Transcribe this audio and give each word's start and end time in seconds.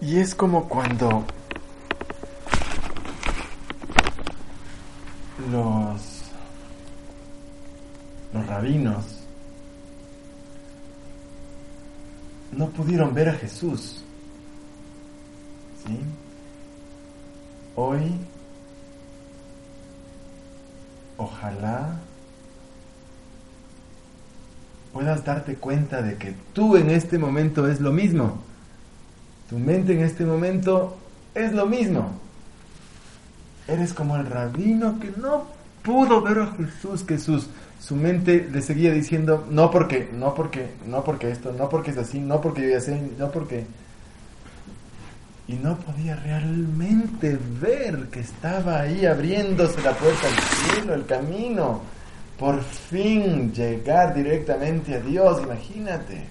Y 0.00 0.18
es 0.18 0.34
como 0.34 0.68
cuando 0.68 1.24
los, 5.50 6.22
los 8.32 8.46
rabinos 8.46 9.04
no 12.52 12.68
pudieron 12.70 13.14
ver 13.14 13.28
a 13.28 13.34
Jesús. 13.34 14.02
¿Sí? 15.86 15.98
Hoy, 17.74 18.18
ojalá 21.16 22.00
puedas 24.92 25.24
darte 25.24 25.56
cuenta 25.56 26.00
de 26.00 26.16
que 26.16 26.34
tú 26.54 26.76
en 26.76 26.90
este 26.90 27.18
momento 27.18 27.68
es 27.68 27.80
lo 27.80 27.92
mismo. 27.92 28.45
Tu 29.48 29.58
mente 29.58 29.92
en 29.92 30.00
este 30.00 30.24
momento 30.24 30.96
es 31.34 31.52
lo 31.52 31.66
mismo. 31.66 32.10
Eres 33.68 33.92
como 33.92 34.16
el 34.16 34.26
rabino 34.26 34.98
que 34.98 35.12
no 35.16 35.44
pudo 35.82 36.20
ver 36.20 36.40
a 36.40 36.46
Jesús, 36.56 37.04
que 37.04 37.18
sus, 37.18 37.48
su 37.80 37.94
mente 37.94 38.48
le 38.50 38.60
seguía 38.60 38.92
diciendo, 38.92 39.46
no 39.50 39.70
porque, 39.70 40.08
no 40.12 40.34
porque, 40.34 40.70
no 40.86 41.04
porque 41.04 41.30
esto, 41.30 41.52
no 41.52 41.68
porque 41.68 41.92
es 41.92 41.98
así, 41.98 42.18
no 42.18 42.40
porque 42.40 42.62
yo 42.62 42.68
ya 42.70 42.80
sé, 42.80 43.00
no 43.18 43.30
porque... 43.30 43.66
Y 45.48 45.54
no 45.54 45.76
podía 45.76 46.16
realmente 46.16 47.38
ver 47.60 48.08
que 48.10 48.18
estaba 48.18 48.80
ahí 48.80 49.06
abriéndose 49.06 49.80
la 49.80 49.92
puerta 49.92 50.26
al 50.26 50.74
cielo, 50.74 50.94
el 50.94 51.06
camino. 51.06 51.82
Por 52.36 52.60
fin 52.64 53.52
llegar 53.52 54.12
directamente 54.12 54.96
a 54.96 55.00
Dios, 55.00 55.40
imagínate. 55.44 56.24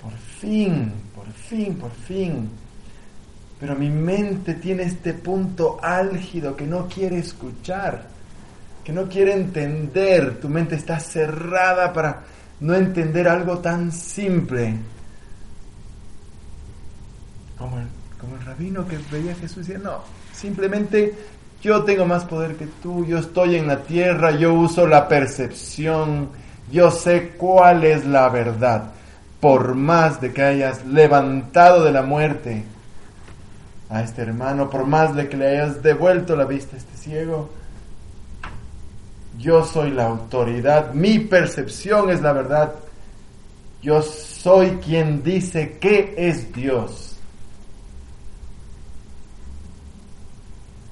Por 0.00 0.12
fin, 0.12 0.92
por 1.14 1.30
fin, 1.32 1.74
por 1.74 1.90
fin. 1.92 2.48
Pero 3.60 3.76
mi 3.76 3.90
mente 3.90 4.54
tiene 4.54 4.84
este 4.84 5.14
punto 5.14 5.78
álgido 5.80 6.56
que 6.56 6.66
no 6.66 6.88
quiere 6.88 7.18
escuchar, 7.18 8.02
que 8.82 8.92
no 8.92 9.08
quiere 9.08 9.34
entender. 9.34 10.40
Tu 10.40 10.48
mente 10.48 10.74
está 10.74 10.98
cerrada 10.98 11.92
para 11.92 12.22
no 12.60 12.74
entender 12.74 13.28
algo 13.28 13.58
tan 13.58 13.92
simple. 13.92 14.76
Como 17.56 17.78
el, 17.78 17.86
como 18.20 18.36
el 18.36 18.44
rabino 18.44 18.86
que 18.86 18.98
veía 19.10 19.32
a 19.32 19.36
Jesús 19.36 19.68
y 19.68 19.72
decía, 19.72 19.78
no, 19.78 20.00
simplemente 20.32 21.14
yo 21.62 21.84
tengo 21.84 22.04
más 22.04 22.24
poder 22.24 22.56
que 22.56 22.66
tú, 22.82 23.06
yo 23.06 23.18
estoy 23.18 23.56
en 23.56 23.68
la 23.68 23.82
tierra, 23.82 24.32
yo 24.32 24.52
uso 24.54 24.88
la 24.88 25.06
percepción, 25.06 26.30
yo 26.72 26.90
sé 26.90 27.34
cuál 27.38 27.84
es 27.84 28.04
la 28.04 28.28
verdad 28.28 28.92
por 29.42 29.74
más 29.74 30.20
de 30.20 30.32
que 30.32 30.40
hayas 30.40 30.86
levantado 30.86 31.82
de 31.82 31.90
la 31.90 32.02
muerte 32.02 32.62
a 33.90 34.00
este 34.00 34.22
hermano, 34.22 34.70
por 34.70 34.86
más 34.86 35.16
de 35.16 35.28
que 35.28 35.36
le 35.36 35.48
hayas 35.48 35.82
devuelto 35.82 36.36
la 36.36 36.44
vista 36.44 36.76
a 36.76 36.78
este 36.78 36.96
ciego, 36.96 37.50
yo 39.36 39.64
soy 39.64 39.90
la 39.90 40.06
autoridad, 40.06 40.94
mi 40.94 41.18
percepción 41.18 42.08
es 42.10 42.22
la 42.22 42.32
verdad, 42.32 42.72
yo 43.82 44.00
soy 44.00 44.76
quien 44.76 45.24
dice 45.24 45.76
que 45.80 46.14
es 46.16 46.52
Dios. 46.52 47.16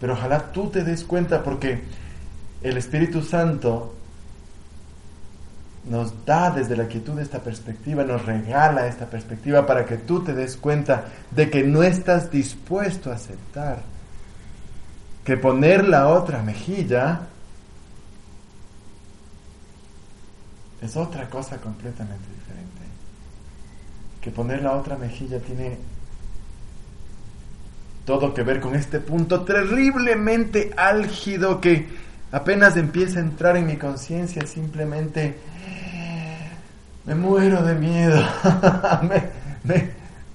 Pero 0.01 0.15
ojalá 0.15 0.51
tú 0.51 0.71
te 0.71 0.83
des 0.83 1.05
cuenta 1.05 1.41
porque 1.45 1.84
el 2.62 2.77
Espíritu 2.77 3.23
Santo 3.23 3.95
nos 5.84 6.25
da 6.27 6.50
desde 6.50 6.77
la 6.77 6.86
quietud 6.86 7.19
esta 7.19 7.39
perspectiva, 7.41 8.05
nos 8.05 8.25
regala 8.27 8.86
esta 8.86 9.06
perspectiva 9.06 9.67
para 9.67 9.87
que 9.87 9.97
tú 9.97 10.22
te 10.22 10.34
des 10.34 10.56
cuenta 10.56 11.06
de 11.31 11.48
que 11.48 11.62
no 11.62 11.83
estás 11.83 12.31
dispuesto 12.31 13.11
a 13.11 13.14
aceptar 13.14 13.78
que 15.25 15.37
poner 15.37 15.87
la 15.87 16.09
otra 16.09 16.43
mejilla 16.43 17.21
es 20.81 20.97
otra 20.97 21.28
cosa 21.28 21.59
completamente 21.59 22.25
diferente. 22.34 22.81
Que 24.21 24.31
poner 24.31 24.62
la 24.62 24.72
otra 24.72 24.97
mejilla 24.97 25.38
tiene 25.41 25.78
todo 28.05 28.32
que 28.34 28.43
ver 28.43 28.60
con 28.60 28.75
este 28.75 28.99
punto 28.99 29.43
terriblemente 29.43 30.72
álgido 30.76 31.60
que 31.60 31.87
apenas 32.33 32.77
empieza 32.77 33.19
a 33.19 33.23
entrar 33.23 33.57
en 33.57 33.67
mi 33.67 33.77
conciencia 33.77 34.47
simplemente 34.47 35.37
me 37.05 37.15
muero 37.15 37.63
de 37.63 37.75
miedo. 37.75 38.23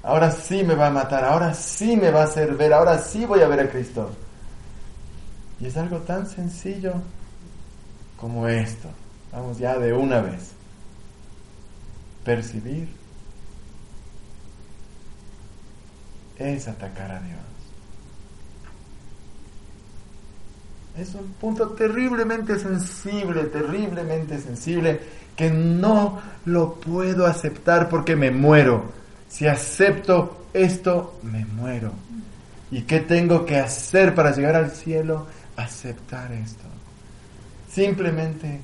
ahora 0.04 0.32
sí 0.32 0.64
me 0.64 0.76
va 0.76 0.88
a 0.88 0.92
matar, 0.92 1.24
ahora 1.24 1.54
sí 1.54 1.96
me 1.96 2.12
va 2.12 2.22
a 2.22 2.26
hacer 2.26 2.56
ver, 2.56 2.74
ahora 2.74 3.00
sí 3.00 3.26
voy 3.26 3.42
a 3.42 3.48
ver 3.48 3.62
a 3.62 3.70
Cristo. 3.70 4.12
Y 5.60 5.68
es 5.68 5.78
algo 5.78 6.00
tan 6.00 6.28
sencillo 6.28 6.94
como 8.18 8.48
esto. 8.48 8.90
Vamos 9.32 9.58
ya 9.58 9.78
de 9.78 9.94
una 9.94 10.22
vez. 10.22 10.52
Percibir 12.24 12.90
es 16.38 16.68
atacar 16.68 17.12
a 17.12 17.20
Dios. 17.20 17.55
Es 20.98 21.14
un 21.14 21.34
punto 21.34 21.70
terriblemente 21.70 22.58
sensible, 22.58 23.44
terriblemente 23.46 24.40
sensible 24.40 25.00
que 25.36 25.50
no 25.50 26.22
lo 26.46 26.76
puedo 26.76 27.26
aceptar 27.26 27.90
porque 27.90 28.16
me 28.16 28.32
muero. 28.32 28.94
Si 29.28 29.46
acepto 29.46 30.46
esto, 30.54 31.20
me 31.24 31.46
muero. 31.46 31.92
¿Y 32.72 32.84
qué 32.84 33.02
tengo 33.02 33.46
que 33.46 33.58
hacer 33.58 34.16
para 34.16 34.32
llegar 34.32 34.56
al 34.56 34.72
cielo? 34.72 35.28
Aceptar 35.58 36.32
esto. 36.32 36.64
Simplemente 37.70 38.62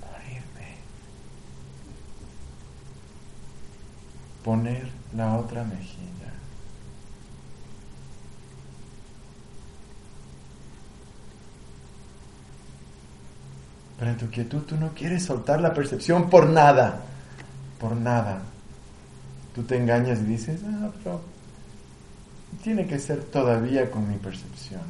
morirme. 0.00 0.76
Poner 4.44 4.88
la 5.14 5.36
otra 5.36 5.64
mejilla. 5.64 6.15
Pero 13.98 14.10
en 14.10 14.16
tu 14.16 14.28
quietud 14.28 14.62
tú 14.62 14.76
no 14.76 14.90
quieres 14.90 15.24
soltar 15.24 15.60
la 15.60 15.72
percepción 15.72 16.28
por 16.28 16.48
nada, 16.48 17.02
por 17.80 17.96
nada. 17.96 18.42
Tú 19.54 19.62
te 19.62 19.76
engañas 19.76 20.20
y 20.20 20.24
dices, 20.24 20.60
ah, 20.66 20.90
pero 21.02 21.20
tiene 22.62 22.86
que 22.86 22.98
ser 22.98 23.24
todavía 23.24 23.90
con 23.90 24.08
mi 24.08 24.16
percepción. 24.16 24.82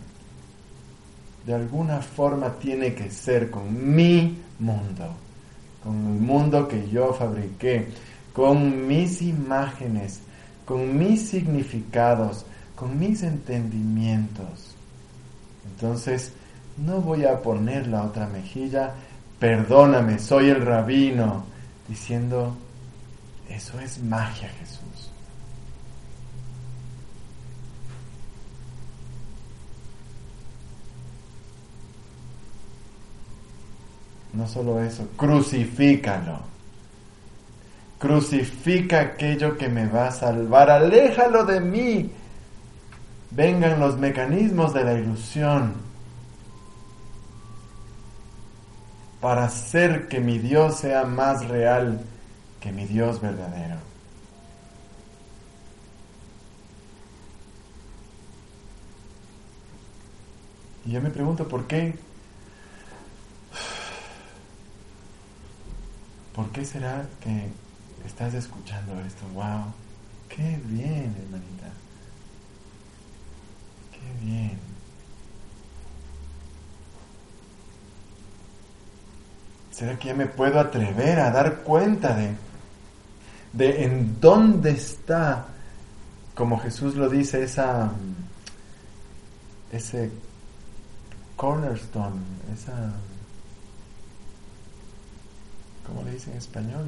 De 1.47 1.55
alguna 1.55 2.01
forma 2.01 2.51
tiene 2.55 2.95
que 2.95 3.09
ser 3.11 3.51
con 3.51 3.95
mi 3.95 4.43
mundo, 4.59 5.15
con 5.85 5.95
el 5.95 6.21
mundo 6.21 6.67
que 6.67 6.89
yo 6.89 7.13
fabriqué, 7.15 7.87
con 8.33 8.89
mis 8.89 9.23
imágenes, 9.23 10.21
con 10.65 10.99
mis 10.99 11.29
significados, 11.29 12.45
con 12.75 12.99
mis 12.99 13.23
entendimientos. 13.23 14.75
Entonces, 15.65 16.33
no 16.77 17.01
voy 17.01 17.25
a 17.25 17.41
poner 17.41 17.87
la 17.87 18.03
otra 18.03 18.27
mejilla, 18.27 18.93
perdóname, 19.39 20.19
soy 20.19 20.51
el 20.51 20.65
rabino, 20.65 21.45
diciendo, 21.89 22.57
eso 23.49 23.81
es 23.81 24.03
magia 24.03 24.49
Jesús. 24.61 25.11
No 34.33 34.47
solo 34.47 34.83
eso, 34.83 35.09
crucifícalo. 35.17 36.41
Crucifica 37.99 39.01
aquello 39.01 39.57
que 39.57 39.71
me 39.71 39.87
va 39.89 40.09
a 40.09 40.13
salvar, 40.13 40.69
aléjalo 40.69 41.47
de 41.47 41.61
mí. 41.61 42.11
Vengan 43.31 43.81
los 43.81 43.97
mecanismos 43.97 44.75
de 44.75 44.85
la 44.85 44.93
ilusión 44.93 45.86
para 49.27 49.47
hacer 49.47 50.07
que 50.07 50.21
mi 50.21 50.39
Dios 50.39 50.79
sea 50.79 51.05
más 51.05 51.49
real 51.49 52.01
que 52.61 52.71
mi 52.71 52.85
Dios 52.87 53.21
verdadero. 53.21 53.75
Y 60.85 60.93
yo 60.93 61.01
me 61.01 61.11
pregunto 61.11 61.49
por 61.49 61.67
qué. 61.67 61.99
¿Por 66.33 66.49
qué 66.51 66.65
será 66.65 67.09
que 67.21 67.49
estás 68.07 68.33
escuchando 68.33 68.93
esto? 69.01 69.27
¡Wow! 69.35 69.75
¡Qué 70.29 70.61
bien, 70.67 71.17
hermanita! 71.21 71.73
¡Qué 73.91 74.25
bien! 74.25 74.66
¿Será 79.77 79.99
que 79.99 80.09
ya 80.09 80.15
me 80.15 80.25
puedo 80.25 80.59
atrever 80.59 81.21
a 81.21 81.31
dar 81.31 81.57
cuenta 81.57 82.17
de, 82.17 82.31
de 83.53 83.85
en 83.85 84.19
dónde 84.21 84.71
está 84.71 85.49
como 86.37 86.59
Jesús 86.59 86.95
lo 86.95 87.09
dice, 87.09 87.43
esa, 87.43 87.91
ese 89.73 90.11
cornerstone, 91.35 92.21
esa... 92.55 92.93
¿Cómo 95.87 96.03
le 96.03 96.13
dicen 96.13 96.33
en 96.33 96.39
español? 96.39 96.87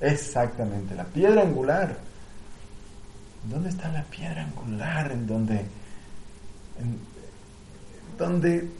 Exactamente, 0.00 0.94
la 0.94 1.04
piedra 1.04 1.42
angular. 1.42 1.96
¿Dónde 3.50 3.70
está 3.70 3.88
la 3.88 4.04
piedra 4.04 4.44
angular? 4.44 5.10
En 5.10 5.26
donde, 5.26 5.56
en, 5.58 7.00
donde 8.16 8.70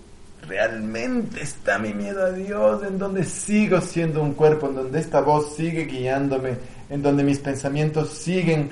realmente 0.48 1.42
está 1.42 1.78
mi 1.78 1.94
miedo 1.94 2.24
a 2.24 2.30
Dios, 2.30 2.82
en 2.82 2.98
donde 2.98 3.24
sigo 3.24 3.80
siendo 3.80 4.22
un 4.22 4.34
cuerpo, 4.34 4.68
en 4.68 4.76
donde 4.76 5.00
esta 5.00 5.20
voz 5.20 5.54
sigue 5.54 5.84
guiándome, 5.84 6.56
en 6.88 7.02
donde 7.02 7.22
mis 7.22 7.38
pensamientos 7.38 8.10
siguen 8.10 8.70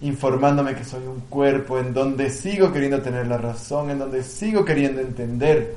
informándome 0.00 0.74
que 0.74 0.84
soy 0.84 1.06
un 1.06 1.20
cuerpo, 1.28 1.78
en 1.78 1.94
donde 1.94 2.30
sigo 2.30 2.72
queriendo 2.72 3.00
tener 3.00 3.26
la 3.26 3.38
razón, 3.38 3.90
en 3.90 3.98
donde 3.98 4.22
sigo 4.22 4.64
queriendo 4.64 5.00
entender, 5.00 5.74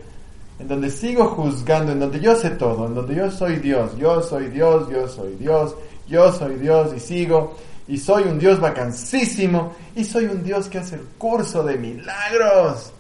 en 0.59 0.67
donde 0.67 0.89
sigo 0.89 1.25
juzgando, 1.27 1.93
en 1.93 1.99
donde 1.99 2.19
yo 2.19 2.35
sé 2.35 2.51
todo, 2.51 2.87
en 2.87 2.95
donde 2.95 3.15
yo 3.15 3.31
soy 3.31 3.57
Dios, 3.57 3.97
yo 3.97 4.21
soy 4.21 4.47
Dios, 4.47 4.89
yo 4.89 5.07
soy 5.07 5.35
Dios, 5.35 5.75
yo 6.07 6.31
soy 6.33 6.55
Dios 6.55 6.93
y 6.95 6.99
sigo, 6.99 7.55
y 7.87 7.97
soy 7.97 8.23
un 8.23 8.37
Dios 8.37 8.59
vacancísimo, 8.59 9.73
y 9.95 10.03
soy 10.03 10.25
un 10.25 10.43
Dios 10.43 10.67
que 10.67 10.79
hace 10.79 10.95
el 10.95 11.03
curso 11.17 11.63
de 11.63 11.77
milagros, 11.77 12.91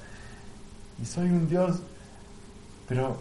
y 1.01 1.05
soy 1.05 1.25
un 1.25 1.49
Dios, 1.49 1.79
pero 2.89 3.15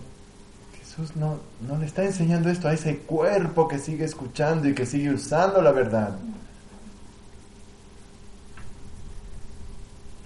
Jesús 0.78 1.14
no, 1.14 1.38
no 1.60 1.78
le 1.78 1.86
está 1.86 2.04
enseñando 2.04 2.50
esto 2.50 2.66
a 2.66 2.72
ese 2.72 2.98
cuerpo 2.98 3.68
que 3.68 3.78
sigue 3.78 4.04
escuchando 4.04 4.68
y 4.68 4.74
que 4.74 4.86
sigue 4.86 5.10
usando 5.10 5.62
la 5.62 5.70
verdad. 5.70 6.18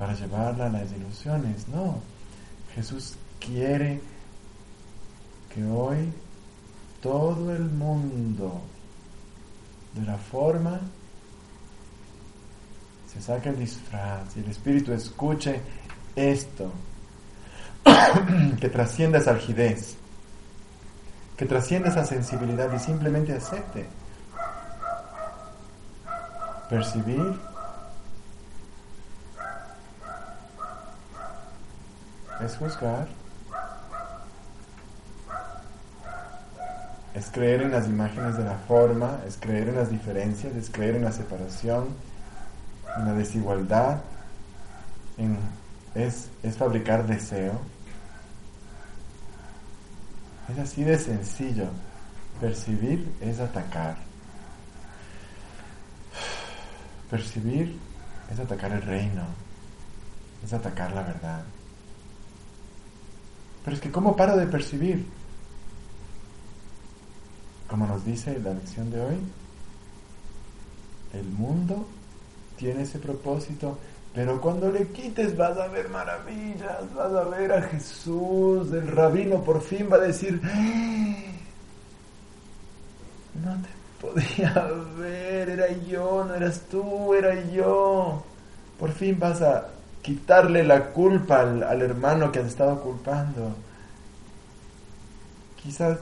para 0.03 0.15
llevarla 0.15 0.67
a 0.67 0.69
las 0.69 0.91
ilusiones. 0.91 1.69
No, 1.69 2.01
Jesús 2.75 3.15
quiere 3.39 4.01
que 5.55 5.65
hoy 5.65 6.13
todo 7.01 7.55
el 7.55 7.63
mundo 7.63 8.61
de 9.95 10.03
la 10.03 10.17
forma 10.17 10.81
se 13.13 13.23
saque 13.23 13.51
el 13.51 13.61
disfraz 13.61 14.37
y 14.37 14.41
el 14.41 14.51
Espíritu 14.51 14.93
escuche 14.93 15.61
esto, 16.17 16.73
que 18.61 18.69
trascienda 18.69 19.19
esa 19.19 19.31
algidez, 19.33 19.97
que 21.37 21.47
trascienda 21.47 21.89
esa 21.89 22.05
sensibilidad 22.05 22.73
y 22.73 22.79
simplemente 22.79 23.33
acepte. 23.33 23.87
Percibir 26.69 27.39
es 32.45 32.57
juzgar, 32.57 33.07
es 37.15 37.31
creer 37.31 37.63
en 37.63 37.73
las 37.73 37.87
imágenes 37.87 38.39
de 38.39 38.45
la 38.45 38.57
forma, 38.67 39.19
es 39.27 39.37
creer 39.39 39.69
en 39.69 39.77
las 39.77 39.91
diferencias, 39.91 40.55
es 40.57 40.71
creer 40.71 40.97
en 40.97 41.05
la 41.05 41.13
separación, 41.13 41.89
en 42.97 43.05
la 43.05 43.13
desigualdad, 43.13 43.99
es, 45.95 46.29
es 46.43 46.57
fabricar 46.57 47.07
deseo. 47.07 47.72
Es 50.49 50.59
así 50.59 50.85
de 50.85 50.99
sencillo. 50.99 51.67
Percibir 52.41 53.15
es 53.21 53.39
atacar. 53.39 53.97
Percibir 57.11 57.79
es 58.33 58.41
atacar 58.41 58.73
el 58.73 58.83
reino, 58.83 59.23
es 60.43 60.53
atacar 60.53 60.93
la 60.93 61.03
verdad. 61.03 61.45
Pero 63.65 63.77
es 63.77 63.83
que 63.83 63.93
¿cómo 63.93 64.17
paro 64.17 64.37
de 64.37 64.47
percibir? 64.47 65.07
Como 67.69 67.87
nos 67.87 68.05
dice 68.05 68.39
la 68.41 68.55
lección 68.55 68.91
de 68.91 69.01
hoy, 69.01 69.19
el 71.13 71.25
mundo 71.25 71.87
tiene 72.57 72.83
ese 72.83 72.99
propósito, 72.99 73.79
pero 74.15 74.41
cuando 74.41 74.71
le 74.71 74.89
quites 74.89 75.37
vas 75.37 75.57
a 75.59 75.69
ver 75.69 75.89
maravillas, 75.89 76.95
vas 76.95 77.13
a 77.13 77.25
ver 77.25 77.53
a 77.53 77.63
Jesús, 77.63 78.71
el 78.73 78.89
rabino 78.89 79.43
por 79.43 79.63
fin 79.63 79.89
va 79.91 79.97
a 79.97 80.01
decir, 80.01 80.41
¡Eh! 80.45 81.33
no 83.43 83.53
te 83.63 83.69
podía 84.01 84.71
ver, 84.99 85.49
era 85.49 85.69
yo, 85.89 86.25
no 86.25 86.35
eras 86.35 86.63
tú, 86.71 87.15
era 87.15 87.35
yo. 87.51 88.23
Por 88.79 88.93
fin 88.93 89.19
vas 89.19 89.41
a 89.41 89.69
quitarle 90.03 90.65
la 90.65 90.87
culpa 90.91 91.41
al, 91.41 91.81
hermano 91.81 92.31
que 92.33 92.41
has 92.41 92.47
estado 92.47 92.81
culpando. 92.81 93.55
Quizás 95.63 95.99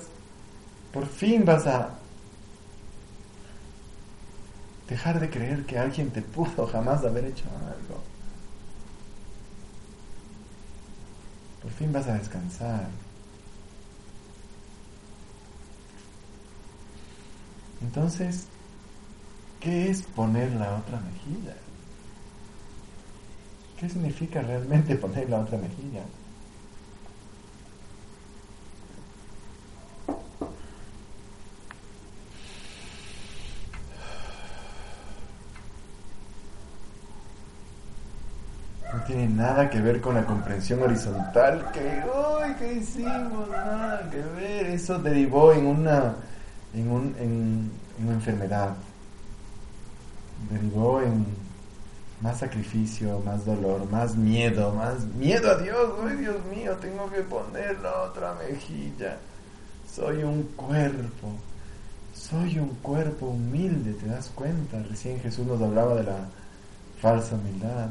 por 0.93 1.07
fin 1.07 1.45
vas 1.45 1.67
a 1.67 1.91
dejar 4.91 5.21
de 5.21 5.31
creer 5.31 5.65
que 5.65 5.79
alguien 5.79 6.11
te 6.11 6.21
pudo 6.21 6.67
jamás 6.67 7.05
haber 7.05 7.25
hecho 7.25 7.45
algo. 7.65 8.03
Por 11.63 11.71
fin 11.71 11.93
vas 11.93 12.09
a 12.09 12.15
descansar. 12.15 12.89
Entonces, 17.81 18.47
¿qué 19.61 19.91
es 19.91 20.03
poner 20.03 20.51
la 20.53 20.77
otra 20.77 21.01
mejilla? 21.01 21.55
¿Qué 23.79 23.89
significa 23.89 24.43
realmente 24.43 24.97
poner 24.97 25.31
la 25.31 25.39
otra 25.41 25.57
mejilla? 25.57 26.03
No 38.93 39.05
nada 39.27 39.71
que 39.71 39.81
ver 39.81 40.01
con 40.01 40.15
la 40.15 40.25
comprensión 40.25 40.83
horizontal 40.83 41.71
que, 41.73 42.03
uy, 42.05 42.55
¿qué 42.59 42.73
hicimos? 42.75 43.49
Nada 43.49 44.09
que 44.11 44.23
ver. 44.41 44.67
Eso 44.67 44.99
derivó 44.99 45.53
en 45.53 45.67
una, 45.67 46.15
en, 46.75 46.91
un, 46.91 47.15
en 47.19 47.71
una 48.03 48.13
enfermedad. 48.13 48.75
Derivó 50.51 51.01
en 51.03 51.27
más 52.21 52.39
sacrificio, 52.39 53.21
más 53.25 53.45
dolor, 53.47 53.91
más 53.91 54.15
miedo, 54.17 54.73
más 54.75 55.05
miedo 55.05 55.51
a 55.51 55.57
Dios. 55.57 55.91
Ay, 56.07 56.17
Dios 56.17 56.37
mío, 56.55 56.77
tengo 56.77 57.11
que 57.11 57.23
poner 57.23 57.79
la 57.81 58.03
otra 58.03 58.35
mejilla. 58.35 59.19
Soy 59.91 60.23
un 60.23 60.43
cuerpo, 60.55 61.33
soy 62.15 62.59
un 62.59 62.75
cuerpo 62.77 63.27
humilde, 63.27 63.93
¿te 63.95 64.07
das 64.07 64.31
cuenta? 64.35 64.83
Recién 64.89 65.19
Jesús 65.21 65.47
nos 65.47 65.61
hablaba 65.61 65.95
de 65.95 66.05
la 66.05 66.17
falsa 67.01 67.35
humildad. 67.35 67.89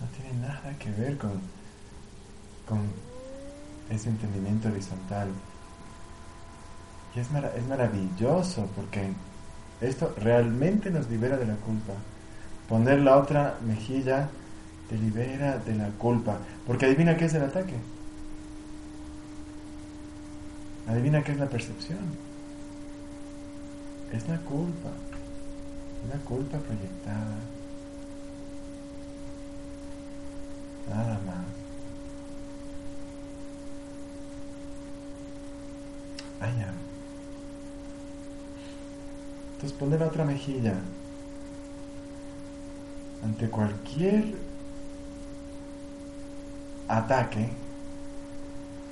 No 0.00 0.06
tiene 0.16 0.46
nada 0.66 0.78
que 0.78 0.90
ver 0.90 1.16
con, 1.16 1.32
con 2.68 2.80
ese 3.90 4.08
entendimiento 4.08 4.68
horizontal. 4.68 5.28
Y 7.14 7.20
es, 7.20 7.28
es 7.56 7.66
maravilloso 7.68 8.68
porque 8.74 9.12
esto 9.80 10.14
realmente 10.18 10.90
nos 10.90 11.08
libera 11.08 11.36
de 11.36 11.46
la 11.46 11.56
culpa. 11.56 11.92
Poner 12.68 12.98
la 13.00 13.16
otra 13.16 13.58
mejilla 13.64 14.28
te 14.88 14.98
libera 14.98 15.58
de 15.58 15.74
la 15.74 15.88
culpa. 15.90 16.38
Porque 16.66 16.86
adivina 16.86 17.16
qué 17.16 17.26
es 17.26 17.34
el 17.34 17.44
ataque. 17.44 17.74
Adivina 20.88 21.22
qué 21.22 21.32
es 21.32 21.38
la 21.38 21.46
percepción. 21.46 21.98
Es 24.12 24.28
la 24.28 24.38
culpa. 24.38 24.90
Una 26.04 26.24
culpa 26.24 26.58
proyectada. 26.58 27.55
Nada 30.88 31.18
más. 31.26 31.56
Entonces 39.56 39.78
poner 39.78 40.00
la 40.00 40.06
otra 40.06 40.24
mejilla 40.24 40.74
ante 43.24 43.48
cualquier 43.48 44.34
ataque, 46.88 47.48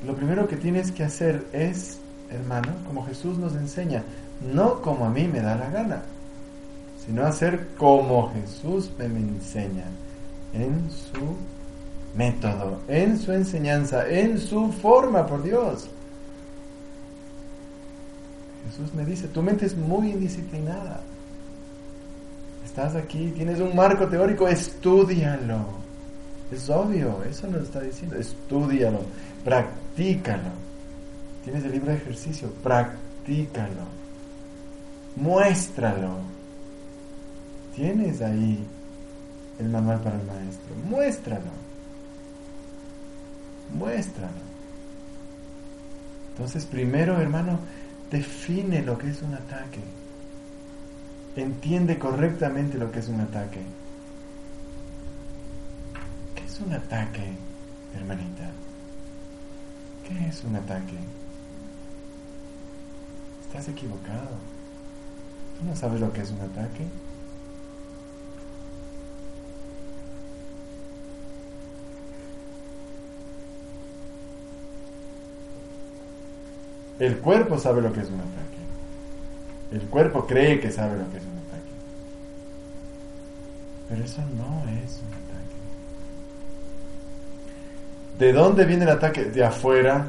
lo 0.06 0.16
primero 0.16 0.48
que 0.48 0.56
tienes 0.56 0.90
que 0.90 1.04
hacer 1.04 1.46
es, 1.52 1.98
hermano, 2.30 2.72
como 2.86 3.04
Jesús 3.04 3.36
nos 3.36 3.54
enseña, 3.54 4.04
no 4.40 4.80
como 4.80 5.04
a 5.04 5.10
mí 5.10 5.28
me 5.28 5.40
da 5.40 5.54
la 5.54 5.68
gana, 5.68 6.02
sino 7.04 7.26
hacer 7.26 7.68
como 7.76 8.32
Jesús 8.32 8.90
me 8.98 9.04
enseña 9.04 9.84
en 10.54 10.90
su 10.90 11.36
método, 12.16 12.80
en 12.88 13.18
su 13.18 13.33
enseñanza, 13.33 14.09
en 14.09 14.38
su 14.38 14.73
forma, 14.73 15.26
por 15.26 15.42
Dios. 15.42 15.88
Jesús 18.71 18.94
me 18.94 19.04
dice, 19.04 19.28
tu 19.28 19.42
mente 19.42 19.66
es 19.66 19.76
muy 19.76 20.11
indisciplinada. 20.11 21.02
Estás 22.64 22.94
aquí, 22.97 23.33
tienes 23.37 23.61
un 23.61 23.75
marco 23.76 24.09
teórico, 24.09 24.49
estudialo. 24.49 25.85
Es 26.50 26.68
obvio, 26.71 27.23
eso 27.25 27.47
nos 27.47 27.62
está 27.62 27.80
diciendo, 27.80 28.16
estudialo, 28.16 29.00
practícalo. 29.44 30.50
Tienes 31.44 31.64
el 31.64 31.73
libro 31.73 31.90
de 31.90 31.99
ejercicio, 31.99 32.50
practícalo. 32.62 33.85
Muéstralo. 35.16 36.18
Tienes 37.75 38.23
ahí 38.23 38.66
el 39.59 39.68
manual 39.68 40.00
para 40.00 40.16
el 40.16 40.26
maestro, 40.26 40.75
muéstralo. 40.88 41.50
Muéstralo. 43.75 44.54
Entonces, 46.31 46.64
primero, 46.64 47.21
hermano, 47.21 47.59
define 48.11 48.83
lo 48.83 48.99
que 48.99 49.11
es 49.11 49.23
un 49.23 49.35
ataque. 49.35 49.81
Entiende 51.37 51.99
correctamente 51.99 52.78
lo 52.78 52.90
que 52.90 53.00
es 53.00 53.09
un 53.09 53.21
ataque. 53.21 53.61
¿Qué 56.35 56.45
es 56.45 56.61
un 56.61 56.73
ataque, 56.73 57.33
hermanita? 57.97 58.50
¿Qué 60.07 60.28
es 60.28 60.45
un 60.45 60.57
ataque? 60.57 60.99
Estás 63.47 63.69
equivocado. 63.69 64.37
¿Tú 65.59 65.64
no 65.64 65.75
sabes 65.75 66.00
lo 66.00 66.12
que 66.12 66.23
es 66.23 66.31
un 66.31 66.40
ataque? 66.40 66.87
El 76.98 77.18
cuerpo 77.18 77.58
sabe 77.58 77.82
lo 77.82 77.92
que 77.92 78.00
es 78.00 78.08
un 78.08 78.20
ataque. 78.20 78.44
El 79.72 79.82
cuerpo 79.88 80.26
cree 80.26 80.60
que 80.60 80.70
sabe 80.70 80.96
lo 80.96 81.10
que 81.10 81.18
es 81.18 81.24
un 81.24 81.38
ataque. 81.38 81.72
Pero 83.88 84.04
eso 84.04 84.22
no 84.36 84.62
es 84.70 85.00
un 85.00 85.08
ataque. 85.08 85.34
¿De 88.18 88.32
dónde 88.32 88.64
viene 88.64 88.84
el 88.84 88.90
ataque? 88.90 89.24
De 89.24 89.44
afuera. 89.44 90.06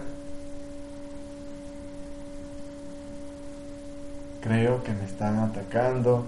Creo 4.41 4.83
que 4.83 4.93
me 4.93 5.05
están 5.05 5.39
atacando. 5.39 6.25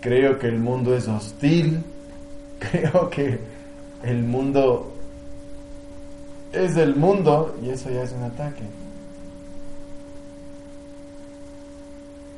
Creo 0.00 0.38
que 0.38 0.48
el 0.48 0.58
mundo 0.58 0.96
es 0.96 1.06
hostil. 1.06 1.84
Creo 2.58 3.10
que 3.10 3.38
el 4.02 4.22
mundo 4.22 4.94
es 6.52 6.76
el 6.76 6.96
mundo 6.96 7.56
y 7.62 7.68
eso 7.68 7.90
ya 7.90 8.02
es 8.04 8.12
un 8.12 8.22
ataque. 8.22 8.64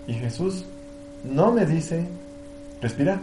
Y 0.06 0.14
Jesús 0.14 0.64
no 1.24 1.52
me 1.52 1.66
dice, 1.66 2.06
respira, 2.80 3.20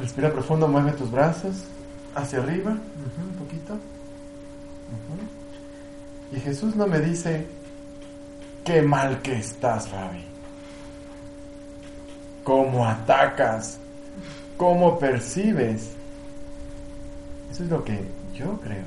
respira 0.00 0.32
profundo, 0.32 0.68
mueve 0.68 0.92
tus 0.92 1.10
brazos 1.10 1.64
hacia 2.14 2.40
arriba, 2.40 2.70
un 2.72 3.36
poquito. 3.38 3.78
Y 6.32 6.40
Jesús 6.40 6.74
no 6.74 6.86
me 6.86 7.00
dice, 7.00 7.46
qué 8.64 8.82
mal 8.82 9.20
que 9.22 9.38
estás, 9.38 9.88
Fabi. 9.88 10.24
¿Cómo 12.42 12.86
atacas? 12.86 13.78
¿Cómo 14.56 14.98
percibes? 14.98 15.90
Eso 17.50 17.64
es 17.64 17.70
lo 17.70 17.82
que 17.84 18.04
yo 18.34 18.60
creo. 18.60 18.84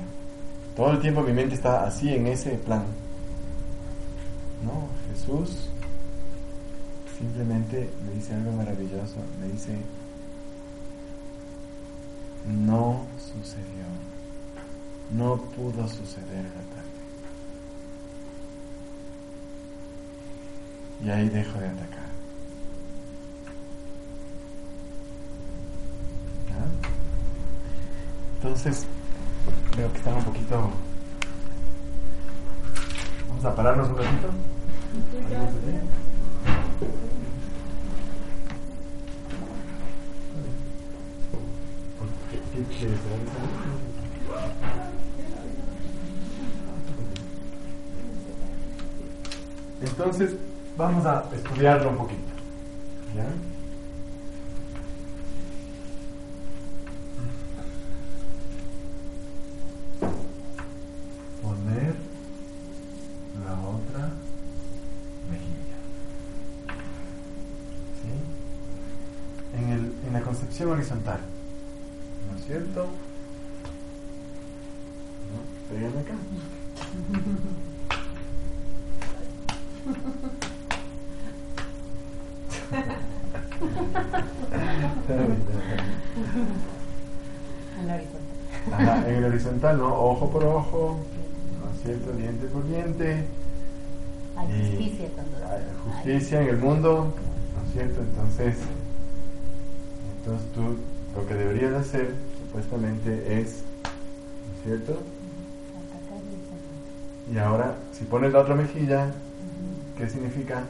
Todo 0.76 0.92
el 0.92 1.00
tiempo 1.00 1.22
mi 1.22 1.32
mente 1.32 1.54
está 1.54 1.84
así 1.84 2.14
en 2.14 2.26
ese 2.28 2.50
plan. 2.50 2.84
No, 4.64 4.88
Jesús 5.18 5.68
simplemente 7.18 7.90
me 8.04 8.12
dice 8.12 8.34
algo 8.34 8.52
maravilloso, 8.52 9.16
me 9.40 9.48
dice, 9.48 9.76
no 12.46 13.04
sucedió, 13.18 13.84
no 15.10 15.36
pudo 15.36 15.88
suceder 15.88 16.40
el 16.40 16.46
ataque. 16.46 16.88
Y 21.04 21.10
ahí 21.10 21.28
dejo 21.28 21.58
de 21.58 21.68
atacar. 21.68 22.08
Entonces, 28.36 28.86
veo 29.76 29.90
que 29.92 29.98
están 29.98 30.14
un 30.14 30.24
poquito... 30.24 30.70
Vamos 33.28 33.44
a 33.44 33.54
pararnos 33.54 33.88
un 33.88 33.96
ratito. 33.96 34.28
Entonces, 49.80 50.36
vamos 50.76 51.04
a 51.06 51.24
estudiarlo 51.34 51.90
un 51.90 51.96
poquito. 51.96 52.22
Justicia 96.28 96.42
en 96.42 96.48
el 96.48 96.58
mundo, 96.58 97.14
¿no 97.56 97.66
es 97.66 97.72
cierto? 97.72 98.00
Entonces, 98.02 98.56
entonces 100.18 100.46
tú 100.52 100.76
lo 101.16 101.26
que 101.26 101.34
deberías 101.34 101.72
hacer, 101.72 102.14
supuestamente, 102.38 103.40
es, 103.40 103.62
¿no 103.82 104.56
es 104.56 104.62
cierto? 104.64 105.00
Y 107.32 107.38
ahora, 107.38 107.76
si 107.92 108.04
pones 108.04 108.32
la 108.32 108.40
otra 108.40 108.54
mejilla, 108.54 109.10
¿qué 109.96 110.08
significa? 110.08 110.64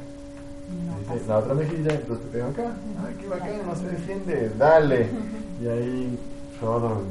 Dice, 1.01 1.27
la 1.27 1.39
otra 1.39 1.55
mejilla, 1.55 1.95
entonces 1.95 2.27
te 2.27 2.33
pego 2.33 2.49
acá. 2.49 2.77
Ay, 3.05 3.17
qué 3.21 3.27
bacán, 3.27 3.67
no 3.67 3.75
se 3.75 3.89
defiende, 3.89 4.53
dale. 4.57 5.09
Y 5.61 5.67
ahí 5.67 6.17
todo 6.61 7.03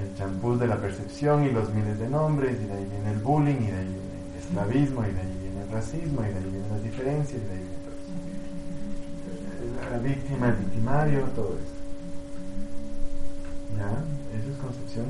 el 0.00 0.16
champú 0.16 0.56
de 0.56 0.66
la 0.66 0.76
percepción 0.76 1.44
y 1.44 1.50
los 1.50 1.68
miles 1.74 1.98
de 1.98 2.08
nombres, 2.08 2.56
y 2.62 2.64
de 2.64 2.72
ahí 2.72 2.86
viene 2.90 3.10
el 3.10 3.18
bullying, 3.18 3.56
y 3.56 3.66
de 3.66 3.78
ahí 3.78 3.84
viene 3.84 4.32
el 4.32 4.38
esclavismo, 4.40 5.02
y 5.02 5.12
de 5.12 5.20
ahí 5.20 5.38
viene 5.42 5.62
el 5.64 5.68
racismo, 5.70 6.22
y 6.22 6.28
de 6.28 6.38
ahí 6.38 6.44
vienen 6.44 6.57
diferencias, 6.82 7.42
de 7.42 7.50
ahí 7.50 7.62
eso. 7.62 7.88
La 9.90 9.98
víctima, 9.98 10.48
el 10.48 10.56
victimario, 10.56 11.20
todo 11.34 11.54
eso. 11.54 11.78
¿Ya? 13.76 13.90
Eso 14.38 14.50
es 14.52 14.58
concepción 14.58 15.06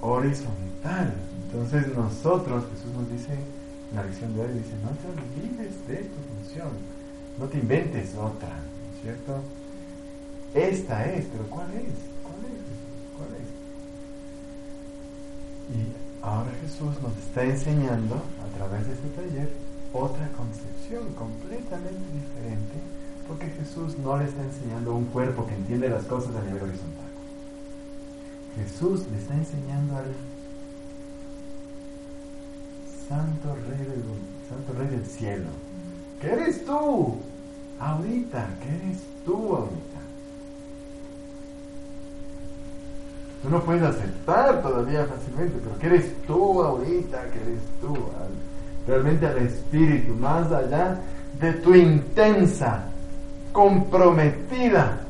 horizontal. 0.00 1.14
Entonces 1.44 1.96
nosotros, 1.96 2.64
Jesús 2.72 2.92
nos 2.94 3.10
dice, 3.10 3.34
en 3.34 3.96
la 3.96 4.04
lección 4.04 4.34
de 4.34 4.40
hoy, 4.40 4.52
dice, 4.52 4.74
no 4.82 4.90
te 4.90 5.08
olvides 5.08 5.88
de 5.88 5.96
tu 5.96 6.20
función, 6.34 6.70
no 7.38 7.46
te 7.46 7.58
inventes 7.58 8.14
otra, 8.14 8.48
¿no 8.48 8.94
es 8.94 9.02
cierto? 9.02 9.40
Esta 10.54 11.04
es, 11.06 11.26
pero 11.26 11.44
¿cuál 11.48 11.70
es? 11.72 11.94
¿Cuál 12.22 12.44
es? 12.46 12.60
¿Cuál 13.16 13.28
es? 13.38 13.48
Y 15.76 15.92
ahora 16.22 16.50
Jesús 16.62 17.00
nos 17.02 17.16
está 17.18 17.44
enseñando 17.44 18.16
a 18.16 18.56
través 18.56 18.86
de 18.86 18.94
este 18.94 19.08
taller 19.10 19.69
otra 19.92 20.28
concepción 20.36 21.12
completamente 21.14 22.04
diferente, 22.12 22.74
porque 23.26 23.48
Jesús 23.48 23.98
no 23.98 24.16
le 24.16 24.24
está 24.24 24.42
enseñando 24.42 24.94
un 24.94 25.06
cuerpo 25.06 25.46
que 25.46 25.54
entiende 25.54 25.88
las 25.88 26.04
cosas 26.04 26.34
a 26.36 26.42
nivel 26.42 26.62
horizontal. 26.62 27.10
Jesús 28.56 29.06
le 29.10 29.18
está 29.18 29.34
enseñando 29.34 29.96
al 29.96 30.12
Santo 33.08 33.56
Rey 33.68 33.86
del, 33.86 34.04
Santo 34.48 34.72
Rey 34.78 34.88
del 34.88 35.06
cielo. 35.06 35.48
¿Qué 36.20 36.32
eres 36.32 36.64
tú? 36.64 37.16
Ahorita, 37.78 38.48
¿qué 38.62 38.68
eres 38.68 38.98
tú 39.24 39.56
ahorita? 39.56 40.00
Tú 43.42 43.48
no 43.48 43.62
puedes 43.62 43.82
aceptar 43.82 44.62
todavía 44.62 45.06
fácilmente, 45.06 45.58
pero 45.64 45.78
¿qué 45.78 45.86
eres 45.86 46.22
tú 46.26 46.62
ahorita? 46.62 47.30
¿Qué 47.30 47.40
eres 47.40 47.60
tú? 47.80 47.96
Realmente 48.86 49.26
al 49.26 49.38
espíritu, 49.38 50.14
más 50.14 50.50
allá 50.50 50.98
de 51.40 51.52
tu 51.54 51.74
intensa, 51.74 52.84
comprometida 53.52 55.00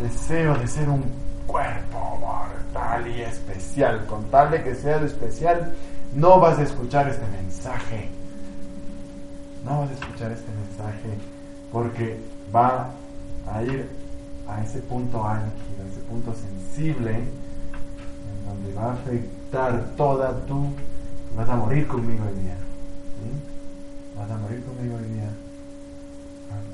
deseo 0.00 0.56
de 0.56 0.66
ser 0.66 0.88
un 0.88 1.04
cuerpo 1.46 2.18
mortal 2.20 3.06
y 3.08 3.22
especial. 3.22 4.04
Con 4.06 4.24
tal 4.24 4.62
que 4.62 4.74
sea 4.74 5.00
especial, 5.02 5.72
no 6.14 6.40
vas 6.40 6.58
a 6.58 6.62
escuchar 6.62 7.08
este 7.08 7.26
mensaje. 7.28 8.08
No 9.64 9.80
vas 9.80 9.90
a 9.90 9.94
escuchar 9.94 10.32
este 10.32 10.50
mensaje 10.52 11.18
porque 11.72 12.20
va 12.54 12.90
a 13.52 13.62
ir 13.62 13.88
a 14.48 14.62
ese 14.62 14.78
punto 14.80 15.26
álgido, 15.26 15.82
a 15.84 15.88
ese 15.90 16.00
punto 16.02 16.32
sensible, 16.34 17.10
en 17.10 18.46
donde 18.46 18.72
va 18.74 18.90
a 18.90 18.92
afectar 18.92 19.84
toda 19.96 20.32
tu... 20.46 20.72
Vas 21.34 21.48
a 21.48 21.56
morir 21.56 21.86
conmigo 21.86 22.24
hoy 22.26 22.42
día. 22.42 22.56
Vas 24.16 24.30
a 24.30 24.36
morir 24.38 24.62
conmigo 24.64 24.96
hoy 24.96 25.12
día. 25.12 25.30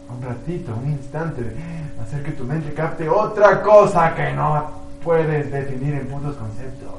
Un 0.08 0.22
ratito, 0.22 0.74
un 0.74 0.90
instante, 0.90 1.56
hacer 2.00 2.22
que 2.22 2.32
tu 2.32 2.44
mente 2.44 2.74
capte 2.74 3.08
otra 3.08 3.62
cosa 3.62 4.14
que 4.14 4.32
no 4.32 4.70
puedes 5.02 5.50
definir 5.50 5.94
en 5.94 6.08
puntos 6.08 6.36
conceptos. 6.36 6.92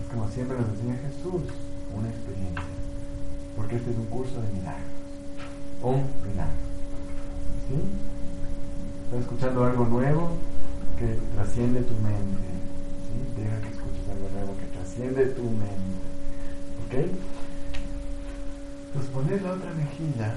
Es 0.00 0.12
como 0.12 0.28
siempre 0.28 0.58
nos 0.58 0.68
enseña 0.68 0.96
Jesús, 0.98 1.42
una 1.96 2.08
experiencia. 2.08 2.62
Porque 3.56 3.76
este 3.76 3.90
es 3.90 3.96
un 3.96 4.06
curso 4.06 4.40
de 4.40 4.48
milagros. 4.52 4.82
Un 5.82 6.04
milagro. 6.28 6.52
¿Sí? 7.68 7.82
Estás 9.04 9.20
escuchando 9.20 9.64
algo 9.64 9.86
nuevo 9.86 10.30
que 10.98 11.18
trasciende 11.34 11.80
tu 11.82 11.94
mente. 11.94 12.45
Trasciende 14.96 15.26
tu 15.34 15.42
mente. 15.42 15.96
¿Ok? 16.86 17.10
Pues 18.94 19.06
poner 19.08 19.42
la 19.42 19.52
otra 19.52 19.72
mejilla. 19.74 20.34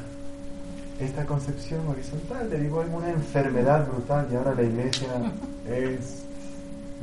Esta 1.00 1.25
concepción 1.25 1.88
horizontal 1.88 2.50
derivó 2.50 2.84
en 2.84 2.94
una 2.94 3.10
enfermedad 3.10 3.88
brutal 3.88 4.28
y 4.32 4.36
ahora 4.36 4.54
la 4.54 4.63
iglesia 4.63 5.32
es 5.70 6.24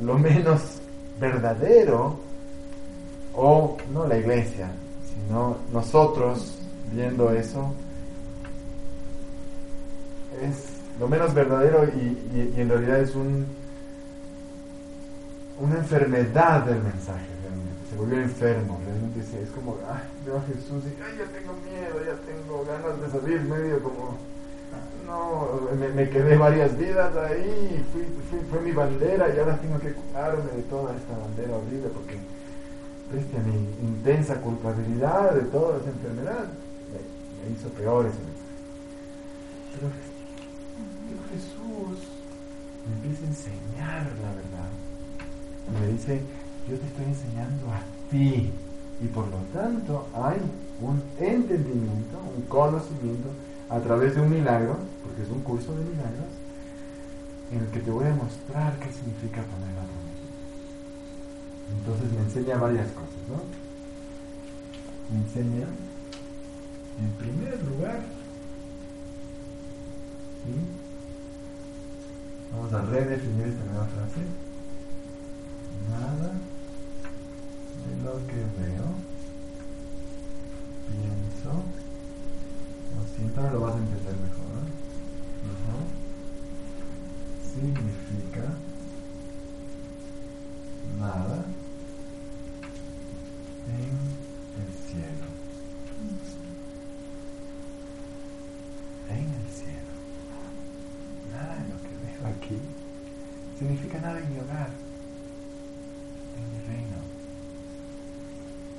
lo 0.01 0.17
menos 0.19 0.61
verdadero, 1.19 2.19
o 3.33 3.77
no 3.91 4.07
la 4.07 4.17
iglesia, 4.17 4.69
sino 5.11 5.57
nosotros 5.71 6.59
viendo 6.91 7.31
eso, 7.31 7.73
es 10.43 10.65
lo 10.99 11.07
menos 11.07 11.33
verdadero 11.33 11.85
y, 11.85 12.53
en 12.55 12.69
realidad 12.69 12.99
es 12.99 13.15
un, 13.15 13.45
una 15.59 15.75
enfermedad 15.77 16.65
del 16.65 16.81
mensaje. 16.83 17.36
Se 17.89 17.95
volvió 17.95 18.19
enfermo, 18.19 18.79
realmente 18.85 19.19
es 19.19 19.49
como, 19.51 19.77
ay, 19.87 20.03
veo 20.25 20.37
a 20.37 20.41
Jesús 20.41 20.83
y 20.83 21.01
ay, 21.01 21.17
ya 21.17 21.25
tengo 21.31 21.53
miedo, 21.63 22.03
ya 22.03 22.19
tengo 22.27 22.65
ganas 22.65 22.99
de 23.01 23.19
salir 23.19 23.41
medio 23.41 23.81
como, 23.81 24.17
no, 25.05 25.69
me, 25.95 26.09
quedé 26.09 26.35
varias 26.35 26.77
vidas 26.77 27.15
ahí, 27.15 27.85
fui, 27.93 28.03
fue 28.49 28.59
mi 28.59 28.71
bandera 28.73 29.33
y 29.33 29.39
ahora 29.39 29.57
tengo 29.57 29.79
que 29.79 29.93
curarme 29.93 30.51
de 30.51 30.63
toda 30.63 30.95
esta 30.97 31.17
bandera 31.17 31.55
horrible 31.55 31.87
porque 31.93 32.19
a 33.09 33.39
mi 33.39 33.55
intensa 33.87 34.35
culpabilidad 34.41 35.31
de 35.31 35.43
toda 35.43 35.77
esa 35.77 35.89
enfermedad 35.89 36.45
me, 36.91 37.53
hizo 37.53 37.69
peor 37.69 38.05
ese 38.05 38.17
mensaje. 38.17 38.47
Jesús 41.31 41.99
me 42.85 42.95
empieza 42.95 43.23
a 43.23 43.27
enseñar 43.27 44.03
la 44.21 44.29
verdad. 44.35 44.71
me 45.79 45.87
dice, 45.93 46.21
yo 46.67 46.77
te 46.77 46.85
estoy 46.85 47.05
enseñando 47.05 47.71
a 47.71 47.81
ti. 48.11 48.51
Y 48.99 49.07
por 49.07 49.27
lo 49.27 49.37
tanto 49.53 50.07
hay 50.13 50.37
un 50.81 51.01
entendimiento, 51.19 52.17
un 52.35 52.43
conocimiento 52.43 53.29
a 53.69 53.79
través 53.79 54.15
de 54.15 54.21
un 54.21 54.29
milagro, 54.29 54.77
porque 55.03 55.23
es 55.23 55.29
un 55.29 55.41
curso 55.41 55.73
de 55.75 55.83
milagros, 55.85 56.31
en 57.51 57.59
el 57.59 57.67
que 57.67 57.79
te 57.79 57.91
voy 57.91 58.05
a 58.05 58.15
mostrar 58.15 58.77
qué 58.79 58.91
significa 58.91 59.43
poner 59.43 59.69
la 59.75 59.83
promesa. 59.83 60.27
Entonces 61.77 62.11
me 62.11 62.21
enseña 62.21 62.57
varias 62.57 62.87
cosas, 62.91 63.23
¿no? 63.29 63.41
Me 65.09 65.23
enseña, 65.23 65.67
en 66.99 67.11
primer 67.17 67.63
lugar, 67.63 68.01
¿sí? 70.43 70.53
Vamos 72.51 72.73
a 72.73 72.81
redefinir 72.81 73.47
esta 73.47 73.63
nueva 73.65 73.85
frase. 73.85 74.21
Nada 75.89 76.33
lo 78.03 78.27
que 78.27 78.35
veo, 78.35 78.87
pienso, 80.87 81.51
lo 82.95 83.01
siento, 83.15 83.41
ahora 83.41 83.53
lo 83.53 83.59
vas 83.61 83.75
a 83.75 83.77
entender 83.79 84.15
mejor. 84.15 84.63
Significa 87.53 88.53
nada 90.99 91.45
en 93.67 93.97
el 94.61 94.71
cielo. 94.87 95.27
En 99.09 99.17
el 99.17 99.47
cielo. 99.51 99.93
Nada 101.31 101.55
de 101.55 101.67
lo 101.69 101.77
que 101.81 101.97
aquí 102.25 102.61
significa 103.57 103.99
nada 103.99 104.19
en 104.19 104.33
mi 104.33 104.39
hogar, 104.39 104.69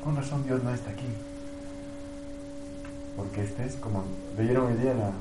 Con 0.08 0.16
razón 0.16 0.42
Dios 0.42 0.64
no 0.64 0.72
está 0.72 0.88
aquí. 0.88 1.04
Porque 3.14 3.42
este 3.42 3.66
es 3.66 3.76
como, 3.76 4.04
¿leyeron 4.38 4.72
hoy 4.72 4.78
día 4.78 4.94
la, 4.94 5.08
el, 5.08 5.12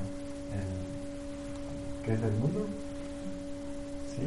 ¿qué 2.02 2.14
es 2.14 2.22
el 2.22 2.32
mundo? 2.32 2.66
¿Sí? 4.16 4.26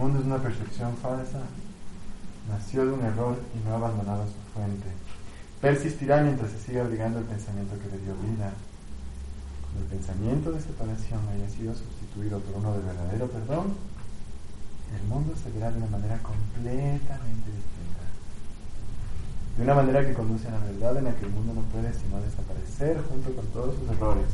mundo 0.00 0.19
es 0.19 0.19
una 0.30 0.38
percepción 0.38 0.96
falsa, 0.98 1.42
nació 2.48 2.86
de 2.86 2.92
un 2.92 3.04
error 3.04 3.36
y 3.50 3.66
no 3.66 3.74
ha 3.74 3.78
abandonado 3.78 4.24
su 4.26 4.38
fuente. 4.54 4.86
Persistirá 5.60 6.22
mientras 6.22 6.52
se 6.52 6.60
siga 6.60 6.82
abrigando 6.82 7.18
el 7.18 7.24
pensamiento 7.24 7.74
que 7.82 7.90
le 7.90 7.98
dio 7.98 8.14
vida. 8.14 8.54
Cuando 9.60 9.82
el 9.82 9.90
pensamiento 9.90 10.52
de 10.52 10.60
separación 10.60 11.20
haya 11.34 11.50
sido 11.50 11.74
sustituido 11.74 12.38
por 12.38 12.62
uno 12.62 12.78
de 12.78 12.86
verdadero 12.86 13.26
perdón, 13.26 13.74
el 14.94 15.02
mundo 15.08 15.34
se 15.34 15.50
verá 15.50 15.72
de 15.72 15.78
una 15.78 15.90
manera 15.98 16.18
completamente 16.22 17.50
distinta. 17.50 18.06
De 19.58 19.62
una 19.64 19.74
manera 19.74 20.06
que 20.06 20.14
conduce 20.14 20.46
a 20.46 20.52
la 20.52 20.60
verdad 20.60 20.96
en 20.96 21.04
la 21.04 21.14
que 21.14 21.26
el 21.26 21.32
mundo 21.32 21.54
no 21.54 21.62
puede 21.74 21.92
sino 21.92 22.22
desaparecer 22.22 23.02
junto 23.10 23.34
con 23.34 23.46
todos 23.46 23.74
sus 23.74 23.88
errores. 23.90 24.30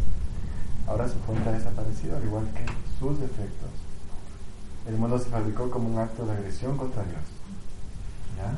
Ahora 0.87 1.09
su 1.09 1.17
fuente 1.25 1.49
ha 1.49 1.53
desaparecido, 1.53 2.19
al 2.19 2.25
igual 2.25 2.45
que 2.53 2.65
sus 3.01 3.19
defectos 3.19 3.86
el 4.89 4.97
mundo 4.97 5.19
se 5.19 5.31
fabricó 5.31 5.71
como 5.71 5.89
un 5.89 5.99
acto 5.99 6.25
de 6.27 6.33
agresión 6.33 6.77
contra 6.77 7.03
Dios. 7.03 7.23
¿Ya? 8.37 8.55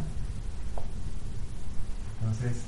Entonces, 2.21 2.65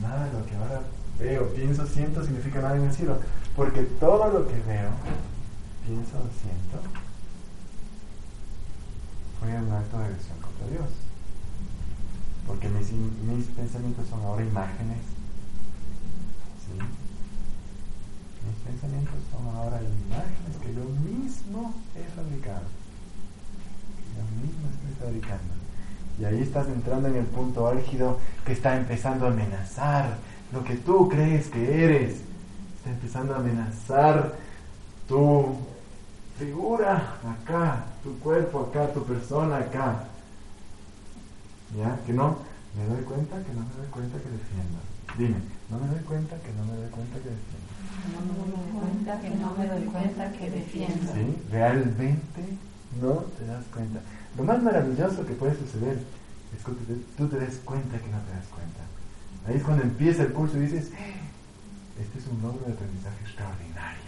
nada 0.00 0.26
de 0.26 0.38
lo 0.38 0.46
que 0.46 0.54
ahora 0.54 0.82
veo, 1.18 1.52
pienso, 1.54 1.86
siento 1.86 2.24
significa 2.24 2.60
nada 2.60 2.76
en 2.76 2.84
el 2.84 2.92
cielo. 2.92 3.18
Porque 3.56 3.82
todo 3.82 4.28
lo 4.32 4.46
que 4.46 4.54
veo, 4.60 4.90
pienso, 5.84 6.18
siento, 6.40 6.78
fue 9.40 9.48
un 9.48 9.72
acto 9.72 9.98
de 9.98 10.04
agresión 10.04 10.38
contra 10.40 10.66
Dios. 10.68 10.88
¿Por 12.46 12.56
porque 12.56 12.68
mis, 12.68 12.92
mis 12.92 13.46
pensamientos 13.46 14.06
son 14.08 14.20
ahora 14.22 14.44
imágenes. 14.44 14.98
¿sí? 16.66 16.78
Mis 18.46 18.56
pensamientos 18.66 19.14
son 19.30 19.54
ahora 19.54 19.80
imágenes 19.82 20.56
que 20.62 20.74
yo 20.74 20.84
mismo 20.84 21.74
he 21.96 22.04
fabricado. 22.14 22.79
Yo 24.16 24.22
mismo 24.42 24.68
estoy 24.70 25.06
fabricando. 25.06 25.54
Y 26.18 26.24
ahí 26.24 26.42
estás 26.42 26.68
entrando 26.68 27.08
en 27.08 27.16
el 27.16 27.24
punto 27.24 27.66
álgido 27.66 28.18
que 28.44 28.52
está 28.52 28.76
empezando 28.76 29.26
a 29.26 29.30
amenazar 29.30 30.18
lo 30.52 30.62
que 30.64 30.76
tú 30.76 31.08
crees 31.08 31.48
que 31.48 31.84
eres. 31.84 32.20
Está 32.76 32.90
empezando 32.90 33.34
a 33.34 33.38
amenazar 33.38 34.34
tu 35.08 35.56
figura 36.38 37.18
acá, 37.24 37.84
tu 38.02 38.18
cuerpo 38.18 38.60
acá, 38.60 38.92
tu 38.92 39.04
persona 39.04 39.58
acá. 39.58 40.04
¿Ya? 41.76 41.98
Que 42.04 42.12
no 42.12 42.38
me 42.76 42.84
doy 42.94 43.02
cuenta, 43.04 43.36
que 43.36 43.52
no 43.54 43.60
me 43.60 43.74
doy 43.76 43.86
cuenta 43.90 44.18
que 44.18 44.28
defiendo. 44.28 44.78
Dime, 45.18 45.36
no 45.70 45.78
me 45.78 45.88
doy 45.88 46.04
cuenta, 46.04 46.36
que 46.36 46.52
no 46.52 46.64
me 46.64 46.76
doy 46.76 46.90
cuenta 46.90 47.16
que 47.18 47.30
defiendo. 47.30 47.70
No 48.12 48.20
me 48.20 48.34
doy 48.40 48.70
cuenta, 48.80 49.20
que 49.20 49.30
no 49.30 49.54
me 49.56 49.66
doy 49.66 49.84
cuenta 49.84 50.32
que 50.32 50.50
defiendo. 50.50 51.12
¿Sí? 51.12 51.42
Realmente 51.50 52.58
no 53.00 53.14
te 53.38 53.46
das 53.46 53.64
cuenta. 53.72 54.00
Lo 54.36 54.44
más 54.44 54.62
maravilloso 54.62 55.24
que 55.26 55.34
puede 55.34 55.56
suceder 55.56 55.98
es 56.56 56.64
que 56.64 56.72
tú 57.16 57.28
te 57.28 57.38
des 57.38 57.56
cuenta 57.58 57.98
que 57.98 58.08
no 58.08 58.18
te 58.20 58.32
das 58.32 58.46
cuenta. 58.48 58.80
Ahí 59.46 59.56
es 59.56 59.62
cuando 59.62 59.82
empieza 59.82 60.22
el 60.24 60.32
curso 60.32 60.56
y 60.58 60.62
dices, 60.62 60.90
este 62.00 62.18
es 62.18 62.26
un 62.26 62.42
logro 62.42 62.66
de 62.66 62.72
aprendizaje 62.72 63.22
extraordinario. 63.22 64.00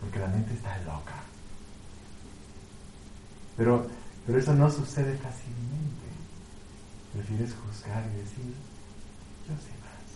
Porque 0.00 0.18
la 0.18 0.28
mente 0.28 0.54
está 0.54 0.78
loca. 0.78 1.16
Pero, 3.56 3.86
pero 4.26 4.38
eso 4.38 4.54
no 4.54 4.70
sucede 4.70 5.16
fácilmente. 5.18 6.06
Prefieres 7.12 7.54
juzgar 7.54 8.04
y 8.06 8.18
decir, 8.18 8.54
yo 9.46 9.54
sé 9.56 9.72
más. 9.82 10.06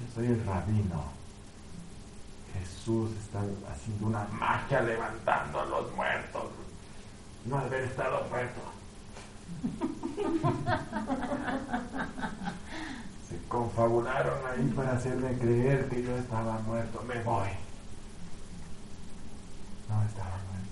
Yo 0.00 0.14
soy 0.14 0.26
el 0.26 0.44
rabino. 0.46 1.23
Jesús 2.58 3.10
está 3.22 3.40
haciendo 3.70 4.06
una 4.06 4.24
magia 4.32 4.80
levantando 4.82 5.60
a 5.60 5.66
los 5.66 5.94
muertos. 5.94 6.44
No 7.44 7.58
haber 7.58 7.84
estado 7.84 8.26
muerto. 8.30 8.60
Se 13.28 13.38
confabularon 13.48 14.38
ahí 14.46 14.72
para 14.74 14.92
hacerme 14.92 15.36
creer 15.38 15.88
que 15.88 16.02
yo 16.02 16.16
estaba 16.16 16.58
muerto. 16.60 17.02
Me 17.06 17.22
voy. 17.22 17.48
No 19.88 20.02
estaba 20.02 20.38
muerto. 20.50 20.70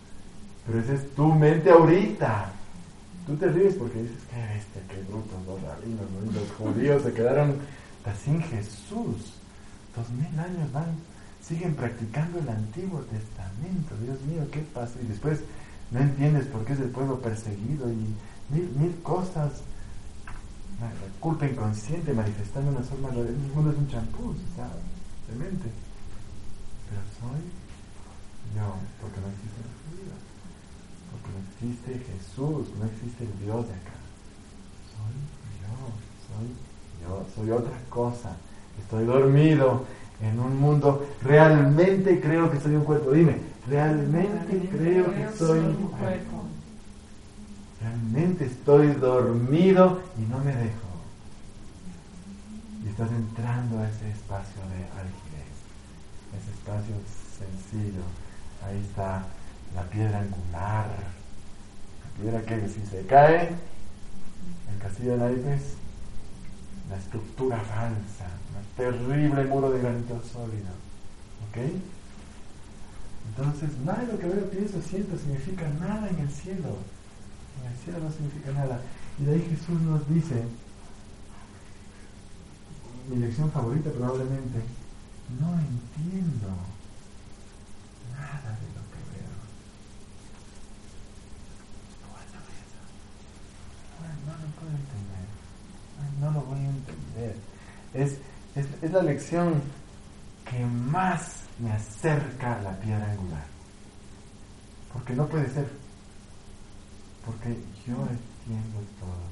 Pero 0.66 0.80
esa 0.80 0.94
es 0.94 1.14
tu 1.14 1.34
mente 1.34 1.70
ahorita. 1.70 2.52
Tú 3.26 3.36
te 3.36 3.48
ríes 3.48 3.74
porque 3.74 4.02
dices, 4.02 4.18
qué 4.30 4.36
bestia, 4.36 4.82
qué 4.88 5.02
brutos 5.02 5.44
los 5.46 5.60
rabinos, 5.62 6.10
¿no? 6.10 6.32
los 6.32 6.50
judíos 6.52 7.02
se 7.02 7.12
quedaron 7.12 7.58
sin 8.24 8.42
Jesús. 8.42 9.34
Dos 9.94 10.08
mil 10.10 10.38
años 10.38 10.72
van, 10.72 10.96
siguen 11.46 11.74
practicando 11.74 12.38
el 12.38 12.48
Antiguo 12.48 13.00
Testamento. 13.00 13.96
Dios 14.00 14.20
mío, 14.22 14.46
¿qué 14.50 14.60
pasa? 14.60 14.94
Y 15.02 15.06
después 15.06 15.40
no 15.90 16.00
entiendes 16.00 16.46
por 16.46 16.64
qué 16.64 16.72
es 16.72 16.80
el 16.80 16.90
pueblo 16.90 17.20
perseguido 17.20 17.90
y 17.90 18.14
mil, 18.50 18.70
mil 18.76 18.96
cosas. 19.02 19.62
La, 20.80 20.90
culpa 21.20 21.46
inconsciente 21.46 22.12
manifestando 22.12 22.72
una 22.72 22.80
forma 22.80 23.10
El 23.10 23.36
mundo 23.54 23.70
es 23.70 23.78
un 23.78 23.88
champú, 23.88 24.34
está 24.50 24.68
demente. 25.28 25.68
Pero 26.88 27.02
soy 27.20 27.42
yo, 28.56 28.74
porque 29.00 29.20
no 29.20 29.28
existe 29.28 29.60
la 29.62 29.76
vida. 29.94 30.16
Porque 31.10 31.28
no 31.30 31.38
existe 31.46 32.12
Jesús, 32.12 32.66
no 32.78 32.84
existe 32.86 33.24
el 33.24 33.38
Dios 33.44 33.68
de 33.68 33.74
acá. 33.74 33.98
Soy 34.90 35.14
yo, 35.62 35.76
soy 36.26 36.48
yo, 37.02 37.26
soy 37.34 37.50
otra 37.50 37.78
cosa. 37.90 38.36
Estoy 38.80 39.04
dormido 39.04 39.84
en 40.22 40.38
un 40.38 40.58
mundo. 40.58 41.06
Realmente 41.22 42.20
creo 42.20 42.50
que 42.50 42.60
soy 42.60 42.76
un 42.76 42.84
cuerpo. 42.84 43.10
Dime, 43.10 43.36
realmente 43.68 44.68
creo 44.70 45.12
que 45.12 45.28
soy 45.36 45.58
un 45.58 45.88
cuerpo. 45.88 46.44
Realmente 47.80 48.44
estoy 48.46 48.88
dormido 48.92 50.00
y 50.16 50.22
no 50.30 50.38
me 50.38 50.54
dejo. 50.54 50.92
Y 52.84 52.88
estás 52.88 53.10
entrando 53.10 53.78
a 53.78 53.88
ese 53.88 54.10
espacio 54.10 54.62
de 54.62 54.84
algidez, 55.00 55.52
ese 56.38 56.50
espacio 56.52 56.94
sencillo. 57.38 58.02
Ahí 58.64 58.78
está 58.88 59.24
la 59.74 59.82
piedra 59.84 60.20
angular, 60.20 60.86
la 62.04 62.22
piedra 62.22 62.42
que 62.42 62.68
si 62.68 62.86
se 62.86 63.04
cae, 63.06 63.48
el 63.48 64.78
castillo 64.80 65.12
de 65.12 65.18
naipes, 65.18 65.74
la 66.88 66.96
estructura 66.96 67.56
falsa, 67.58 68.28
terrible 68.76 69.44
muro 69.44 69.70
de 69.70 69.80
granito 69.80 70.20
sólido. 70.22 70.72
¿Ok? 71.48 71.58
Entonces, 73.28 73.70
nada 73.84 74.04
de 74.04 74.12
lo 74.12 74.18
que 74.18 74.26
veo, 74.26 74.50
pienso, 74.50 74.80
siento 74.82 75.16
significa 75.16 75.68
nada 75.80 76.08
en 76.08 76.18
el 76.18 76.30
cielo. 76.30 76.76
En 77.60 77.72
el 77.72 77.78
cielo 77.78 77.98
no 78.00 78.10
significa 78.10 78.52
nada. 78.52 78.80
Y 79.18 79.24
de 79.24 79.34
ahí 79.34 79.46
Jesús 79.50 79.80
nos 79.82 80.08
dice, 80.08 80.44
mi 83.08 83.16
lección 83.16 83.50
favorita 83.50 83.90
probablemente, 83.90 84.60
no 85.40 85.52
entiendo 85.52 86.48
nada 88.12 88.58
de 88.58 88.68
lo 88.76 88.82
que 88.92 89.00
veo. 89.12 89.32
No, 94.00 94.32
no 94.32 94.32
lo 94.38 94.48
puedo 94.56 94.70
entender. 94.70 95.26
No 96.20 96.30
lo 96.30 96.40
voy 96.42 96.60
a 96.60 96.70
entender. 96.70 97.36
Es, 97.94 98.18
es, 98.54 98.66
es 98.82 98.92
la 98.92 99.02
lección 99.02 99.62
que 100.48 100.64
más 100.64 101.42
me 101.58 101.72
acerca 101.72 102.58
a 102.58 102.62
la 102.62 102.78
piedra 102.78 103.10
angular. 103.10 103.44
Porque 104.92 105.14
no 105.14 105.26
puede 105.26 105.48
ser. 105.48 105.66
Porque 107.24 107.56
yo 107.86 107.94
entiendo 107.94 108.80
todo. 109.00 109.22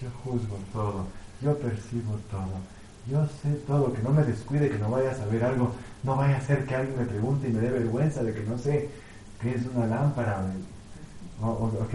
Yo 0.00 0.08
juzgo 0.22 0.56
todo. 0.72 1.06
Yo 1.42 1.58
percibo 1.58 2.14
todo. 2.30 2.58
Yo 3.10 3.26
sé 3.42 3.52
todo. 3.66 3.92
Que 3.92 4.02
no 4.02 4.10
me 4.10 4.22
descuide, 4.22 4.70
que 4.70 4.78
no 4.78 4.90
vaya 4.90 5.10
a 5.10 5.14
saber 5.14 5.44
algo. 5.44 5.74
No 6.02 6.16
vaya 6.16 6.38
a 6.38 6.40
ser 6.40 6.64
que 6.64 6.74
alguien 6.74 6.98
me 6.98 7.04
pregunte 7.04 7.48
y 7.48 7.52
me 7.52 7.60
dé 7.60 7.70
vergüenza 7.70 8.22
de 8.22 8.32
que 8.32 8.42
no 8.44 8.56
sé 8.56 8.88
qué 9.40 9.54
es 9.54 9.66
una 9.74 9.86
lámpara. 9.86 10.46
O, 11.42 11.48
o, 11.48 11.86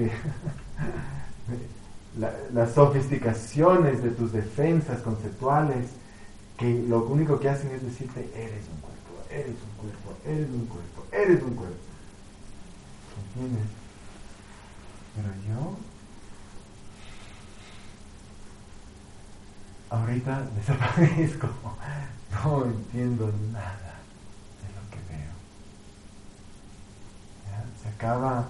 las 2.54 2.74
sofisticaciones 2.74 4.04
de 4.04 4.10
tus 4.12 4.34
defensas 4.34 5.00
conceptuales 5.02 5.88
que 6.60 6.84
lo 6.90 7.06
único 7.06 7.40
que 7.40 7.48
hacen 7.48 7.72
es 7.72 7.82
decirte 7.82 8.30
eres 8.36 8.68
un 8.68 8.82
cuerpo, 8.82 9.24
eres 9.32 9.56
un 9.64 9.78
cuerpo, 9.78 10.18
eres 10.26 10.50
un 10.50 10.66
cuerpo, 10.66 11.06
eres 11.10 11.42
un 11.42 11.56
cuerpo. 11.56 11.78
¿Entiendes? 13.34 13.70
Pero 15.16 15.30
yo 15.48 15.78
ahorita 19.90 20.50
desaparezco, 20.58 21.48
no 22.44 22.66
entiendo 22.66 23.34
nada 23.54 23.96
de 24.60 24.68
lo 24.76 24.84
que 24.92 25.14
veo. 25.14 25.32
Se 27.82 27.88
acaba, 27.88 28.50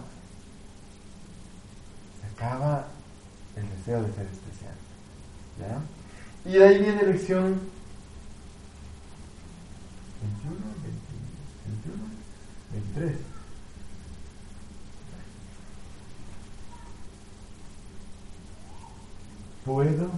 se 2.19 2.27
acaba 2.35 2.87
el 3.55 3.69
deseo 3.69 4.01
de 4.01 4.13
ser 4.13 4.25
especial. 4.25 4.73
¿ya? 5.59 6.51
Y 6.51 6.57
ahí 6.59 6.79
viene 6.79 7.03
lección 7.03 7.78
23. 12.95 13.17
Puedo 19.65 20.10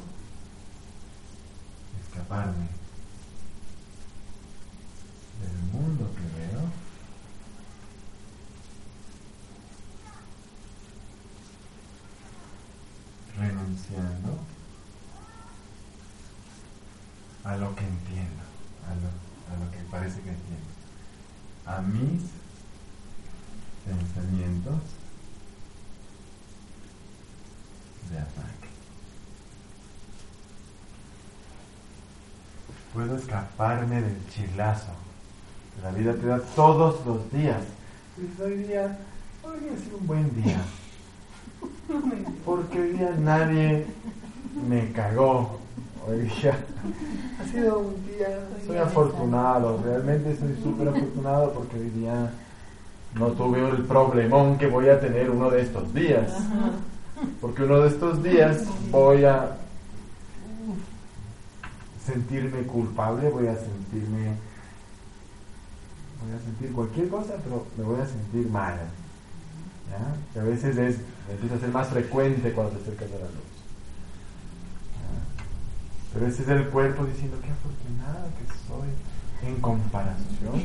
escaparme 2.02 2.68
del 5.42 5.58
mundo 5.74 6.10
que 6.16 6.40
veo 6.40 6.62
renunciando 13.38 14.38
a 17.44 17.56
lo 17.58 17.76
que 17.76 17.84
entiendo, 17.84 18.44
a 18.88 18.96
lo 18.96 19.32
a 19.52 19.60
lo 19.60 19.72
que 19.72 19.80
parece 19.90 20.22
que 20.22 20.30
entiendo, 20.30 20.70
a 21.66 21.82
mis 21.82 22.22
pensamientos 23.86 24.82
de 28.10 28.18
ataque. 28.20 28.68
Puedo 33.02 33.18
escaparme 33.18 34.00
del 34.00 34.16
chilazo 34.30 34.92
la 35.82 35.90
vida 35.90 36.14
te 36.14 36.28
da 36.28 36.40
todos 36.56 37.04
los 37.04 37.32
días. 37.32 37.58
hoy 38.40 38.58
día, 38.58 38.96
hoy 39.42 39.60
día 39.60 39.72
es 39.74 40.00
un 40.00 40.06
buen 40.06 40.44
día. 40.44 40.62
Porque 42.46 42.80
hoy 42.80 42.90
día 42.92 43.16
nadie 43.20 43.88
me 44.70 44.92
cagó 44.92 45.58
hoy 46.08 46.20
día. 46.20 46.56
Ha 47.40 47.52
sido 47.52 47.80
un 47.80 48.06
día, 48.06 48.48
soy 48.68 48.78
afortunado, 48.78 49.82
realmente 49.84 50.38
soy 50.38 50.56
súper 50.62 50.90
afortunado 50.90 51.54
porque 51.54 51.80
hoy 51.80 51.90
día 51.90 52.32
no 53.16 53.30
tuve 53.30 53.68
el 53.68 53.84
problemón 53.86 54.60
que 54.60 54.68
voy 54.68 54.90
a 54.90 55.00
tener 55.00 55.32
uno 55.32 55.50
de 55.50 55.64
estos 55.64 55.92
días. 55.92 56.32
Porque 57.42 57.64
uno 57.64 57.80
de 57.80 57.88
estos 57.88 58.22
días 58.22 58.64
voy 58.92 59.26
a 59.26 59.58
sentirme 62.12 62.63
culpable, 62.63 63.30
voy 63.30 63.47
a 63.47 63.56
sentirme, 63.56 64.36
voy 66.21 66.34
a 66.36 66.39
sentir 66.43 66.71
cualquier 66.71 67.10
cosa, 67.10 67.36
pero 67.43 67.65
me 67.78 67.84
voy 67.84 68.02
a 68.02 68.08
sentir 68.08 68.50
mal. 68.50 68.76
a 70.39 70.43
veces 70.43 70.78
es, 70.78 70.97
empieza 71.30 71.56
a 71.56 71.60
ser 71.60 71.69
más 71.69 71.88
frecuente 71.88 72.52
cuando 72.54 72.74
te 72.74 72.82
acercas 72.82 73.10
a 73.10 73.15
la 73.15 73.26
luz. 73.26 73.52
Pero 76.13 76.28
ese 76.28 76.43
es 76.43 76.50
el 76.50 76.67
cuerpo 76.67 77.06
diciendo 77.06 77.38
qué 77.41 77.52
afortunado 77.52 78.28
que 78.38 78.45
soy 78.67 79.50
en 79.50 79.62
comparación 79.62 80.62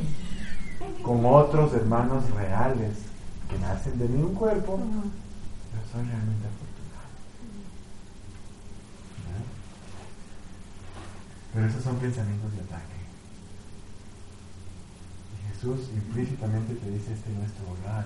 con 1.03 1.25
otros 1.25 1.73
hermanos 1.75 2.29
reales 2.31 2.97
que 3.49 3.59
nacen 3.61 3.99
de 3.99 4.09
mi 4.09 4.23
un 4.23 4.35
cuerpo. 4.35 4.79
Yo 4.79 5.93
soy 5.93 6.05
realmente 6.05 6.47
afortunado. 6.47 6.66
Pero 11.57 11.73
esos 11.73 11.83
son 11.83 11.97
pensamientos 11.97 12.53
de 12.53 12.61
ataque. 12.61 13.01
Y 15.33 15.49
Jesús 15.49 15.89
implícitamente 15.89 16.77
te 16.77 16.91
dice, 16.93 17.17
este 17.17 17.33
es 17.33 17.39
nuestro 17.41 17.65
hogar. 17.73 18.05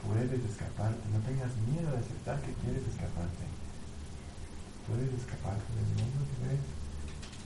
Puedes 0.00 0.40
escaparte, 0.40 1.04
no 1.12 1.20
tengas 1.20 1.52
miedo 1.68 1.92
de 1.92 2.00
aceptar 2.00 2.40
que 2.40 2.56
quieres 2.64 2.88
escaparte 2.88 3.44
puedes 4.86 5.14
escaparte 5.14 5.68
del 5.72 5.88
mundo 5.94 6.26
que 6.26 6.38
ves 6.42 6.64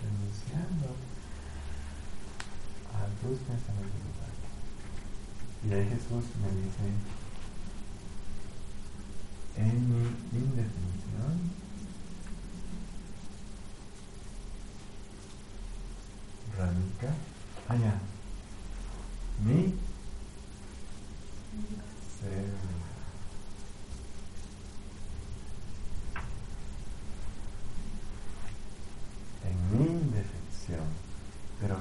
renunciando 0.00 0.96
a 2.96 3.06
tus 3.20 3.38
pensamientos 3.44 4.00
de 4.02 4.10
ataque. 4.16 4.48
Y 5.62 5.68
ahí 5.74 5.86
Jesús 5.94 6.24
me 6.40 6.50
dice, 6.56 6.86
en 9.56 9.78
mi 9.88 10.38
indefinición, 10.38 11.65
radica 17.00 17.14
allá 17.68 17.94
mi 19.44 19.74
ser. 22.20 22.66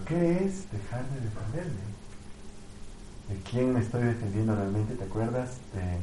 ¿Qué 0.05 0.45
es 0.45 0.71
dejar 0.71 1.03
de 1.09 1.19
defenderme? 1.19 1.81
¿De 3.27 3.35
quién 3.49 3.73
me 3.73 3.79
estoy 3.79 4.03
defendiendo 4.03 4.55
realmente? 4.55 4.93
¿Te 4.93 5.03
acuerdas 5.03 5.57
de... 5.73 5.97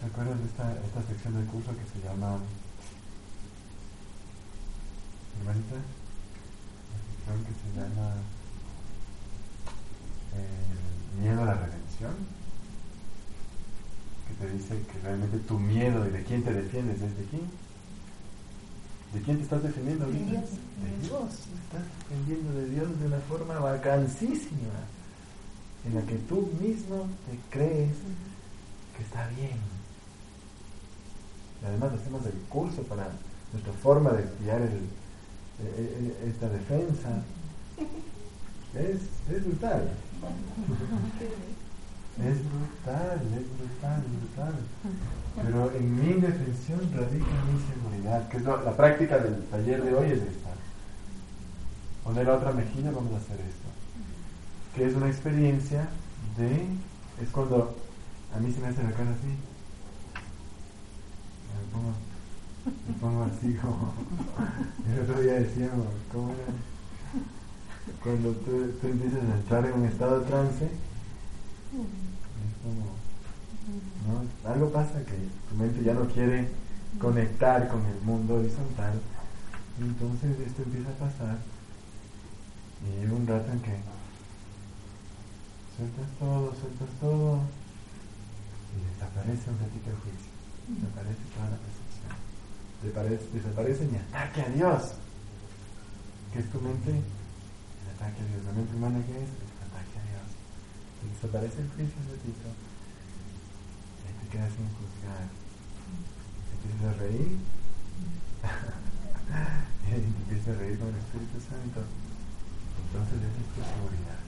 ¿Te 0.00 0.06
acuerdas 0.06 0.38
de 0.38 0.46
esta, 0.46 0.72
esta 0.72 1.02
sección 1.06 1.34
del 1.34 1.44
curso 1.44 1.72
que 1.72 2.00
se 2.00 2.08
llama... 2.08 2.38
Hermanita? 5.40 5.99
Que 7.38 7.52
se 7.54 7.80
llama... 7.80 8.14
El 10.34 11.22
miedo 11.22 11.42
a 11.42 11.46
la 11.46 11.54
redención. 11.54 12.12
Que 14.28 14.46
te 14.46 14.52
dice 14.52 14.82
que 14.92 14.98
realmente 15.02 15.38
tu 15.38 15.58
miedo 15.58 16.06
y 16.06 16.10
de 16.10 16.22
quién 16.24 16.42
te 16.42 16.52
defiendes 16.52 17.00
es 17.02 17.16
de 17.16 17.24
quién 17.24 17.60
¿De 19.12 19.20
quién 19.22 19.38
te 19.38 19.42
estás 19.42 19.62
defendiendo 19.62 20.04
ahorita? 20.04 20.24
De 20.24 20.30
Dios. 20.30 20.50
De 20.50 21.08
Dios. 21.08 21.30
Te 21.30 21.78
estás 21.78 21.82
defendiendo 21.98 22.52
de 22.60 22.68
Dios 22.70 23.00
de 23.00 23.06
una 23.06 23.18
forma 23.18 23.58
vacancísima, 23.58 24.86
en 25.84 25.94
la 25.96 26.02
que 26.02 26.14
tú 26.14 26.48
mismo 26.60 27.08
te 27.28 27.58
crees 27.58 27.96
que 28.96 29.02
está 29.02 29.26
bien. 29.30 29.58
Y 31.60 31.66
además 31.66 31.92
hacemos 31.92 32.24
el 32.24 32.34
curso 32.48 32.82
para 32.84 33.08
nuestra 33.52 33.72
forma 33.82 34.12
de 34.12 34.22
estudiar 34.22 34.60
e, 34.60 34.64
e, 34.64 34.68
e, 34.68 34.80
esta 36.26 36.48
defensa. 36.48 37.22
Es, 38.74 39.34
es 39.34 39.44
brutal. 39.44 39.90
Es 42.18 42.38
brutal, 42.38 43.20
es 43.34 43.58
brutal, 43.58 44.02
brutal. 44.18 44.54
Pero 45.42 45.72
en 45.72 45.94
mi 45.96 46.10
indefensión 46.12 46.80
radica 46.94 47.26
mi 47.46 47.60
seguridad, 47.66 48.28
que 48.28 48.36
es 48.36 48.44
la 48.44 48.76
práctica 48.76 49.18
del 49.18 49.44
taller 49.44 49.82
de 49.82 49.94
hoy 49.94 50.06
es 50.06 50.22
esta. 50.22 50.50
Poner 52.04 52.26
la 52.26 52.34
otra 52.34 52.52
mejilla, 52.52 52.90
vamos 52.90 53.12
a 53.14 53.16
hacer 53.16 53.40
esto. 53.40 53.68
Que 54.74 54.86
es 54.86 54.94
una 54.94 55.08
experiencia 55.08 55.88
de, 56.36 56.66
es 57.22 57.28
cuando 57.32 57.76
a 58.34 58.38
mí 58.38 58.52
se 58.52 58.60
me 58.60 58.68
hace 58.68 58.82
la 58.82 58.92
cara 58.92 59.10
así. 59.10 59.36
Me 61.48 62.09
me 62.64 62.94
pongo 63.00 63.24
así 63.24 63.54
como, 63.54 63.92
el 64.92 65.00
otro 65.00 65.20
día 65.20 65.34
decíamos, 65.34 65.86
¿cómo 66.12 66.30
era? 66.30 66.54
Cuando 68.02 68.32
tú, 68.32 68.72
tú 68.80 68.86
empiezas 68.86 69.22
a 69.22 69.34
entrar 69.34 69.66
en 69.66 69.72
un 69.72 69.84
estado 69.86 70.20
de 70.20 70.26
trance, 70.26 70.70
¿no? 74.06 74.50
Algo 74.50 74.70
pasa 74.70 75.04
que 75.04 75.14
tu 75.48 75.56
mente 75.56 75.82
ya 75.84 75.94
no 75.94 76.06
quiere 76.08 76.48
conectar 76.98 77.68
con 77.68 77.84
el 77.86 78.00
mundo 78.02 78.36
horizontal 78.36 79.00
entonces 79.80 80.38
esto 80.46 80.62
empieza 80.62 80.90
a 80.90 81.08
pasar 81.08 81.38
y 82.84 83.00
llega 83.00 83.14
un 83.14 83.26
rato 83.26 83.50
en 83.50 83.60
que 83.60 83.76
sueltas 85.76 86.10
todo, 86.18 86.52
sueltas 86.52 86.88
todo 87.00 87.40
y 88.76 88.84
desaparece 88.92 89.50
un 89.50 89.58
ratito 89.58 89.88
el 89.88 89.96
juicio, 90.04 90.30
desaparece 90.68 91.24
toda 91.32 91.48
la 91.48 91.56
percepción, 91.56 91.79
desaparece 92.82 93.84
mi 93.86 93.98
ataque 93.98 94.42
a 94.42 94.48
Dios, 94.48 94.94
que 96.32 96.40
es 96.40 96.50
tu 96.50 96.60
mente, 96.60 96.90
el 96.90 97.88
ataque 97.96 98.22
a 98.22 98.26
Dios, 98.26 98.44
la 98.44 98.52
mente 98.52 98.76
humana 98.76 98.98
que 99.06 99.22
es 99.22 99.28
y 101.00 101.08
desaparece 101.08 101.56
el 101.62 101.70
juicio 101.70 101.96
ratito. 102.12 102.50
Y 104.04 104.12
te 104.20 104.28
quedas 104.28 104.52
sin 104.52 104.68
juzgar. 104.76 105.32
Empiezas 106.52 106.84
a 106.84 106.92
reír. 107.00 107.40
y 109.80 109.88
te 109.90 109.96
empiezas 109.96 110.48
a 110.48 110.58
reír 110.60 110.78
con 110.78 110.88
el 110.88 110.96
Espíritu 111.00 111.40
Santo. 111.40 111.80
Entonces 111.80 113.16
esa 113.16 113.40
es 113.40 113.48
tu 113.56 113.64
seguridad. 113.64 114.20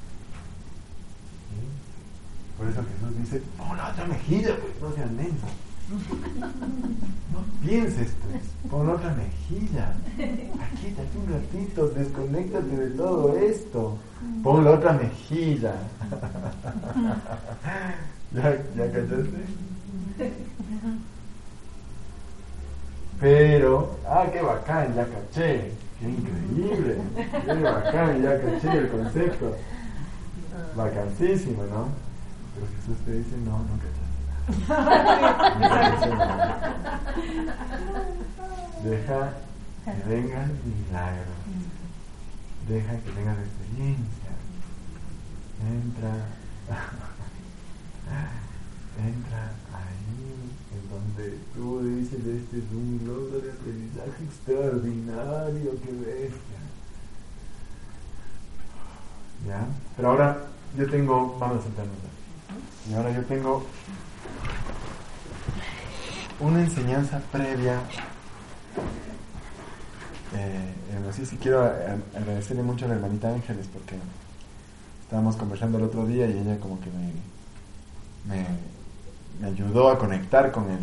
Por 2.57 2.65
eso 2.69 2.85
Jesús 2.85 3.17
dice, 3.19 3.43
pon 3.59 3.77
la 3.77 3.91
otra 3.91 4.07
mejilla, 4.07 4.57
pues 4.57 4.81
no 4.81 4.95
seas 4.95 5.11
menso. 5.11 5.47
No 5.91 7.67
pienses 7.67 8.13
pues, 8.23 8.43
pon 8.71 8.89
otra 8.89 9.15
mejilla. 9.15 9.93
Quítate 10.17 11.19
un 11.19 11.33
ratito, 11.33 11.89
desconéctate 11.89 12.77
de 12.77 12.91
todo 12.91 13.37
esto. 13.39 13.99
Pon 14.43 14.65
la 14.65 14.71
otra 14.73 14.93
mejilla. 14.93 15.75
¿Ya, 18.33 18.63
¿Ya 18.77 18.93
cachaste? 18.93 19.45
Pero, 23.21 23.97
ah, 24.09 24.27
qué 24.33 24.41
bacán, 24.43 24.95
ya 24.95 25.07
caché. 25.07 25.73
Qué 26.01 26.09
increíble. 26.09 26.97
Qué 27.45 27.55
bacán, 27.55 28.23
ya 28.23 28.41
caché 28.41 28.79
el 28.79 28.89
concepto. 28.89 29.57
Bacancísimo, 30.75 31.63
¿no? 31.65 31.89
Pero 32.55 32.67
Jesús 32.77 32.97
te 33.05 33.13
dice, 33.13 33.37
no, 33.45 33.59
no 33.59 33.77
caché. 33.79 34.02
Deja 38.83 39.35
que 39.85 39.93
venga 40.09 40.45
el 40.45 40.59
milagro. 40.65 41.33
Deja 42.69 42.99
que 42.99 43.11
venga 43.13 43.35
la 43.35 43.43
experiencia. 43.43 44.33
Entra. 45.71 46.27
Entra 48.99 49.53
ahí 49.73 50.51
en 50.75 50.83
donde 50.91 51.39
tú 51.55 51.81
dices 51.83 52.19
este 52.19 52.59
es 52.59 52.65
un 52.73 53.01
logro 53.07 53.39
de 53.41 53.53
aprendizaje 53.53 54.25
extraordinario, 54.25 55.81
que 55.81 55.93
bestia. 55.93 56.59
¿Ya? 59.47 59.69
Pero 59.97 60.11
ahora 60.11 60.47
yo 60.77 60.91
tengo, 60.91 61.39
vamos 61.39 61.61
a 61.61 61.63
sentarnos 61.63 61.97
Y 62.89 62.95
ahora 62.95 63.13
yo 63.13 63.25
tengo 63.25 63.65
una 66.43 66.61
enseñanza 66.61 67.21
previa. 67.31 67.81
Eh, 70.35 71.09
así 71.09 71.25
sí 71.25 71.37
quiero 71.37 71.63
agradecerle 71.63 72.63
mucho 72.63 72.85
a 72.85 72.89
la 72.89 72.95
hermanita 72.95 73.33
Ángeles 73.33 73.69
porque 73.73 73.97
estábamos 75.03 75.37
conversando 75.37 75.79
el 75.79 75.85
otro 75.85 76.07
día 76.07 76.27
y 76.27 76.39
ella 76.39 76.59
como 76.59 76.81
que 76.81 76.91
me, 76.91 78.47
me, 79.41 79.47
ayudó 79.47 79.91
a 79.91 79.99
conectar 79.99 80.51
con 80.51 80.71
el, 80.71 80.79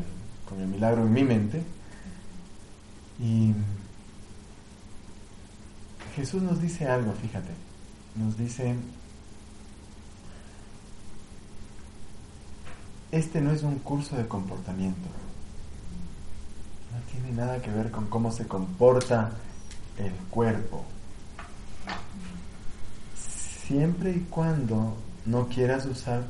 con 0.48 0.62
el 0.62 0.68
milagro 0.68 1.02
en 1.02 1.14
mi 1.14 1.24
mente. 1.24 1.62
Y 3.20 3.54
Jesús 6.16 6.42
nos 6.42 6.62
dice 6.62 6.88
algo, 6.88 7.12
fíjate, 7.14 7.52
nos 8.16 8.38
dice, 8.38 8.76
este 13.12 13.42
no 13.42 13.52
es 13.52 13.64
un 13.64 13.80
curso 13.80 14.16
de 14.16 14.28
comportamiento, 14.28 15.10
no 17.00 17.06
tiene 17.12 17.32
nada 17.32 17.62
que 17.62 17.72
ver 17.72 17.92
con 17.92 18.08
cómo 18.08 18.32
se 18.32 18.46
comporta 18.48 19.32
el 19.98 20.12
cuerpo. 20.30 20.86
Siempre 23.16 24.12
y 24.12 24.28
cuando 24.30 24.98
no 25.26 25.48
quieras 25.48 25.86
usar, 25.86 26.24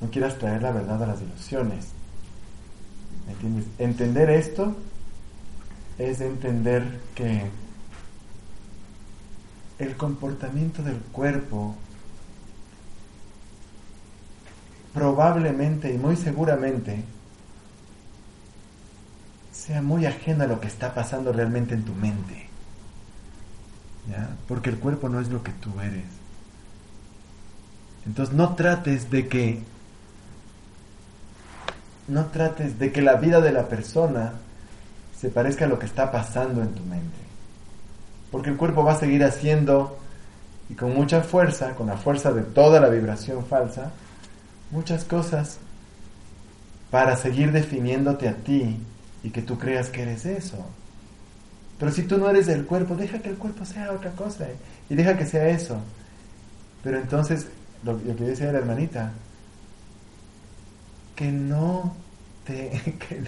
no 0.00 0.10
quieras 0.10 0.38
traer 0.38 0.62
la 0.62 0.72
verdad 0.72 1.02
a 1.02 1.06
las 1.06 1.22
ilusiones. 1.22 1.88
¿Me 3.26 3.32
entiendes? 3.32 3.66
Entender 3.78 4.30
esto 4.30 4.76
es 5.98 6.20
entender 6.20 7.00
que 7.14 7.48
el 9.78 9.96
comportamiento 9.96 10.82
del 10.82 10.98
cuerpo 10.98 11.74
probablemente 14.92 15.92
y 15.92 15.98
muy 15.98 16.16
seguramente 16.16 17.04
sea 19.64 19.80
muy 19.80 20.04
ajeno 20.04 20.44
a 20.44 20.46
lo 20.46 20.60
que 20.60 20.66
está 20.66 20.92
pasando 20.92 21.32
realmente 21.32 21.74
en 21.74 21.84
tu 21.84 21.94
mente. 21.94 22.48
Porque 24.46 24.68
el 24.68 24.78
cuerpo 24.78 25.08
no 25.08 25.20
es 25.20 25.28
lo 25.28 25.42
que 25.42 25.52
tú 25.52 25.80
eres. 25.80 26.04
Entonces 28.04 28.34
no 28.34 28.54
trates 28.54 29.10
de 29.10 29.26
que 29.26 29.62
no 32.08 32.26
trates 32.26 32.78
de 32.78 32.92
que 32.92 33.00
la 33.00 33.14
vida 33.14 33.40
de 33.40 33.52
la 33.52 33.66
persona 33.66 34.34
se 35.18 35.30
parezca 35.30 35.64
a 35.64 35.68
lo 35.68 35.78
que 35.78 35.86
está 35.86 36.12
pasando 36.12 36.60
en 36.60 36.74
tu 36.74 36.82
mente. 36.82 37.16
Porque 38.30 38.50
el 38.50 38.58
cuerpo 38.58 38.84
va 38.84 38.92
a 38.92 38.98
seguir 38.98 39.24
haciendo, 39.24 39.96
y 40.68 40.74
con 40.74 40.92
mucha 40.94 41.22
fuerza, 41.22 41.74
con 41.74 41.86
la 41.86 41.96
fuerza 41.96 42.30
de 42.32 42.42
toda 42.42 42.80
la 42.80 42.90
vibración 42.90 43.46
falsa, 43.46 43.92
muchas 44.70 45.04
cosas 45.04 45.58
para 46.90 47.16
seguir 47.16 47.52
definiéndote 47.52 48.28
a 48.28 48.34
ti 48.34 48.78
y 49.24 49.30
que 49.30 49.42
tú 49.42 49.58
creas 49.58 49.88
que 49.88 50.02
eres 50.02 50.26
eso. 50.26 50.64
Pero 51.78 51.90
si 51.90 52.02
tú 52.02 52.18
no 52.18 52.30
eres 52.30 52.46
el 52.48 52.66
cuerpo, 52.66 52.94
deja 52.94 53.18
que 53.18 53.30
el 53.30 53.36
cuerpo 53.36 53.64
sea 53.64 53.90
otra 53.90 54.12
cosa 54.12 54.46
y 54.88 54.94
deja 54.94 55.16
que 55.16 55.26
sea 55.26 55.48
eso. 55.48 55.80
Pero 56.84 56.98
entonces, 56.98 57.46
lo, 57.82 58.00
que 58.00 58.12
decía 58.12 58.52
la 58.52 58.58
hermanita, 58.58 59.12
que 61.16 61.32
no 61.32 61.96
te... 62.44 62.70
que 63.08 63.22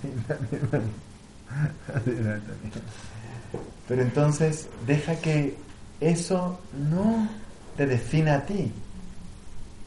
Pero 3.88 4.02
entonces 4.02 4.68
deja 4.87 5.16
que 5.16 5.56
eso 6.00 6.61
no 6.90 7.28
te 7.76 7.87
defina 7.87 8.35
a 8.35 8.46
ti. 8.46 8.70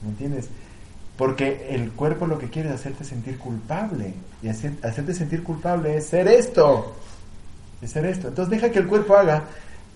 ¿Me 0.02 0.10
entiendes? 0.10 0.50
Porque 1.20 1.68
el 1.72 1.92
cuerpo 1.92 2.28
lo 2.28 2.40
que 2.40 2.50
quiere 2.50 2.70
es 2.70 2.76
hacerte 2.76 3.04
sentir 3.04 3.38
culpable. 3.38 4.14
Y 4.42 4.48
hacerte 4.48 5.14
sentir 5.14 5.44
culpable 5.44 5.98
es 5.98 6.06
ser 6.06 6.30
esto. 6.30 6.96
Es 7.82 7.92
ser 7.92 8.06
esto. 8.06 8.30
Entonces 8.30 8.50
deja 8.50 8.72
que 8.72 8.80
el 8.80 8.88
cuerpo 8.88 9.18
haga, 9.18 9.44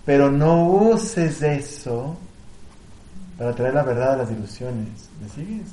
pero 0.05 0.29
no 0.29 0.67
uses 0.67 1.41
eso 1.41 2.17
para 3.37 3.55
traer 3.55 3.73
la 3.73 3.83
verdad 3.83 4.15
a 4.15 4.17
las 4.17 4.31
ilusiones. 4.31 4.89
¿Me 5.21 5.29
sigues? 5.29 5.67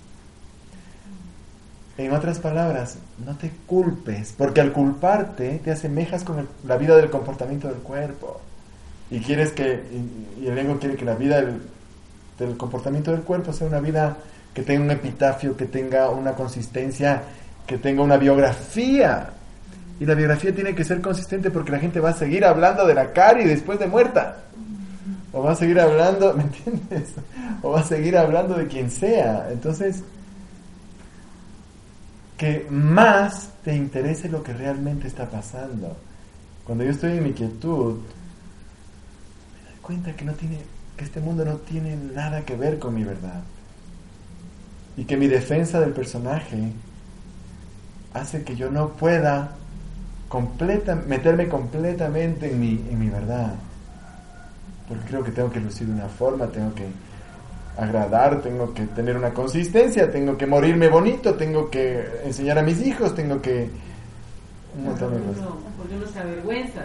En 1.99 2.13
otras 2.13 2.39
palabras, 2.39 2.99
no 3.27 3.37
te 3.37 3.51
culpes, 3.67 4.33
porque 4.39 4.61
al 4.61 4.73
culparte 4.73 5.61
te 5.65 5.73
asemejas 5.73 6.23
con 6.23 6.49
la 6.65 6.77
vida 6.77 6.97
del 6.97 7.11
comportamiento 7.11 7.67
del 7.67 7.79
cuerpo. 7.79 8.41
Y 9.11 9.19
quieres 9.19 9.51
que, 9.51 9.83
y, 10.41 10.47
el 10.47 10.57
ego 10.57 10.79
quiere 10.79 10.95
que 10.95 11.05
la 11.05 11.17
vida 11.17 11.43
del, 11.43 12.57
comportamiento 12.57 13.11
del 13.11 13.23
cuerpo 13.23 13.53
sea 13.53 13.67
una 13.67 13.81
vida 13.81 14.17
que 14.55 14.63
tenga 14.63 14.85
un 14.85 14.91
epitafio, 14.91 15.57
que 15.57 15.67
tenga 15.67 16.11
una 16.11 16.33
consistencia, 16.33 17.23
que 17.67 17.79
tenga 17.79 18.03
una 18.03 18.17
biografía. 18.17 19.31
Y 20.01 20.07
la 20.07 20.15
biografía 20.15 20.55
tiene 20.55 20.75
que 20.75 20.85
ser 20.85 21.01
consistente 21.01 21.51
porque 21.51 21.73
la 21.73 21.79
gente 21.79 22.01
va 22.01 22.11
a 22.11 22.15
seguir 22.15 22.45
hablando 22.45 22.87
de 22.87 22.95
la 22.95 23.13
Cari 23.13 23.45
después 23.45 23.79
de 23.79 23.87
muerta. 23.87 24.39
O 25.33 25.43
va 25.43 25.53
a 25.53 25.55
seguir 25.55 25.79
hablando, 25.79 26.35
¿me 26.37 26.43
entiendes? 26.45 27.15
O 27.63 27.73
va 27.73 27.81
a 27.81 27.85
seguir 27.85 28.17
hablando 28.17 28.55
de 28.55 28.67
quien 28.67 28.91
sea. 28.91 29.49
Entonces, 29.53 30.03
que 32.37 32.67
más 32.71 33.51
te 33.63 33.77
interese 33.77 34.29
lo 34.29 34.43
que 34.43 34.53
realmente 34.55 35.07
está 35.07 35.29
pasando. 35.29 35.97
Cuando 36.65 36.85
yo 36.85 36.91
estoy 36.91 37.19
en 37.19 37.25
mi 37.25 37.33
quietud, 37.33 37.97
me 39.55 39.71
doy 39.71 39.79
cuenta 39.83 40.17
que 40.17 40.25
no 40.25 40.33
tiene, 40.33 40.59
que 40.97 41.05
este 41.05 41.21
mundo 41.21 41.45
no 41.45 41.57
tiene 41.57 41.97
nada 41.97 42.41
que 42.43 42.57
ver 42.57 42.79
con 42.79 42.95
mi 42.95 43.05
verdad. 43.05 43.43
Y 44.97 45.05
que 45.05 45.17
mi 45.17 45.29
defensa 45.29 45.81
del 45.81 45.93
personaje 45.93 46.73
hace 48.13 48.43
que 48.43 48.57
yo 48.57 48.71
no 48.71 48.91
pueda 48.91 49.53
completa, 50.29 50.95
meterme 50.95 51.49
completamente 51.49 52.51
en 52.51 52.61
mi, 52.61 52.71
en 52.91 52.99
mi 52.99 53.09
verdad. 53.09 53.55
Porque 54.89 55.05
creo 55.07 55.25
que 55.25 55.33
tengo 55.33 55.51
que 55.51 55.61
lucir 55.61 55.87
de 55.87 55.95
una 55.95 56.09
forma, 56.09 56.47
tengo 56.47 56.75
que 56.75 56.87
agradar, 57.77 58.43
tengo 58.43 58.73
que 58.75 58.87
tener 58.87 59.17
una 59.17 59.31
consistencia, 59.31 60.11
tengo 60.11 60.37
que 60.37 60.47
morirme 60.47 60.89
bonito, 60.89 61.35
tengo 61.35 61.71
que 61.71 62.21
enseñar 62.25 62.59
a 62.59 62.63
mis 62.63 62.81
hijos, 62.81 63.15
tengo 63.15 63.41
que... 63.41 63.71
Un 64.77 64.85
montón 64.85 65.15
de 65.15 65.21
cosas. 65.21 65.45
porque 65.77 65.97
uno 65.97 66.07
se 66.07 66.19
avergüenza, 66.21 66.81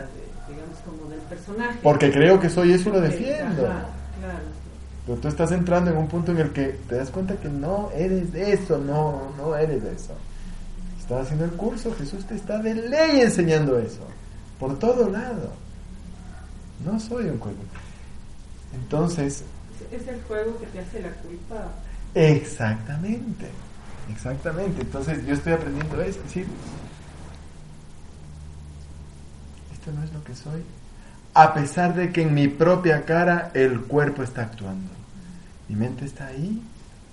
digamos, 0.47 0.77
como 0.83 1.09
del 1.09 1.19
personaje. 1.21 1.79
Porque 1.83 2.11
creo 2.11 2.39
que 2.39 2.49
soy 2.49 2.73
eso 2.73 2.89
y 2.89 2.93
lo 2.93 3.01
defiendo. 3.01 3.61
claro. 3.63 4.64
Pero 5.05 5.19
tú 5.19 5.27
estás 5.27 5.51
entrando 5.51 5.91
en 5.91 5.97
un 5.97 6.07
punto 6.07 6.31
en 6.31 6.39
el 6.39 6.51
que 6.51 6.79
te 6.87 6.95
das 6.95 7.09
cuenta 7.09 7.35
que 7.35 7.49
no 7.49 7.91
eres 7.91 8.33
eso, 8.33 8.77
no, 8.79 9.31
no 9.37 9.55
eres 9.55 9.83
eso. 9.83 10.13
Estás 10.99 11.25
haciendo 11.25 11.45
el 11.45 11.51
curso, 11.51 11.93
Jesús 11.95 12.25
te 12.25 12.35
está 12.35 12.57
de 12.57 12.73
ley 12.73 13.21
enseñando 13.21 13.77
eso. 13.77 14.01
Por 14.59 14.79
todo 14.79 15.09
lado. 15.09 15.51
No 16.83 16.99
soy 16.99 17.25
un 17.25 17.37
cuerpo. 17.37 17.61
Entonces, 18.73 19.43
es 19.91 20.07
el 20.07 20.21
juego 20.23 20.57
que 20.59 20.65
te 20.67 20.79
hace 20.79 21.01
la 21.01 21.11
culpa. 21.11 21.67
Exactamente, 22.13 23.49
exactamente. 24.11 24.81
Entonces 24.81 25.25
yo 25.25 25.33
estoy 25.33 25.53
aprendiendo 25.53 26.01
eso, 26.01 26.19
es 26.19 26.23
decir, 26.23 26.47
esto 29.73 29.91
no 29.91 30.03
es 30.03 30.13
lo 30.13 30.23
que 30.23 30.35
soy, 30.35 30.63
a 31.35 31.53
pesar 31.53 31.93
de 31.93 32.11
que 32.11 32.21
en 32.21 32.33
mi 32.33 32.47
propia 32.47 33.03
cara 33.03 33.51
el 33.53 33.81
cuerpo 33.81 34.23
está 34.23 34.43
actuando. 34.43 34.89
Mi 35.67 35.75
mente 35.75 36.05
está 36.05 36.27
ahí, 36.27 36.61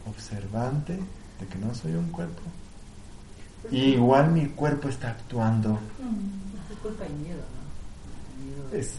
observante 0.09 0.95
de 0.95 1.47
que 1.47 1.59
no 1.59 1.75
soy 1.75 1.95
un 1.95 2.09
cuerpo. 2.11 2.41
Y 3.71 3.95
igual 3.95 4.31
mi 4.31 4.47
cuerpo 4.47 4.89
está 4.89 5.11
actuando. 5.11 5.79
Es 6.71 6.79
culpa 6.79 7.05
y 7.05 7.23
miedo, 7.25 7.39
¿no? 7.39 8.77
es, 8.79 8.95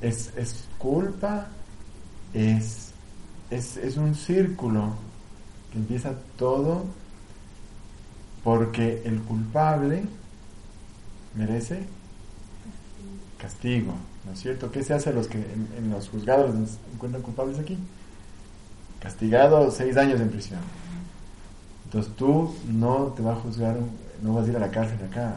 es, 0.00 0.32
es 0.36 0.68
culpa, 0.78 1.48
es, 2.32 2.92
es, 3.50 3.96
un 3.96 4.14
círculo 4.14 4.94
que 5.72 5.78
empieza 5.78 6.12
todo 6.36 6.84
porque 8.44 9.02
el 9.04 9.20
culpable 9.22 10.04
merece 11.34 11.86
castigo, 13.38 13.92
¿no 14.24 14.32
es 14.32 14.40
cierto? 14.40 14.70
¿Qué 14.70 14.82
se 14.82 14.94
hace 14.94 15.10
a 15.10 15.12
los 15.12 15.28
que 15.28 15.38
en, 15.38 15.90
los 15.90 16.08
juzgados 16.08 16.54
nos 16.54 16.78
encuentran 16.94 17.22
culpables 17.22 17.58
aquí? 17.58 17.78
Castigado 19.00 19.70
seis 19.70 19.96
años 19.96 20.20
en 20.20 20.30
prisión. 20.30 20.60
Entonces 21.84 22.12
tú 22.16 22.54
no 22.68 23.12
te 23.16 23.22
va 23.22 23.32
a 23.32 23.36
juzgar, 23.36 23.76
no 24.22 24.34
vas 24.34 24.46
a 24.46 24.50
ir 24.50 24.56
a 24.56 24.60
la 24.60 24.70
cárcel 24.70 24.98
acá, 25.06 25.36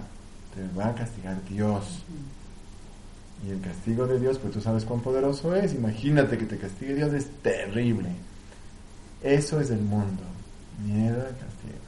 te 0.55 0.79
va 0.79 0.87
a 0.87 0.95
castigar 0.95 1.43
Dios. 1.45 2.03
Y 3.45 3.51
el 3.51 3.61
castigo 3.61 4.05
de 4.07 4.19
Dios, 4.19 4.37
pues 4.37 4.53
tú 4.53 4.61
sabes 4.61 4.83
cuán 4.83 5.01
poderoso 5.01 5.55
es. 5.55 5.73
Imagínate 5.73 6.37
que 6.37 6.45
te 6.45 6.57
castigue 6.57 6.95
Dios, 6.95 7.13
es 7.13 7.29
terrible. 7.41 8.09
Eso 9.21 9.59
es 9.61 9.69
el 9.69 9.81
mundo. 9.81 10.23
Miedo 10.83 11.15
al 11.15 11.37
castigo. 11.37 11.79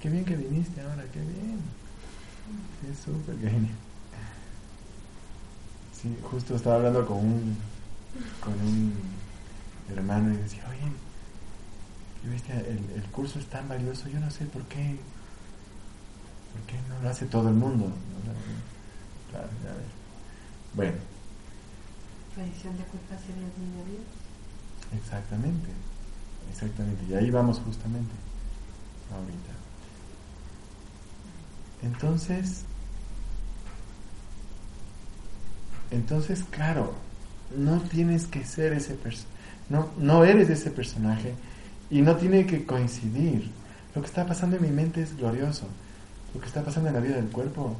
Qué 0.00 0.10
bien 0.10 0.24
que 0.24 0.36
viniste 0.36 0.80
ahora, 0.80 1.04
qué 1.12 1.20
bien. 1.20 1.60
Qué 2.80 2.94
súper 2.94 3.38
genial. 3.38 3.87
Sí, 6.00 6.16
justo 6.30 6.54
estaba 6.54 6.76
hablando 6.76 7.04
con 7.06 7.18
un, 7.18 7.56
con 8.40 8.52
un 8.54 8.94
hermano 9.90 10.32
y 10.32 10.36
decía, 10.36 10.64
oye, 10.68 12.32
viste, 12.32 12.52
el, 12.52 12.78
el 12.94 13.02
curso 13.10 13.38
es 13.38 13.46
tan 13.46 13.68
valioso, 13.68 14.08
yo 14.08 14.20
no 14.20 14.30
sé 14.30 14.44
por 14.46 14.62
qué, 14.64 14.96
por 16.52 16.62
qué 16.66 16.76
no 16.88 17.02
lo 17.02 17.08
hace 17.08 17.26
todo 17.26 17.48
el 17.48 17.54
mundo. 17.54 17.90
Claro, 19.30 19.48
ya 19.64 19.70
ves. 19.70 19.86
Bueno. 20.74 20.98
Tradición 22.34 22.76
de 22.76 22.84
culpa 22.84 23.16
sería 23.18 23.42
el 23.42 23.52
niño 23.58 23.84
Dios. 23.90 25.02
Exactamente, 25.02 25.68
exactamente. 26.52 27.04
Y 27.08 27.14
ahí 27.14 27.30
vamos 27.30 27.58
justamente 27.58 28.12
ahorita. 29.12 29.52
Entonces, 31.82 32.64
entonces, 35.90 36.44
claro, 36.50 36.94
no 37.56 37.80
tienes 37.80 38.26
que 38.26 38.44
ser 38.44 38.72
ese 38.72 38.94
personaje, 38.94 39.34
no, 39.68 39.88
no 39.98 40.24
eres 40.24 40.50
ese 40.50 40.70
personaje 40.70 41.34
y 41.90 42.02
no 42.02 42.16
tiene 42.16 42.46
que 42.46 42.64
coincidir. 42.64 43.50
Lo 43.94 44.02
que 44.02 44.08
está 44.08 44.26
pasando 44.26 44.56
en 44.56 44.62
mi 44.62 44.70
mente 44.70 45.02
es 45.02 45.16
glorioso. 45.16 45.66
Lo 46.34 46.40
que 46.40 46.46
está 46.46 46.62
pasando 46.62 46.88
en 46.90 46.94
la 46.94 47.00
vida 47.00 47.16
del 47.16 47.28
cuerpo 47.28 47.76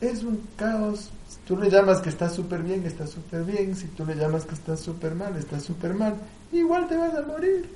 es 0.00 0.22
un 0.22 0.42
caos. 0.56 1.10
Si 1.28 1.38
tú 1.46 1.56
le 1.56 1.70
llamas 1.70 2.00
que 2.00 2.10
está 2.10 2.28
súper 2.28 2.62
bien, 2.62 2.84
está 2.84 3.06
súper 3.06 3.44
bien. 3.44 3.74
Si 3.74 3.86
tú 3.88 4.04
le 4.04 4.14
llamas 4.14 4.44
que 4.44 4.54
está 4.54 4.76
súper 4.76 5.14
mal, 5.14 5.36
está 5.36 5.58
súper 5.58 5.94
mal. 5.94 6.16
Igual 6.52 6.88
te 6.88 6.96
vas 6.96 7.14
a 7.14 7.22
morir. 7.22 7.68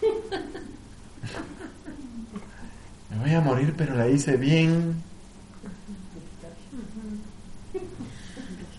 Me 3.16 3.22
voy 3.22 3.34
a 3.34 3.40
morir, 3.40 3.74
pero 3.76 3.94
la 3.94 4.08
hice 4.08 4.36
bien. 4.36 5.02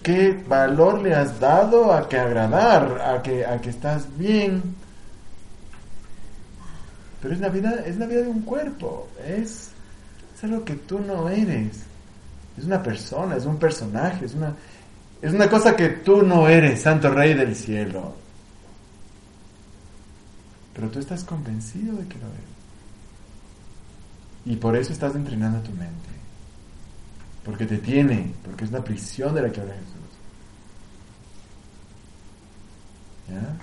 ¿Qué 0.03 0.41
valor 0.47 1.01
le 1.01 1.15
has 1.15 1.39
dado 1.39 1.91
a 1.91 2.07
que 2.07 2.17
agradar, 2.17 3.01
a 3.01 3.21
que, 3.21 3.45
a 3.45 3.59
que 3.59 3.71
estás 3.71 4.07
bien? 4.17 4.61
Pero 7.21 7.33
es 7.33 7.39
la 7.39 7.49
vida, 7.49 7.83
es 7.85 7.97
la 7.97 8.05
vida 8.05 8.21
de 8.21 8.27
un 8.27 8.43
cuerpo, 8.43 9.09
es, 9.27 9.71
es 10.35 10.43
algo 10.43 10.63
que 10.63 10.75
tú 10.75 10.99
no 10.99 11.27
eres. 11.29 11.79
Es 12.57 12.63
una 12.63 12.81
persona, 12.81 13.35
es 13.35 13.45
un 13.45 13.57
personaje, 13.57 14.25
es 14.25 14.35
una, 14.35 14.53
es 15.21 15.33
una 15.33 15.49
cosa 15.49 15.75
que 15.75 15.89
tú 15.89 16.21
no 16.21 16.47
eres, 16.47 16.83
Santo 16.83 17.09
Rey 17.09 17.33
del 17.33 17.55
Cielo. 17.55 18.13
Pero 20.73 20.89
tú 20.89 20.99
estás 20.99 21.23
convencido 21.23 21.95
de 21.97 22.07
que 22.07 22.19
lo 22.19 22.27
eres. 22.27 22.56
Y 24.47 24.55
por 24.55 24.77
eso 24.77 24.93
estás 24.93 25.13
entrenando 25.13 25.59
tu 25.59 25.71
mente. 25.71 26.09
Porque 27.43 27.65
te 27.65 27.77
tiene, 27.77 28.33
porque 28.45 28.63
es 28.63 28.69
una 28.69 28.81
prisión 28.81 29.35
de 29.35 29.41
la 29.41 29.51
que 29.51 29.59
habla 29.59 29.73
Jesús. 29.73 29.93
¿Ya? 33.29 33.57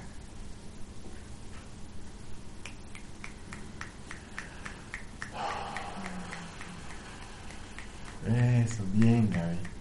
Eso, 8.62 8.82
bien, 8.92 9.30
Gaby. 9.30 9.73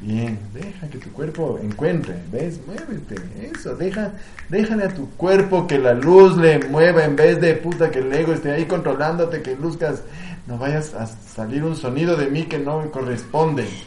Bien, 0.00 0.38
deja 0.54 0.88
que 0.88 0.96
tu 0.96 1.10
cuerpo 1.12 1.58
encuentre, 1.62 2.14
¿ves? 2.32 2.58
Muévete, 2.66 3.16
eso, 3.54 3.76
deja, 3.76 4.12
déjale 4.48 4.84
a 4.84 4.94
tu 4.94 5.10
cuerpo 5.10 5.66
que 5.66 5.78
la 5.78 5.92
luz 5.92 6.38
le 6.38 6.58
mueva 6.58 7.04
en 7.04 7.16
vez 7.16 7.38
de 7.38 7.54
puta 7.54 7.90
que 7.90 7.98
el 7.98 8.10
ego 8.10 8.32
esté 8.32 8.50
ahí 8.50 8.64
controlándote, 8.64 9.42
que 9.42 9.54
luzcas, 9.56 10.02
no 10.46 10.56
vayas 10.56 10.94
a 10.94 11.06
salir 11.06 11.64
un 11.64 11.76
sonido 11.76 12.16
de 12.16 12.30
mí 12.30 12.44
que 12.44 12.58
no 12.58 12.80
me 12.82 12.90
corresponde. 12.90 13.66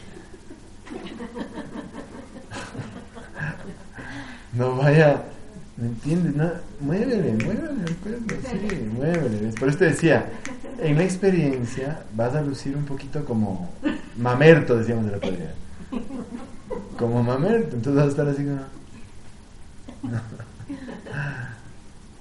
No 4.52 4.76
vaya, 4.76 5.20
¿me 5.76 5.88
entiendes? 5.88 6.36
No, 6.36 6.48
muévele, 6.78 7.32
muévele 7.44 7.84
el 7.88 7.96
cuerpo, 7.96 8.34
sí, 8.48 8.88
muévele. 8.96 9.52
Por 9.58 9.68
eso 9.68 9.78
te 9.78 9.86
decía, 9.86 10.26
en 10.78 10.96
la 10.96 11.02
experiencia 11.02 12.04
vas 12.14 12.36
a 12.36 12.40
lucir 12.40 12.76
un 12.76 12.84
poquito 12.84 13.24
como 13.24 13.68
mamerto, 14.16 14.76
decíamos 14.76 15.06
de 15.06 15.10
la 15.10 15.18
poesía. 15.18 15.54
Como 16.98 17.22
mamerto, 17.22 17.76
entonces 17.76 17.94
vas 17.94 18.06
a 18.06 18.10
estar 18.10 18.28
así 18.28 18.44
como... 18.44 18.60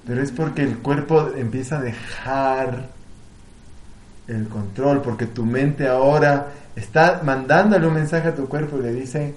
Pero 0.06 0.22
es 0.22 0.32
porque 0.32 0.64
el 0.64 0.80
cuerpo 0.80 1.30
empieza 1.36 1.78
a 1.78 1.82
dejar 1.82 2.90
el 4.28 4.48
control, 4.50 5.02
porque 5.02 5.28
tu 5.28 5.46
mente 5.46 5.88
ahora 5.88 6.52
está 6.76 7.22
mandándole 7.24 7.88
un 7.88 7.94
mensaje 7.94 8.28
a 8.28 8.36
tu 8.36 8.50
cuerpo 8.50 8.78
y 8.80 8.82
le 8.82 8.94
dice, 8.94 9.34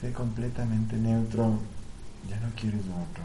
sé 0.00 0.12
completamente 0.12 0.96
neutro, 0.96 1.58
ya 2.28 2.40
no 2.40 2.48
quieres 2.56 2.86
lo 2.86 2.94
otro. 2.94 3.22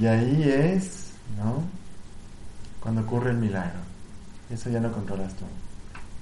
Y 0.00 0.06
ahí 0.06 0.42
es, 0.42 1.10
¿no? 1.36 1.62
Cuando 2.80 3.02
ocurre 3.02 3.30
el 3.30 3.38
milagro. 3.38 3.78
Eso 4.50 4.70
ya 4.70 4.80
no 4.80 4.92
controlas 4.92 5.34
tú. 5.34 5.44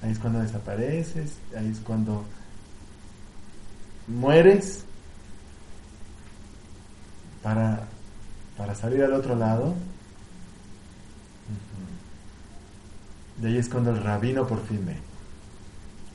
Ahí 0.03 0.11
es 0.11 0.19
cuando 0.19 0.41
desapareces, 0.41 1.37
ahí 1.57 1.69
es 1.69 1.79
cuando 1.79 2.25
mueres 4.07 4.83
para, 7.41 7.87
para 8.57 8.75
salir 8.75 9.01
al 9.01 9.13
otro 9.13 9.33
lado. 9.35 9.73
De 13.37 13.47
ahí 13.47 13.57
es 13.57 13.69
cuando 13.69 13.91
el 13.91 14.03
rabino 14.03 14.45
por 14.45 14.61
fin 14.67 14.85
ve. 14.85 14.97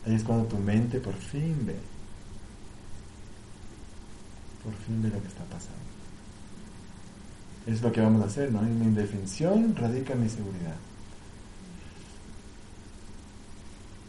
Ahí 0.07 0.17
es 0.17 0.23
cuando 0.23 0.45
tu 0.45 0.59
mente 0.59 1.01
por 1.01 1.15
fin 1.15 1.57
ve. 1.65 1.77
Por 4.63 4.75
fin 4.85 5.03
ve 5.03 5.09
lo 5.09 5.21
que 5.23 5.29
está 5.29 5.45
pasando. 5.45 5.79
Es 7.67 7.81
lo 7.81 7.91
que 7.91 8.03
vamos 8.03 8.23
a 8.23 8.27
hacer, 8.27 8.53
¿no? 8.53 8.61
En 8.61 8.79
mi 8.79 8.85
indefensión 8.85 9.75
radica 9.75 10.15
mi 10.15 10.29
seguridad. 10.29 10.77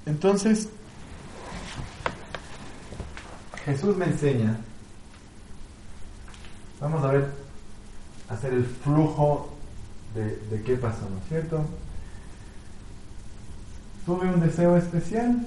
Entonces, 0.06 0.70
Jesús 3.66 3.96
me 3.98 4.06
enseña, 4.06 4.58
vamos 6.80 7.04
a 7.04 7.12
ver, 7.12 7.32
hacer 8.30 8.54
el 8.54 8.66
flujo 8.66 9.50
de, 10.16 10.38
de 10.38 10.64
qué 10.64 10.76
pasó, 10.76 11.08
¿no 11.10 11.18
es 11.18 11.28
cierto? 11.28 11.66
Tuve 14.06 14.28
un 14.28 14.40
deseo 14.40 14.78
especial 14.78 15.46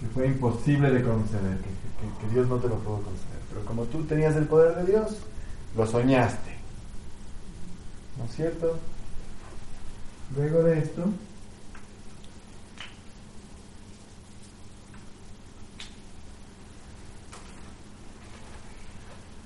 que 0.00 0.06
fue 0.08 0.26
imposible 0.26 0.90
de 0.90 1.02
conceder, 1.02 1.58
que, 1.58 2.26
que 2.26 2.34
Dios 2.34 2.48
no 2.48 2.56
te 2.56 2.68
lo 2.68 2.78
pudo 2.78 2.96
conceder, 2.96 3.40
pero 3.50 3.64
como 3.64 3.84
tú 3.84 4.04
tenías 4.04 4.36
el 4.36 4.46
poder 4.46 4.76
de 4.76 4.92
Dios, 4.92 5.16
lo 5.76 5.86
soñaste, 5.86 6.56
¿no 8.18 8.24
es 8.24 8.34
cierto? 8.34 8.78
Luego 10.36 10.62
de 10.64 10.78
esto, 10.78 11.04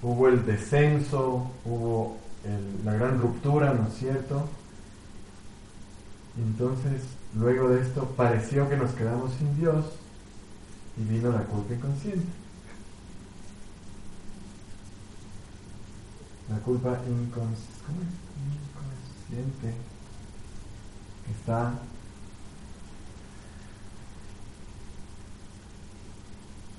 hubo 0.05 0.29
el 0.29 0.45
descenso, 0.47 1.51
hubo 1.65 2.19
la 2.85 2.93
gran 2.93 3.21
ruptura, 3.21 3.73
¿no 3.73 3.89
es 3.89 3.95
cierto? 3.95 4.47
Entonces, 6.37 7.03
luego 7.35 7.71
de 7.71 7.81
esto, 7.81 8.05
pareció 8.17 8.69
que 8.69 8.77
nos 8.77 8.91
quedamos 8.93 9.33
sin 9.35 9.57
Dios 9.57 9.85
y 10.99 11.05
vino 11.13 11.33
la 11.33 11.43
culpa 11.45 11.75
inconsciente. 11.75 12.27
La 16.51 16.59
culpa 16.59 16.91
incons- 16.91 17.73
¿cómo 17.87 18.01
es? 18.03 18.13
inconsciente 19.33 19.75
que 21.25 21.33
está 21.33 21.73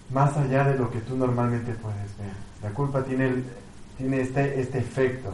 más 0.09 0.35
allá 0.37 0.63
de 0.65 0.77
lo 0.77 0.89
que 0.91 0.99
tú 1.01 1.15
normalmente 1.17 1.73
puedes 1.73 2.17
ver. 2.17 2.33
La 2.63 2.69
culpa 2.71 3.03
tiene, 3.03 3.27
el- 3.27 3.45
tiene 3.97 4.21
este, 4.21 4.59
este 4.59 4.79
efecto 4.79 5.31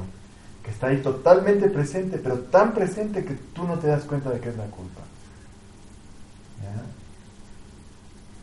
que 0.64 0.72
está 0.72 0.88
ahí 0.88 1.02
totalmente 1.02 1.70
presente, 1.70 2.18
pero 2.18 2.40
tan 2.40 2.74
presente 2.74 3.24
que 3.26 3.34
tú 3.34 3.64
no 3.68 3.78
te 3.80 3.88
das 3.88 4.04
cuenta 4.04 4.30
de 4.30 4.40
que 4.40 4.50
es 4.50 4.58
la 4.58 4.66
culpa. 4.68 5.02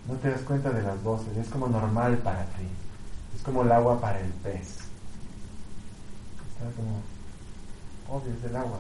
No 0.06 0.14
te 0.14 0.30
das 0.30 0.40
cuenta 0.40 0.70
de 0.70 0.82
las 0.82 1.02
voces, 1.02 1.36
es 1.36 1.48
como 1.48 1.68
normal 1.68 2.16
para 2.18 2.42
ti, 2.44 2.64
es 3.36 3.42
como 3.42 3.62
el 3.62 3.70
agua 3.70 4.00
para 4.00 4.18
el 4.20 4.30
pez. 4.42 4.78
Está 6.48 6.64
como, 6.74 7.02
obvio, 8.08 8.32
es 8.38 8.44
el 8.50 8.56
agua, 8.56 8.78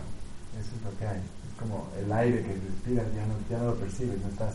eso 0.58 0.70
es 0.74 0.82
lo 0.90 0.98
que 0.98 1.06
hay, 1.06 1.18
es 1.18 1.60
como 1.60 1.86
el 2.00 2.10
aire 2.12 2.42
que 2.42 2.54
respiras, 2.54 3.04
ya 3.14 3.26
no, 3.26 3.34
ya 3.50 3.58
no 3.58 3.66
lo 3.72 3.74
percibes, 3.76 4.18
no 4.22 4.28
estás 4.28 4.54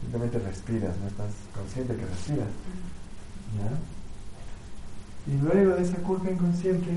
simplemente 0.00 0.38
respiras, 0.38 0.96
no 0.98 1.08
estás 1.08 1.32
consciente 1.54 1.96
que 1.96 2.06
respiras. 2.06 2.48
¿ya? 3.56 5.32
Y 5.32 5.36
luego 5.38 5.76
de 5.76 5.82
esa 5.82 5.96
culpa 5.98 6.30
inconsciente, 6.30 6.90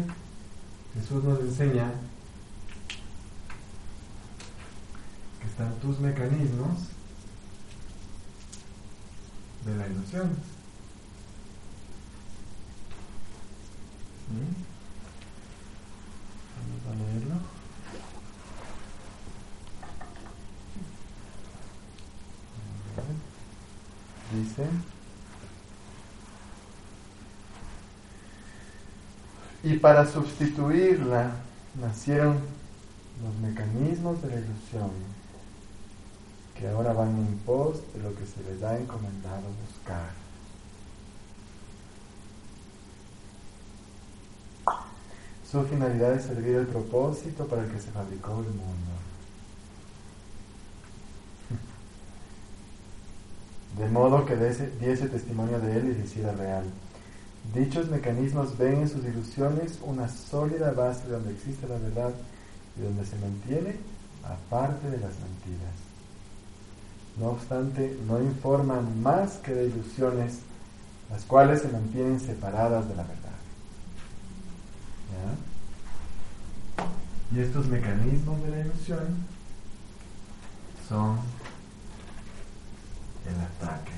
Jesús 0.94 1.24
nos 1.24 1.40
enseña 1.40 1.92
que 5.42 5.48
están 5.48 5.74
tus 5.80 6.00
mecanismos 6.00 6.88
de 9.66 9.76
la 9.76 9.88
ilusión. 9.88 10.30
Vamos 16.56 16.82
a 16.90 16.96
leerlo. 16.96 17.53
Dice, 24.34 24.66
Y 29.64 29.78
para 29.78 30.06
sustituirla 30.06 31.32
nacieron 31.80 32.38
los 33.24 33.36
mecanismos 33.50 34.22
de 34.22 34.30
la 34.30 34.36
ilusión 34.36 34.92
que 36.58 36.68
ahora 36.68 36.94
van 36.94 37.16
en 37.16 37.38
pos 37.46 37.82
de 37.94 38.04
lo 38.04 38.14
que 38.16 38.26
se 38.26 38.44
les 38.44 38.62
ha 38.64 38.78
encomendado 38.78 39.44
buscar. 39.66 40.12
Su 45.50 45.64
finalidad 45.66 46.14
es 46.14 46.24
servir 46.24 46.56
el 46.56 46.68
propósito 46.68 47.46
para 47.48 47.64
el 47.64 47.72
que 47.72 47.80
se 47.80 47.92
fabricó 47.92 48.32
el 48.40 48.48
mundo. 48.48 48.93
De 53.78 53.90
modo 53.90 54.26
que 54.26 54.36
diese 54.36 55.08
testimonio 55.08 55.60
de 55.60 55.78
él 55.78 55.98
y 55.98 56.06
hiciera 56.06 56.32
real. 56.34 56.66
Dichos 57.54 57.90
mecanismos 57.90 58.58
ven 58.58 58.82
en 58.82 58.90
sus 58.90 59.04
ilusiones 59.04 59.80
una 59.84 60.08
sólida 60.08 60.72
base 60.72 61.08
donde 61.08 61.32
existe 61.32 61.68
la 61.68 61.78
verdad 61.78 62.12
y 62.78 62.82
donde 62.82 63.06
se 63.06 63.18
mantiene 63.18 63.76
aparte 64.24 64.90
de 64.90 64.98
las 64.98 65.12
mentiras. 65.20 65.76
No 67.18 67.32
obstante, 67.32 67.98
no 68.08 68.22
informan 68.22 69.02
más 69.02 69.34
que 69.38 69.54
de 69.54 69.66
ilusiones, 69.66 70.40
las 71.12 71.24
cuales 71.26 71.62
se 71.62 71.68
mantienen 71.68 72.20
separadas 72.20 72.88
de 72.88 72.96
la 72.96 73.04
verdad. 73.04 73.20
Y 77.36 77.40
estos 77.40 77.68
mecanismos 77.68 78.42
de 78.44 78.50
la 78.52 78.60
ilusión 78.60 79.26
son 80.88 81.18
el 83.28 83.40
ataque. 83.42 83.92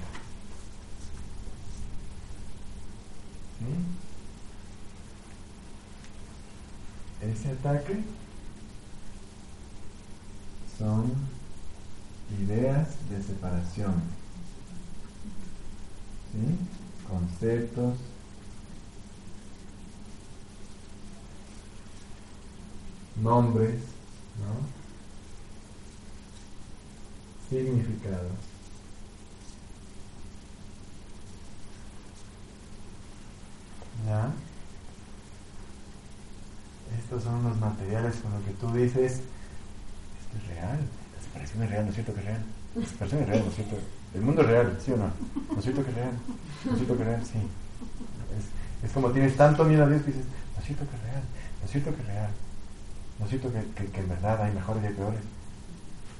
Ese 7.22 7.52
ataque 7.52 8.04
son 10.78 11.12
ideas 12.40 12.90
de 13.10 13.24
separación, 13.24 13.96
conceptos, 17.10 17.98
nombres, 23.22 23.80
¿no? 24.40 24.86
significados. 27.50 28.55
¿Ya? 34.06 34.32
Estos 37.00 37.24
son 37.24 37.44
los 37.44 37.58
materiales 37.58 38.16
con 38.18 38.32
los 38.34 38.44
que 38.44 38.52
tú 38.52 38.72
dices, 38.74 39.14
esto 39.14 40.38
es 40.38 40.48
real, 40.56 40.80
la 40.80 41.24
separación 41.24 41.64
es 41.64 41.70
real, 41.70 41.84
¿no 41.86 41.90
es 41.90 41.96
cierto 41.96 42.14
que 42.14 42.20
es 42.20 42.26
real? 42.26 42.44
La 42.76 42.86
separación 42.86 43.22
es 43.22 43.30
real, 43.30 43.42
¿no 43.44 43.50
es 43.50 43.56
cierto? 43.56 43.76
El 44.14 44.22
mundo 44.22 44.42
es 44.42 44.48
real, 44.48 44.80
¿sí 44.84 44.92
o 44.92 44.98
no? 44.98 45.10
¿No 45.52 45.58
es 45.58 45.64
cierto 45.64 45.84
que 45.84 45.90
es 45.90 45.96
real? 45.96 46.14
¿No 46.66 46.72
es 46.72 46.78
cierto 46.78 46.96
que 46.96 47.02
es 47.02 47.08
real? 47.08 47.26
Sí. 47.26 47.40
Es, 48.86 48.92
como 48.92 49.10
tienes 49.12 49.36
tanto 49.36 49.66
miedo 49.66 49.84
a 49.84 49.90
Dios 49.90 50.02
que 50.04 50.12
dices, 50.14 50.26
¿no 50.54 50.60
es 50.60 50.66
cierto 50.66 50.86
que 50.88 50.96
es 50.96 51.02
real? 51.02 51.24
¿No 51.60 51.66
es 51.66 51.72
cierto 51.72 51.96
que 51.96 52.02
es 52.02 52.08
real? 52.08 52.32
¿No 53.18 53.26
es 53.26 53.30
cierto 53.30 53.48
que, 53.52 53.62
que, 53.74 53.92
que 53.92 54.00
en 54.00 54.10
verdad 54.10 54.42
hay 54.44 54.54
mejores 54.54 54.84
y 54.84 54.88
hay 54.88 54.94
peores? 54.94 55.22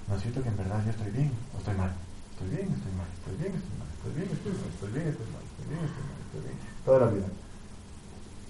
¿No 0.10 0.16
es 0.16 0.22
cierto 0.22 0.42
que 0.42 0.50
en 0.50 0.58
verdad 0.58 0.82
yo 0.84 0.92
estoy 0.92 1.12
bien 1.12 1.32
o 1.54 1.58
estoy 1.58 1.76
mal? 1.76 1.92
Estoy 2.34 2.50
bien, 2.50 2.68
estoy 2.74 2.94
mal, 2.98 3.08
estoy 3.16 3.36
bien, 3.38 3.54
estoy 3.56 3.76
mal, 3.80 3.90
estoy 3.96 4.12
bien, 4.12 4.30
estoy 4.34 4.50
mal, 4.52 4.66
estoy 4.74 4.92
bien, 4.92 5.08
estoy 5.08 5.28
mal, 5.30 5.44
estoy 5.46 5.70
bien, 5.70 5.86
estoy 5.86 6.04
mal, 6.10 6.20
estoy 6.26 6.42
bien. 6.42 6.58
Toda 6.84 7.00
la 7.00 7.08
vida. 7.14 7.28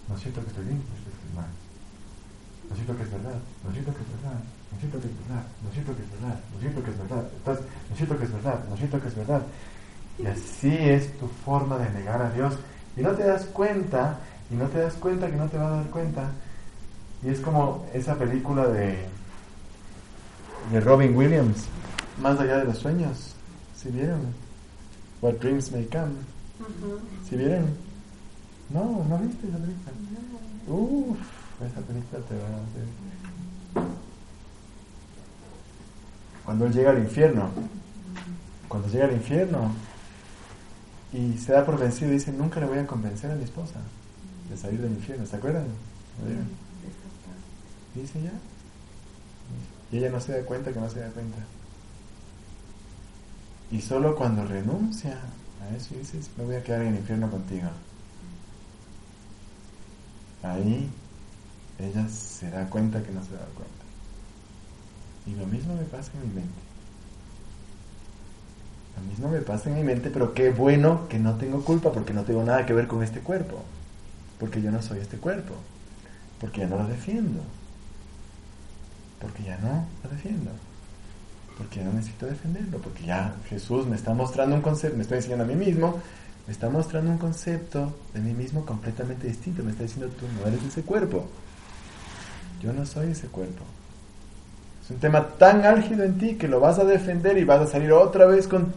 ¿No 0.07 0.15
es 0.15 0.21
cierto 0.21 0.41
que 0.41 0.47
estoy 0.47 0.65
bien 0.65 0.79
o 0.79 0.93
estoy 0.95 1.35
mal? 1.35 1.51
¿No 2.65 2.71
es 2.71 2.75
cierto 2.75 2.97
que 2.97 3.03
es 3.03 3.11
verdad? 3.11 3.39
¿No 3.63 3.69
es 3.69 3.73
cierto 3.73 3.93
que 3.93 4.01
es 4.01 4.09
verdad? 4.15 4.39
¿No 4.69 4.75
es 4.75 4.79
cierto 4.81 4.99
que 4.99 5.07
es 5.07 5.17
verdad? 5.19 5.45
¿No 5.61 5.67
es 5.67 5.73
cierto 5.73 5.95
que 5.95 6.01
es 6.01 6.09
verdad? 6.09 6.35
¿No 6.51 6.57
es 6.57 6.61
cierto 6.61 6.81
que 6.83 6.91
es 6.91 6.97
verdad? 6.97 7.25
¿No 7.89 7.93
es 7.93 7.97
cierto 7.97 8.17
que 8.17 8.25
es 8.25 8.33
verdad? 8.33 8.59
¿No 8.67 8.73
es 8.73 8.79
cierto 8.79 9.01
que 9.01 9.07
es 9.07 9.15
verdad? 9.15 9.41
Y 10.17 10.25
así 10.27 10.75
es 10.75 11.17
tu 11.19 11.27
forma 11.27 11.77
de 11.77 11.89
negar 11.91 12.21
a 12.21 12.31
Dios. 12.31 12.53
Y 12.95 13.01
no 13.01 13.11
te 13.11 13.23
das 13.23 13.45
cuenta, 13.45 14.19
y 14.49 14.55
no 14.55 14.67
te 14.67 14.79
das 14.79 14.93
cuenta 14.95 15.29
que 15.29 15.35
no 15.35 15.47
te 15.47 15.57
vas 15.57 15.71
a 15.73 15.75
dar 15.77 15.89
cuenta 15.89 16.31
y 17.25 17.29
es 17.29 17.39
como 17.39 17.85
esa 17.91 18.15
película 18.15 18.67
de, 18.67 18.97
de 20.71 20.79
Robin 20.79 21.15
Williams, 21.15 21.65
Más 22.21 22.39
allá 22.39 22.57
de 22.59 22.65
los 22.65 22.77
sueños. 22.77 23.33
¿Si 23.75 23.89
vieron? 23.89 24.21
What 25.21 25.33
Dreams 25.35 25.71
May 25.71 25.85
Come. 25.85 26.13
¿Si 27.27 27.35
vieron? 27.35 27.65
No, 28.69 29.05
¿no 29.07 29.17
viste 29.19 29.47
esa 29.47 29.57
película? 29.57 29.91
Uff, 30.67 31.19
esa 31.61 31.81
película 31.81 32.21
te 32.27 32.35
va 32.35 32.47
a 32.47 32.63
hacer. 32.63 32.85
Cuando 36.43 36.65
él 36.65 36.73
llega 36.73 36.91
al 36.91 36.99
infierno, 36.99 37.49
cuando 38.67 38.87
llega 38.89 39.05
al 39.05 39.13
infierno 39.13 39.71
y 41.13 41.37
se 41.37 41.53
da 41.53 41.65
por 41.65 41.79
vencido, 41.79 42.11
dice: 42.11 42.31
Nunca 42.31 42.59
le 42.59 42.65
voy 42.65 42.79
a 42.79 42.87
convencer 42.87 43.31
a 43.31 43.35
mi 43.35 43.43
esposa 43.43 43.79
de 44.49 44.57
salir 44.57 44.81
del 44.81 44.91
infierno. 44.91 45.25
¿Se 45.25 45.35
acuerdan? 45.35 45.65
Dice 47.93 48.21
ya. 48.21 48.33
Y 49.91 49.97
ella 49.97 50.09
no 50.09 50.19
se 50.19 50.33
da 50.33 50.45
cuenta 50.45 50.73
que 50.73 50.79
no 50.79 50.89
se 50.89 50.99
da 50.99 51.09
cuenta. 51.09 51.37
Y 53.71 53.81
solo 53.81 54.15
cuando 54.15 54.45
renuncia 54.45 55.19
a 55.61 55.75
eso 55.75 55.95
dices, 55.95 56.29
me 56.37 56.45
voy 56.45 56.55
a 56.55 56.63
quedar 56.63 56.81
en 56.81 56.89
el 56.89 56.95
infierno 56.97 57.29
contigo. 57.29 57.69
Ahí 60.45 60.89
ella 61.79 62.07
se 62.07 62.49
da 62.49 62.69
cuenta 62.69 63.01
que 63.03 63.11
no 63.11 63.23
se 63.23 63.31
da 63.31 63.45
cuenta. 63.55 63.73
Y 65.25 65.35
lo 65.35 65.45
mismo 65.47 65.75
me 65.75 65.83
pasa 65.83 66.11
en 66.13 66.29
mi 66.29 66.35
mente. 66.35 66.61
Lo 68.95 69.03
mismo 69.09 69.29
me 69.29 69.41
pasa 69.41 69.69
en 69.69 69.75
mi 69.75 69.83
mente, 69.83 70.09
pero 70.09 70.33
qué 70.33 70.51
bueno 70.51 71.07
que 71.09 71.19
no 71.19 71.35
tengo 71.35 71.63
culpa 71.65 71.91
porque 71.91 72.13
no 72.13 72.23
tengo 72.23 72.43
nada 72.43 72.65
que 72.65 72.73
ver 72.73 72.87
con 72.87 73.03
este 73.03 73.19
cuerpo. 73.19 73.63
Porque 74.39 74.61
yo 74.61 74.71
no 74.71 74.81
soy 74.81 74.99
este 74.99 75.17
cuerpo. 75.17 75.55
Porque 76.39 76.61
ya 76.61 76.67
no 76.67 76.77
lo 76.77 76.87
defiendo. 76.87 77.41
Porque 79.19 79.43
ya 79.43 79.57
no 79.57 79.85
lo 80.03 80.09
defiendo. 80.09 80.51
Porque 81.57 81.79
ya 81.79 81.85
no 81.85 81.93
necesito 81.93 82.27
defenderlo. 82.27 82.77
Porque 82.77 83.03
ya 83.03 83.35
Jesús 83.49 83.87
me 83.87 83.95
está 83.95 84.13
mostrando 84.13 84.55
un 84.55 84.61
concepto, 84.61 84.95
me 84.95 85.03
está 85.03 85.15
enseñando 85.15 85.43
a 85.43 85.47
mí 85.47 85.55
mismo, 85.55 85.99
me 86.47 86.53
está 86.53 86.69
mostrando 86.69 87.11
un 87.11 87.17
concepto 87.17 87.95
de 88.13 88.21
mí 88.21 88.33
mismo 88.33 88.65
completamente 88.65 89.27
distinto. 89.27 89.63
Me 89.63 89.71
está 89.71 89.83
diciendo, 89.83 90.13
tú 90.19 90.25
no 90.39 90.47
eres 90.47 90.63
ese 90.63 90.83
cuerpo. 90.83 91.27
Yo 92.61 92.71
no 92.71 92.85
soy 92.85 93.11
ese 93.11 93.27
cuerpo. 93.27 93.63
Es 94.83 94.91
un 94.91 94.97
tema 94.97 95.27
tan 95.39 95.65
álgido 95.65 96.03
en 96.03 96.19
ti 96.19 96.35
que 96.35 96.47
lo 96.47 96.59
vas 96.59 96.77
a 96.77 96.83
defender 96.83 97.37
y 97.37 97.43
vas 97.43 97.61
a 97.61 97.67
salir 97.67 97.91
otra 97.91 98.27
vez 98.27 98.47
con, 98.47 98.73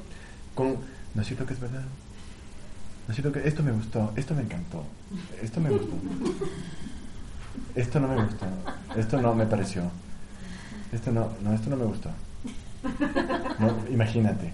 con 0.55 0.79
no 1.15 1.23
siento 1.25 1.45
que 1.45 1.53
es 1.53 1.61
verdad. 1.61 1.85
No 3.07 3.15
siento 3.15 3.33
que 3.33 3.47
esto 3.47 3.63
me 3.63 3.73
gustó, 3.73 4.13
esto 4.17 4.35
me 4.35 4.43
encantó, 4.43 4.85
esto 5.43 5.61
me 5.61 5.71
gustó. 5.71 5.95
Esto 7.75 8.01
no 8.01 8.09
me 8.09 8.23
gustó, 8.23 8.47
esto 8.97 9.21
no 9.21 9.35
me 9.35 9.47
pareció. 9.47 9.83
Esto 10.93 11.13
no, 11.13 11.31
no, 11.43 11.53
esto 11.53 11.71
no 11.71 11.77
me 11.77 11.85
gustó. 11.85 12.11
imagínate. 13.91 14.53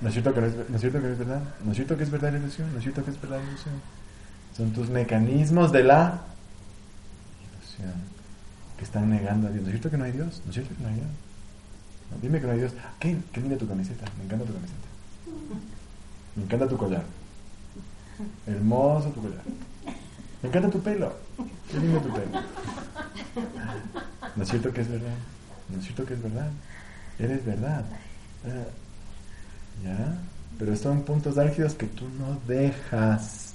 ¿No 0.00 0.08
es, 0.08 0.14
cierto 0.14 0.34
que 0.34 0.46
es, 0.46 0.80
cierto 0.80 1.00
que 1.00 1.12
es 1.12 1.18
verdad? 1.18 1.42
¿No 1.64 1.72
es 1.72 1.76
cierto 1.76 1.96
que 1.96 2.04
es 2.04 2.10
verdad 2.10 2.32
la 2.32 2.38
ilusión? 2.38 2.70
¿No 2.72 2.78
es 2.78 2.82
cierto 2.82 3.04
que 3.04 3.10
es 3.10 3.20
verdad 3.20 3.38
la 3.38 3.48
ilusión? 3.48 3.74
Son 4.56 4.70
tus 4.72 4.88
mecanismos 4.88 5.72
de 5.72 5.84
la 5.84 6.20
ilusión 7.40 7.94
que 8.76 8.84
están 8.84 9.08
negando 9.10 9.48
a 9.48 9.50
Dios. 9.50 9.62
¿No 9.62 9.68
es 9.68 9.72
cierto 9.72 9.90
que 9.90 9.96
no 9.96 10.04
hay 10.04 10.12
Dios? 10.12 10.42
¿No 10.44 10.50
es 10.50 10.54
cierto 10.54 10.74
que 10.74 10.82
no 10.82 10.88
hay 10.88 10.94
Dios? 10.94 11.08
dime 12.22 12.40
que 12.40 12.46
no 12.46 12.52
hay 12.52 12.58
Dios. 12.58 12.72
¿Qué, 13.00 13.16
qué 13.32 13.40
linda 13.40 13.56
tu 13.56 13.66
camiseta. 13.66 14.04
Me 14.18 14.24
encanta 14.24 14.44
tu 14.44 14.52
camiseta. 14.52 14.88
Me 16.36 16.42
encanta 16.44 16.68
tu 16.68 16.76
collar. 16.76 17.04
Hermoso 18.46 19.08
tu 19.10 19.22
collar. 19.22 19.42
Me 20.42 20.48
encanta 20.48 20.70
tu 20.70 20.80
pelo. 20.80 21.12
Qué 21.70 21.78
lindo 21.78 22.00
tu 22.00 22.08
pelo. 22.10 22.42
¿No 24.36 24.42
es 24.42 24.48
cierto 24.48 24.72
que 24.72 24.80
es 24.82 24.88
verdad? 24.88 25.16
¿No 25.68 25.78
es 25.78 25.84
cierto 25.84 26.04
que 26.04 26.14
es 26.14 26.22
verdad? 26.22 26.50
Eres 27.18 27.44
verdad. 27.44 27.84
Ah, 28.46 28.64
¿Ya? 29.84 30.18
Pero 30.58 30.76
son 30.76 31.02
puntos 31.02 31.38
álgidos 31.38 31.74
que 31.74 31.86
tú 31.86 32.06
no 32.18 32.38
dejas. 32.46 33.54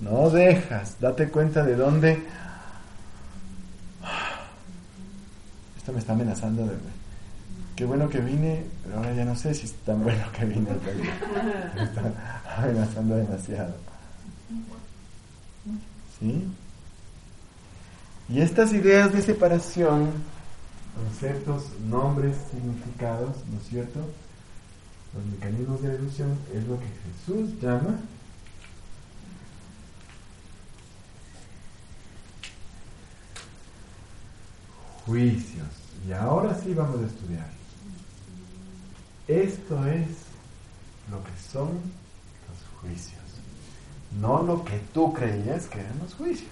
No 0.00 0.30
dejas. 0.30 0.96
Date 1.00 1.28
cuenta 1.28 1.64
de 1.64 1.76
dónde. 1.76 2.22
Esto 5.76 5.92
me 5.92 5.98
está 6.00 6.12
amenazando 6.12 6.66
de. 6.66 6.72
Qué 7.76 7.84
bueno 7.84 8.08
que 8.08 8.20
vine, 8.20 8.64
pero 8.84 8.98
ahora 8.98 9.14
ya 9.14 9.24
no 9.24 9.34
sé 9.34 9.54
si 9.54 9.66
es 9.66 9.72
tan 9.84 10.02
bueno 10.02 10.24
que 10.32 10.44
vine. 10.44 10.68
Me 11.74 11.82
está 11.82 12.02
amenazando 12.58 13.16
demasiado. 13.16 13.74
¿Sí? 16.20 16.48
Y 18.28 18.40
estas 18.40 18.72
ideas 18.72 19.12
de 19.12 19.22
separación, 19.22 20.10
conceptos, 20.94 21.64
nombres, 21.88 22.36
significados, 22.50 23.36
¿no 23.50 23.58
es 23.58 23.66
cierto? 23.68 24.00
Los 25.14 25.24
mecanismos 25.26 25.82
de 25.82 25.88
deducción 25.90 26.38
es 26.54 26.66
lo 26.66 26.78
que 26.78 26.86
Jesús 26.86 27.60
llama 27.60 27.98
juicios. 35.06 35.68
Y 36.06 36.12
ahora 36.12 36.58
sí 36.60 36.74
vamos 36.74 37.00
a 37.02 37.06
estudiar. 37.06 37.50
Esto 39.28 39.86
es 39.86 40.08
lo 41.10 41.22
que 41.22 41.30
son 41.50 41.68
los 41.68 42.80
juicios, 42.80 43.22
no 44.20 44.42
lo 44.42 44.64
que 44.64 44.78
tú 44.92 45.12
creías 45.12 45.66
que 45.66 45.80
eran 45.80 45.98
los 46.00 46.14
juicios. 46.14 46.50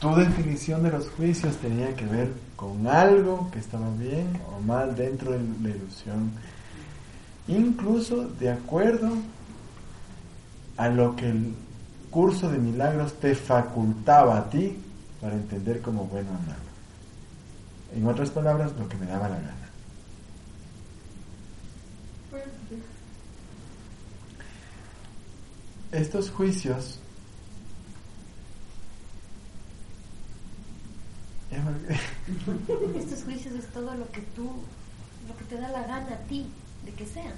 Tu 0.00 0.14
definición 0.14 0.84
de 0.84 0.92
los 0.92 1.08
juicios 1.10 1.56
tenía 1.56 1.94
que 1.96 2.06
ver 2.06 2.32
con 2.54 2.86
algo 2.86 3.50
que 3.50 3.58
estaba 3.58 3.90
bien 3.98 4.40
o 4.52 4.60
mal 4.60 4.94
dentro 4.94 5.32
de 5.32 5.38
la 5.38 5.70
ilusión, 5.70 6.30
incluso 7.48 8.28
de 8.28 8.50
acuerdo 8.50 9.10
a 10.76 10.88
lo 10.88 11.16
que 11.16 11.28
el 11.28 11.52
curso 12.10 12.48
de 12.48 12.58
milagros 12.58 13.14
te 13.14 13.34
facultaba 13.34 14.38
a 14.38 14.50
ti 14.50 14.76
para 15.20 15.34
entender 15.34 15.82
como 15.82 16.04
bueno 16.04 16.30
o 16.30 16.46
malo. 16.46 16.68
En 17.96 18.06
otras 18.06 18.30
palabras, 18.30 18.72
lo 18.78 18.88
que 18.88 18.96
me 18.96 19.06
daba 19.06 19.28
la 19.28 19.36
gana. 19.36 19.54
Estos 25.90 26.30
juicios 26.30 27.00
Estos 32.96 33.24
juicios 33.24 33.54
es 33.54 33.66
todo 33.68 33.94
lo 33.94 34.10
que 34.10 34.20
tú, 34.34 34.50
lo 35.28 35.36
que 35.36 35.44
te 35.48 35.60
da 35.60 35.68
la 35.68 35.82
gana 35.82 36.14
a 36.14 36.28
ti 36.28 36.46
de 36.84 36.92
que 36.92 37.06
sean. 37.06 37.34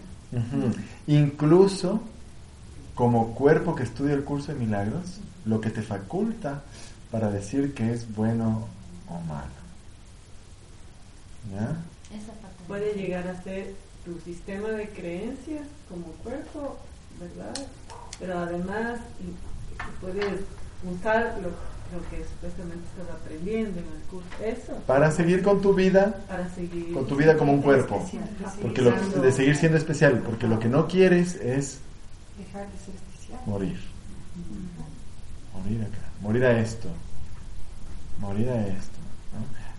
Incluso 1.06 2.00
como 2.94 3.34
cuerpo 3.34 3.74
que 3.74 3.82
estudia 3.82 4.14
el 4.14 4.24
curso 4.24 4.52
de 4.52 4.58
milagros, 4.58 5.20
lo 5.44 5.60
que 5.60 5.70
te 5.70 5.82
faculta 5.82 6.62
para 7.10 7.30
decir 7.30 7.74
que 7.74 7.92
es 7.92 8.14
bueno 8.14 8.68
o 9.08 9.20
malo. 9.20 9.60
¿Ya? 11.52 11.76
Puede 12.68 12.92
llegar 12.94 13.26
a 13.26 13.42
ser 13.42 13.74
tu 14.04 14.18
sistema 14.20 14.68
de 14.68 14.88
creencias 14.90 15.66
como 15.88 16.06
cuerpo, 16.22 16.78
¿verdad? 17.18 17.54
Pero 18.18 18.38
además 18.38 19.00
puedes 20.00 20.40
usar 20.84 21.38
lo, 21.42 21.50
que 22.08 22.24
supuestamente 22.24 22.84
estás 22.86 23.14
aprendiendo 23.16 23.80
en 23.80 23.86
el 23.86 24.02
curso. 24.10 24.28
Eso. 24.44 24.80
Para 24.86 25.10
seguir 25.10 25.42
con 25.42 25.60
tu 25.60 25.74
vida, 25.74 26.14
para 26.28 26.48
seguir 26.50 26.92
con 26.92 27.06
tu 27.06 27.16
vida 27.16 27.36
como 27.36 27.52
un 27.52 27.62
cuerpo. 27.62 28.08
Porque 28.62 28.82
lo, 28.82 28.92
de 28.92 29.32
seguir 29.32 29.56
siendo 29.56 29.76
especial, 29.76 30.22
porque 30.24 30.46
lo 30.46 30.58
que 30.58 30.68
no 30.68 30.86
quieres 30.86 31.34
es 31.36 31.80
dejar 32.38 32.66
de 32.70 32.78
ser 32.78 32.94
especial. 32.94 33.40
Morir. 33.46 33.80
Morir 35.54 35.82
acá. 35.82 35.98
Morir 36.20 36.44
a 36.44 36.60
esto. 36.60 36.88
Morir 38.20 38.48
a 38.50 38.66
esto. 38.66 38.98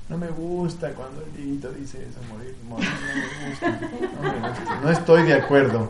¿no? 0.09 0.17
me 0.17 0.27
gusta 0.27 0.89
cuando 0.89 1.23
el 1.23 1.33
Dieguito 1.37 1.71
dice 1.71 1.99
eso, 1.99 2.19
morir, 2.29 2.53
morir, 2.67 2.89
no 2.89 3.39
me 3.39 3.49
gusta. 3.49 3.79
No 4.21 4.21
me 4.21 4.49
gusta. 4.49 4.79
No 4.81 4.89
estoy 4.91 5.23
de 5.23 5.33
acuerdo. 5.35 5.89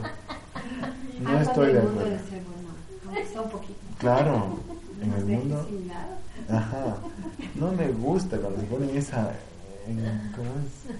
No 1.19 1.39
estoy 1.39 1.73
de 1.73 1.79
acuerdo. 1.79 2.17
Claro, 3.99 4.59
en 5.01 5.13
el 5.13 5.25
mundo. 5.25 5.67
Ajá. 6.49 6.97
No 7.55 7.71
me 7.71 7.87
gusta 7.91 8.37
cuando 8.37 8.59
se 8.59 8.67
ponen 8.67 8.97
esa. 8.97 9.33
En, 9.87 9.97
¿Cómo 10.35 10.49
es? 10.49 10.95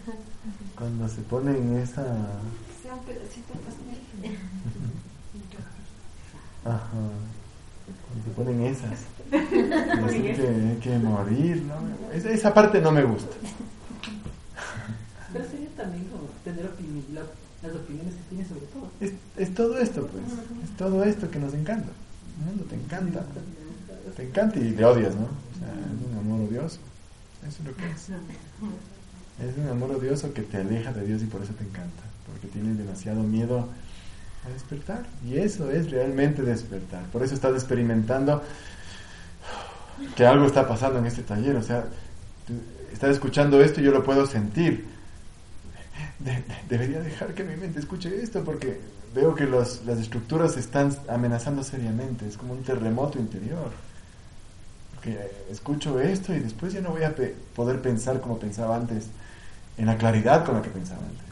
Cuando 0.76 1.08
se 1.08 1.22
ponen 1.22 1.78
esa. 1.78 2.02
Ajá. 6.66 6.90
Cuando 8.08 8.24
se 8.26 8.32
ponen 8.36 8.62
esas. 8.62 9.00
Decir 9.32 10.36
que 10.36 10.48
hay 10.48 10.80
que 10.82 10.98
morir, 10.98 11.64
¿no? 11.64 11.76
Esa, 12.14 12.32
esa 12.32 12.54
parte 12.54 12.82
no 12.82 12.92
me 12.92 13.04
gusta. 13.04 13.36
Pero 15.32 15.46
sería 15.46 15.70
también 15.78 16.06
como 16.06 16.24
tener 16.44 16.66
opinión, 16.66 17.06
las 17.62 17.76
opiniones 17.76 18.14
que 18.16 18.22
tienes 18.30 18.48
sobre 18.48 18.66
todo. 18.68 18.90
Es, 19.00 19.14
es 19.38 19.54
todo 19.54 19.78
esto, 19.78 20.08
pues. 20.08 20.24
Es 20.64 20.78
todo 20.78 21.04
esto 21.04 21.30
que 21.30 21.40
nos 21.40 21.54
encanta. 21.54 21.92
El 22.40 22.46
mundo 22.46 22.64
te 22.66 22.76
encanta. 22.76 23.24
Te 24.16 24.24
encanta 24.24 24.60
y 24.60 24.72
le 24.72 24.86
odias, 24.86 25.16
¿no? 25.16 25.24
O 25.24 25.58
sea, 25.60 25.70
es 25.70 26.12
un 26.12 26.18
amor 26.18 26.48
odioso. 26.48 26.80
Eso 27.48 27.58
es 27.60 27.68
lo 27.68 27.76
que 27.76 27.86
es. 27.86 28.10
Es 28.10 29.58
un 29.58 29.70
amor 29.70 29.92
odioso 29.92 30.34
que 30.34 30.42
te 30.42 30.58
aleja 30.58 30.94
de 30.94 31.06
Dios 31.06 31.22
y 31.24 31.26
por 31.26 31.42
eso 31.42 31.54
te 31.54 31.64
encanta. 31.64 32.04
Porque 32.28 32.48
tienes 32.48 32.78
demasiado 32.78 33.24
miedo 33.24 33.68
a 34.46 34.50
despertar. 34.54 35.04
Y 35.26 35.38
eso 35.38 35.72
es 35.72 35.90
realmente 35.90 36.42
despertar. 36.44 37.04
Por 37.06 37.24
eso 37.24 37.34
estás 37.34 37.54
experimentando 37.54 38.44
que 40.16 40.26
algo 40.26 40.46
está 40.46 40.68
pasando 40.68 41.00
en 41.00 41.06
este 41.06 41.24
taller. 41.24 41.56
O 41.56 41.64
sea, 41.64 41.86
estás 42.92 43.12
escuchando 43.12 43.62
esto 43.62 43.82
y 43.82 43.86
yo 43.86 43.92
lo 43.92 44.04
puedo 44.04 44.26
sentir. 44.26 44.88
debería 46.70 47.02
dejar 47.02 47.34
que 47.34 47.44
mi 47.44 47.56
mente 47.56 47.80
escuche 47.80 48.22
esto 48.22 48.44
porque 48.44 48.80
veo 49.16 49.36
que 49.36 49.46
las 49.46 49.82
estructuras 49.88 50.58
están 50.58 50.96
amenazando 51.10 51.64
seriamente. 51.64 52.28
Es 52.28 52.38
como 52.38 52.54
un 52.54 52.64
terremoto 52.64 53.20
interior. 53.20 53.72
Que 55.02 55.32
escucho 55.50 56.00
esto 56.00 56.34
y 56.34 56.40
después 56.40 56.74
ya 56.74 56.82
no 56.82 56.92
voy 56.92 57.04
a 57.04 57.16
poder 57.56 57.82
pensar 57.82 58.22
como 58.22 58.38
pensaba 58.38 58.76
antes, 58.76 59.08
en 59.78 59.88
la 59.88 59.98
claridad 59.98 60.46
con 60.46 60.56
la 60.56 60.62
que 60.62 60.70
pensaba 60.70 61.02
antes. 61.02 61.32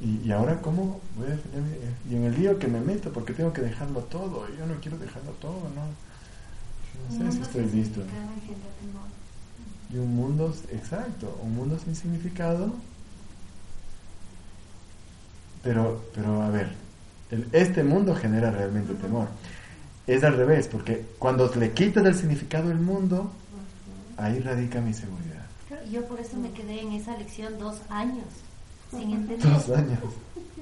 Y, 0.00 0.30
ahora, 0.32 0.60
¿cómo 0.60 1.00
voy 1.16 1.28
a 1.28 1.30
defenderme? 1.30 1.70
Y 2.10 2.16
en 2.16 2.24
el 2.24 2.34
lío 2.34 2.58
que 2.58 2.68
me 2.68 2.80
meto, 2.80 3.10
porque 3.10 3.32
tengo 3.32 3.54
que 3.54 3.62
dejarlo 3.62 4.00
todo. 4.00 4.46
Yo 4.58 4.66
no 4.66 4.74
quiero 4.80 4.98
dejarlo 4.98 5.30
todo, 5.40 5.62
¿no? 5.74 7.18
No 7.24 7.30
sé 7.30 7.36
si 7.38 7.42
estoy 7.42 7.64
listo. 7.66 8.02
Y 9.90 9.96
un 9.96 10.14
mundo, 10.14 10.54
exacto, 10.72 11.38
un 11.42 11.54
mundo 11.54 11.78
sin 11.82 11.96
significado. 11.96 12.74
Pero, 15.62 16.04
pero 16.14 16.42
a 16.42 16.50
ver, 16.50 16.72
este 17.52 17.82
mundo 17.82 18.14
genera 18.14 18.50
realmente 18.50 18.92
temor. 18.94 19.28
Es 20.06 20.22
al 20.22 20.36
revés, 20.36 20.68
porque 20.68 21.04
cuando 21.18 21.50
le 21.54 21.72
quitas 21.72 22.04
el 22.04 22.14
significado 22.14 22.68
del 22.68 22.78
mundo, 22.78 23.30
ahí 24.16 24.38
radica 24.40 24.80
mi 24.80 24.92
seguridad. 24.92 25.44
Yo 25.90 26.04
por 26.06 26.20
eso 26.20 26.36
me 26.36 26.50
quedé 26.52 26.80
en 26.80 26.92
esa 26.92 27.16
lección 27.16 27.58
dos 27.58 27.76
años 27.88 28.26
sin 28.90 29.12
entender. 29.12 29.50
Dos 29.50 29.70
años. 29.70 29.98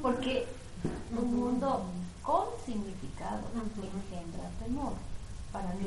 Porque 0.01 0.45
un 1.17 1.37
mundo 1.37 1.85
con 2.23 2.45
significado 2.65 3.43
engendra 3.57 4.49
temor 4.65 4.93
para 5.53 5.69
mí. 5.75 5.87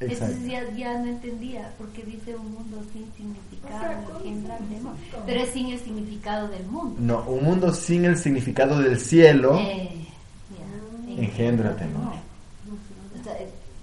Entonces 0.00 0.44
ya, 0.46 0.68
ya, 0.72 0.98
no 0.98 1.06
entendía 1.06 1.72
porque 1.78 2.02
dice 2.02 2.34
un 2.34 2.52
mundo 2.52 2.82
sin 2.92 3.10
significado 3.14 4.18
engendra 4.18 4.58
temor. 4.58 4.94
Pero 5.26 5.40
es 5.40 5.50
sin 5.50 5.70
el 5.70 5.78
significado 5.78 6.48
del 6.48 6.66
mundo. 6.66 6.96
No, 6.98 7.22
un 7.22 7.44
mundo 7.44 7.72
sin 7.72 8.04
el 8.04 8.16
significado 8.16 8.78
del 8.78 8.98
cielo 8.98 9.56
eh, 9.58 10.08
engendra 11.08 11.76
temor. 11.76 12.14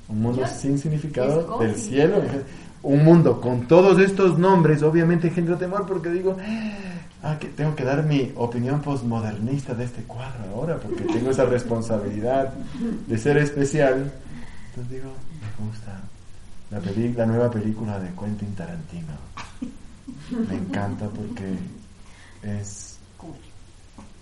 Un 0.10 0.22
mundo 0.22 0.46
sin 0.48 0.78
significado 0.78 1.60
del 1.60 1.76
cielo. 1.76 2.22
Un 2.82 3.04
mundo 3.04 3.42
con 3.42 3.68
todos 3.68 4.00
estos 4.00 4.40
nombres 4.40 4.82
obviamente 4.84 5.28
engendra 5.28 5.58
temor 5.58 5.86
porque 5.86 6.10
digo, 6.10 6.38
ah, 7.22 7.38
que 7.40 7.48
tengo 7.50 7.76
que 7.76 7.84
dar 7.84 8.04
mi 8.04 8.32
opinión 8.36 8.82
postmodernista 8.82 9.74
de 9.74 9.84
este 9.84 10.04
cuadro 10.04 10.50
ahora, 10.54 10.78
porque 10.78 11.04
tengo 11.04 11.32
esa 11.32 11.46
responsabilidad 11.46 12.54
de 13.08 13.18
ser 13.18 13.38
especial. 13.38 14.12
Entonces 14.70 14.94
digo, 14.94 15.12
me 15.60 15.66
gusta 15.68 16.00
la, 16.72 16.80
la 17.18 17.26
nueva 17.26 17.52
película 17.52 18.00
de 18.00 18.10
Quentin 18.16 18.56
Tarantino. 18.56 19.14
Me 20.48 20.56
encanta 20.56 21.08
porque 21.10 21.58
es... 22.44 22.98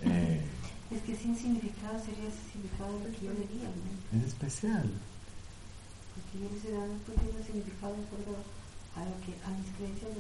Eh, 0.03 0.41
es 0.91 1.01
que 1.01 1.15
sin 1.15 1.36
significado 1.36 1.99
sería 1.99 2.30
ese 2.30 2.51
significado 2.51 2.91
que 3.20 3.26
yo 3.26 3.32
diría 3.32 3.68
¿no? 3.68 4.20
Es 4.20 4.28
especial. 4.28 4.89
Sé, 6.61 6.71
no 6.71 7.13
tiene 7.21 7.43
significado 7.45 7.93
de 7.93 8.03
acuerdo 8.03 8.36
a, 8.95 9.05
lo 9.05 9.15
que, 9.25 9.34
a 9.43 9.49
mis 9.57 9.69
creencias 9.78 10.11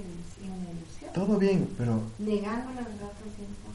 en 0.41 0.49
la 0.63 0.71
ilusión. 0.71 1.13
Todo 1.13 1.37
bien, 1.37 1.69
pero... 1.77 2.01
Negando 2.19 2.73
la 2.73 2.81
verdad 2.81 3.11
todo 3.19 3.29
tiempo. 3.35 3.67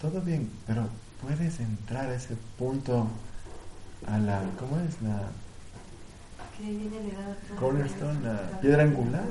Todo 0.00 0.20
bien, 0.22 0.50
pero 0.66 0.88
puedes 1.20 1.60
entrar 1.60 2.10
a 2.10 2.14
ese 2.14 2.36
punto, 2.58 3.06
a 4.06 4.18
la... 4.18 4.42
¿Cómo 4.58 4.78
es? 4.80 5.00
La... 5.02 5.30
Cornerstone, 7.58 8.20
la 8.22 8.60
piedra 8.60 8.82
angular. 8.84 9.24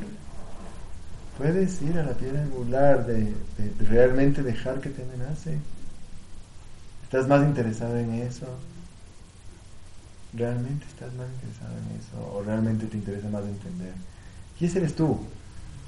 Puedes 1.38 1.82
ir 1.82 1.98
a 1.98 2.04
la 2.04 2.14
piedra 2.14 2.42
angular 2.42 3.06
de, 3.06 3.34
de, 3.58 3.70
de 3.78 3.86
realmente 3.86 4.44
dejar 4.44 4.80
que 4.80 4.90
te 4.90 5.04
amenace. 5.04 5.58
¿Estás 7.04 7.28
más 7.28 7.44
interesado 7.44 7.98
en 7.98 8.14
eso? 8.14 8.48
¿Realmente 10.34 10.86
estás 10.86 11.14
más 11.14 11.28
interesado 11.28 11.74
en 11.78 12.00
eso? 12.00 12.34
¿O 12.34 12.44
realmente 12.44 12.86
te 12.86 12.98
interesa 12.98 13.28
más 13.30 13.44
entender? 13.44 13.94
Y 14.60 14.66
ese 14.66 14.80
eres 14.80 14.96
tú. 14.96 15.20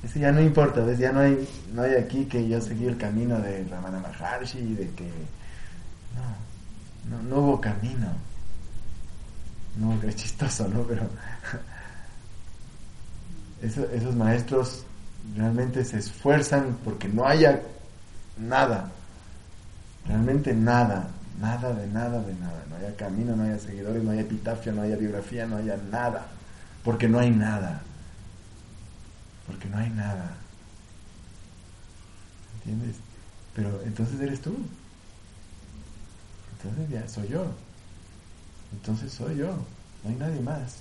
Ese 0.03 0.19
ya 0.19 0.31
no 0.31 0.41
importa, 0.41 0.81
¿ves? 0.81 0.99
Ya 0.99 1.11
no 1.11 1.21
hay, 1.21 1.47
no 1.73 1.83
hay 1.83 1.95
aquí 1.95 2.25
que 2.25 2.47
yo 2.47 2.59
seguí 2.59 2.85
el 2.85 2.97
camino 2.97 3.39
de 3.39 3.63
Ramana 3.65 3.99
Maharshi, 3.99 4.73
de 4.75 4.89
que... 4.89 5.09
No, 6.15 7.17
no, 7.17 7.23
no 7.23 7.35
hubo 7.37 7.61
camino. 7.61 8.11
No, 9.77 9.99
que 10.01 10.09
es 10.09 10.15
chistoso, 10.15 10.67
¿no? 10.67 10.83
Pero 10.83 11.07
esos 13.93 14.15
maestros 14.15 14.85
realmente 15.35 15.85
se 15.85 15.99
esfuerzan 15.99 16.77
porque 16.83 17.07
no 17.07 17.25
haya 17.25 17.61
nada, 18.37 18.91
realmente 20.05 20.53
nada, 20.53 21.07
nada 21.39 21.73
de 21.73 21.87
nada 21.87 22.21
de 22.21 22.33
nada, 22.35 22.63
no 22.69 22.75
haya 22.75 22.95
camino, 22.95 23.35
no 23.35 23.43
haya 23.43 23.59
seguidores, 23.59 24.03
no 24.03 24.11
haya 24.11 24.21
epitafio, 24.21 24.71
no 24.71 24.81
haya 24.81 24.95
biografía, 24.95 25.45
no 25.45 25.57
haya 25.57 25.77
nada, 25.77 26.27
porque 26.83 27.07
no 27.07 27.19
hay 27.19 27.31
nada, 27.31 27.81
porque 29.47 29.67
no 29.69 29.77
hay 29.77 29.89
nada, 29.89 30.35
¿entiendes? 32.55 32.97
Pero 33.55 33.81
entonces 33.83 34.19
eres 34.19 34.41
tú, 34.41 34.55
entonces 36.57 36.89
ya 36.89 37.07
soy 37.07 37.27
yo, 37.27 37.45
entonces 38.71 39.11
soy 39.11 39.37
yo, 39.37 39.55
no 40.03 40.09
hay 40.09 40.15
nadie 40.15 40.41
más. 40.41 40.77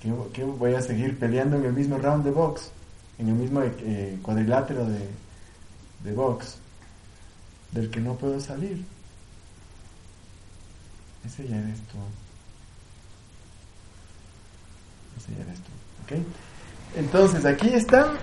¿Qué, 0.00 0.44
voy 0.44 0.74
a 0.74 0.80
seguir 0.80 1.18
peleando 1.18 1.56
en 1.56 1.64
el 1.64 1.72
mismo 1.72 1.98
round 1.98 2.24
de 2.24 2.30
box? 2.30 2.70
En 3.18 3.28
el 3.28 3.34
mismo 3.34 3.60
eh, 3.62 4.16
cuadrilátero 4.22 4.84
de, 4.84 5.08
de 6.04 6.12
box 6.12 6.58
del 7.72 7.90
que 7.90 8.00
no 8.00 8.14
puedo 8.14 8.40
salir. 8.40 8.84
Ese 11.24 11.46
ya 11.46 11.56
eres 11.56 11.80
tú. 11.88 11.98
Ese 15.18 15.34
ya 15.36 15.44
eres 15.44 15.60
tú. 15.60 15.70
¿Ok? 16.04 16.22
Entonces, 16.96 17.44
aquí 17.44 17.68
están 17.68 18.16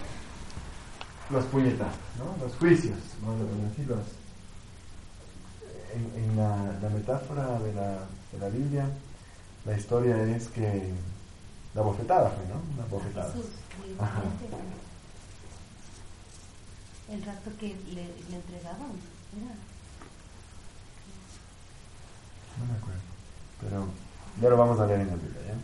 los 1.29 1.45
puñetazos, 1.45 1.99
¿no? 2.17 2.45
Los 2.45 2.55
juicios, 2.55 2.97
¿no? 3.21 3.35
Los, 3.35 4.07
en, 5.93 6.23
en 6.23 6.37
la, 6.37 6.57
la, 6.81 6.89
metáfora 6.89 7.59
de 7.59 7.73
la, 7.73 7.99
de 8.31 8.39
la 8.39 8.49
Biblia, 8.49 8.89
la 9.65 9.77
historia 9.77 10.21
es 10.35 10.47
que 10.49 10.91
la 11.73 11.81
bofetada 11.81 12.29
fue, 12.29 12.45
¿no? 12.47 12.61
Una 12.75 12.85
bofetada. 12.89 13.33
Ajá. 13.99 14.23
El 17.11 17.23
rato 17.23 17.51
que 17.59 17.67
le, 17.67 18.07
le 18.29 18.35
entregaban. 18.35 19.14
No 22.57 22.65
me 22.65 22.77
acuerdo. 22.77 23.01
Pero 23.61 23.87
ya 24.41 24.49
lo 24.49 24.57
vamos 24.57 24.79
a 24.79 24.87
leer 24.87 25.01
en 25.01 25.07
la 25.07 25.15
Biblia, 25.15 25.41
¿ya? 25.47 25.55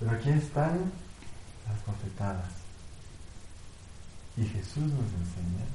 Pero 0.00 0.10
aquí 0.12 0.30
están 0.30 0.92
las 1.68 1.86
bofetadas. 1.86 2.50
Y 4.36 4.44
Jesús 4.44 4.84
nos 4.84 5.12
enseña 5.12 5.66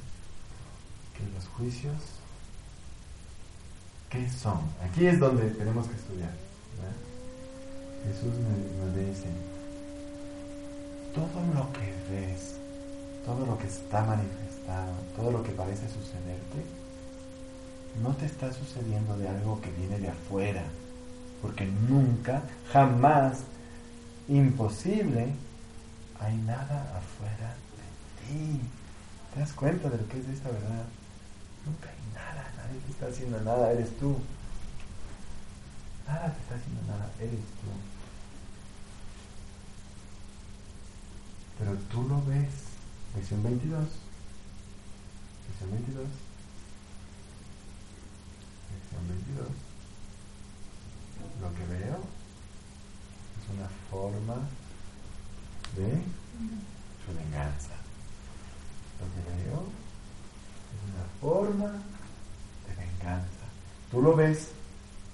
que 1.16 1.24
los 1.34 1.48
juicios, 1.56 1.96
¿qué 4.10 4.30
son? 4.30 4.62
Aquí 4.84 5.06
es 5.08 5.20
donde 5.20 5.50
tenemos 5.52 5.88
que 5.88 5.96
estudiar. 5.96 6.34
Jesús 8.04 8.34
nos 8.80 8.96
dice, 8.96 9.28
todo 11.14 11.42
lo 11.54 11.74
que 11.74 11.94
ves, 12.10 12.56
todo 13.26 13.46
lo 13.46 13.58
que 13.58 13.68
está 13.68 14.04
manifestado, 14.04 14.47
todo 15.16 15.32
lo 15.32 15.44
que 15.44 15.52
parece 15.52 15.88
sucederte, 15.88 16.66
no 18.02 18.14
te 18.16 18.26
está 18.26 18.52
sucediendo 18.54 19.18
de 19.18 19.28
algo 19.28 19.62
que 19.62 19.72
viene 19.72 19.98
de 20.00 20.10
afuera, 20.10 20.64
porque 21.42 21.66
nunca, 21.66 22.44
jamás, 22.72 23.40
imposible, 24.28 25.34
hay 26.20 26.38
nada 26.38 26.98
afuera 26.98 27.56
de 27.78 28.28
ti. 28.28 28.62
¿Te 29.34 29.40
das 29.40 29.54
cuenta 29.54 29.90
de 29.90 29.98
lo 29.98 30.08
que 30.08 30.20
es 30.20 30.28
esta 30.28 30.50
verdad? 30.50 30.86
Nunca 31.66 31.90
hay 31.90 32.14
nada, 32.14 32.52
nadie 32.58 32.80
te 32.86 32.92
está 32.92 33.08
haciendo 33.08 33.40
nada, 33.42 33.72
eres 33.72 33.98
tú. 33.98 34.18
Nada 36.08 36.34
te 36.34 36.42
está 36.42 36.56
haciendo 36.56 36.82
nada, 36.88 37.10
eres 37.20 37.32
tú. 37.32 37.72
Pero 41.60 41.74
tú 41.90 42.08
lo 42.08 42.24
ves 42.26 42.68
Lección 43.18 43.42
22. 43.42 44.07
Lección 45.60 45.72
22. 45.72 46.06
Lección 48.74 49.08
22. 49.08 49.48
Lo 51.42 51.50
que 51.56 51.66
veo 51.74 51.98
es 53.38 53.58
una 53.58 53.70
forma 53.90 54.36
de 55.76 55.90
su 57.04 57.18
venganza. 57.18 57.74
Lo 59.00 59.06
que 59.14 59.22
veo 59.34 59.66
es 60.74 60.80
una 60.94 61.06
forma 61.22 61.72
de 62.68 62.76
venganza. 62.76 63.46
Tú 63.90 64.02
lo 64.04 64.16
ves 64.16 64.50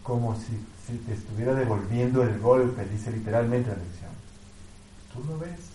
como 0.04 0.36
si, 0.36 0.60
si 0.86 0.98
te 1.06 1.14
estuviera 1.14 1.54
devolviendo 1.54 2.22
el 2.22 2.38
golpe, 2.40 2.84
dice 2.86 3.12
literalmente 3.12 3.70
la 3.70 3.78
lección. 3.78 4.12
Tú 5.14 5.24
lo 5.24 5.40
ves 5.40 5.72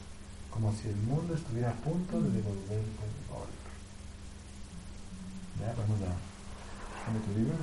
como 0.51 0.75
si 0.75 0.89
el 0.89 0.97
mundo 0.97 1.35
estuviera 1.35 1.71
a 1.71 1.75
punto 1.75 2.21
de 2.21 2.31
devolverte 2.31 2.75
el 2.77 3.33
golpe. 3.33 3.58
Ya, 5.61 5.75
vamos 5.77 6.01
a... 6.03 6.15
Dame 7.07 7.21
tu 7.21 7.39
libro, 7.39 7.55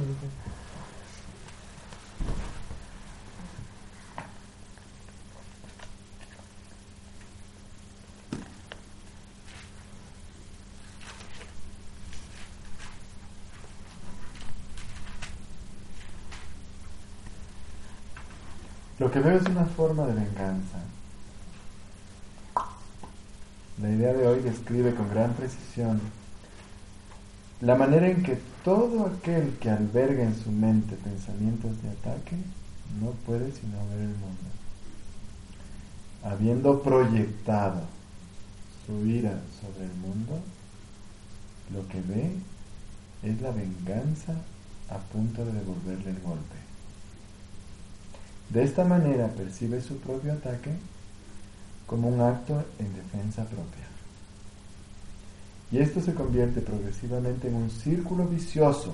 Lo 18.98 19.12
que 19.12 19.20
veo 19.20 19.38
es 19.38 19.46
una 19.46 19.66
forma 19.66 20.08
de 20.08 20.14
venganza. 20.14 20.80
La 23.82 23.90
idea 23.90 24.14
de 24.14 24.28
hoy 24.28 24.40
describe 24.40 24.96
con 24.96 25.10
gran 25.10 25.34
precisión 25.34 26.02
la 27.66 27.74
manera 27.74 28.08
en 28.08 28.22
que 28.22 28.38
todo 28.64 29.08
aquel 29.08 29.58
que 29.60 29.72
alberga 29.72 30.24
en 30.24 30.36
su 30.36 30.52
mente 30.52 30.96
pensamientos 30.98 31.72
de 31.82 31.90
ataque 31.90 32.36
no 33.02 33.10
puede 33.26 33.52
sino 33.52 33.78
ver 33.90 34.02
el 34.02 34.10
mundo. 34.10 34.50
Habiendo 36.24 36.84
proyectado 36.84 37.82
su 38.86 39.08
ira 39.08 39.42
sobre 39.60 39.86
el 39.86 39.96
mundo, 39.96 40.40
lo 41.74 41.88
que 41.88 42.02
ve 42.02 42.36
es 43.24 43.42
la 43.42 43.50
venganza 43.50 44.34
a 44.90 44.98
punto 45.00 45.44
de 45.44 45.54
devolverle 45.54 46.12
el 46.12 46.22
golpe. 46.22 46.56
De 48.50 48.64
esta 48.64 48.86
manera 48.86 49.28
percibe 49.30 49.82
su 49.82 49.98
propio 49.98 50.34
ataque 50.34 50.72
como 51.88 52.10
un 52.10 52.22
acto 52.22 52.64
en 52.78 52.94
defensa 52.94 53.44
propia. 53.46 53.95
Y 55.72 55.80
esto 55.80 56.02
se 56.02 56.14
convierte 56.14 56.62
progresivamente 56.62 57.48
en 57.48 57.56
un 57.56 57.70
círculo 57.70 58.26
vicioso 58.26 58.94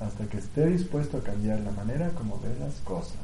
hasta 0.00 0.24
que 0.26 0.38
esté 0.38 0.66
dispuesto 0.66 1.18
a 1.18 1.22
cambiar 1.22 1.60
la 1.60 1.72
manera 1.72 2.10
como 2.10 2.40
ve 2.40 2.54
las 2.58 2.74
cosas. 2.84 3.16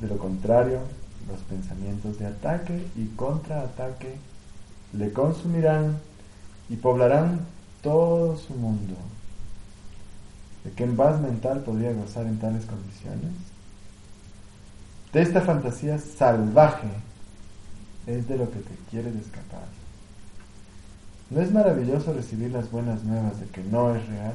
De 0.00 0.08
lo 0.08 0.18
contrario, 0.18 0.80
los 1.28 1.40
pensamientos 1.42 2.18
de 2.18 2.26
ataque 2.26 2.86
y 2.96 3.06
contraataque 3.16 4.16
le 4.92 5.12
consumirán 5.12 5.98
y 6.68 6.76
poblarán 6.76 7.40
todo 7.82 8.36
su 8.36 8.54
mundo. 8.54 8.94
¿De 10.64 10.70
qué 10.72 10.86
paz 10.86 11.20
mental 11.20 11.60
podría 11.60 11.92
gozar 11.92 12.26
en 12.26 12.38
tales 12.38 12.64
condiciones? 12.64 13.32
de 15.14 15.22
esta 15.22 15.40
fantasía 15.40 15.96
salvaje 15.96 16.88
es 18.04 18.26
de 18.26 18.36
lo 18.36 18.50
que 18.50 18.58
te 18.58 18.74
quieres 18.90 19.14
escapar. 19.14 19.68
¿No 21.30 21.40
es 21.40 21.52
maravilloso 21.52 22.12
recibir 22.12 22.50
las 22.50 22.70
buenas 22.70 23.02
nuevas 23.04 23.40
de 23.40 23.46
que 23.46 23.62
no 23.64 23.94
es 23.94 24.06
real? 24.06 24.34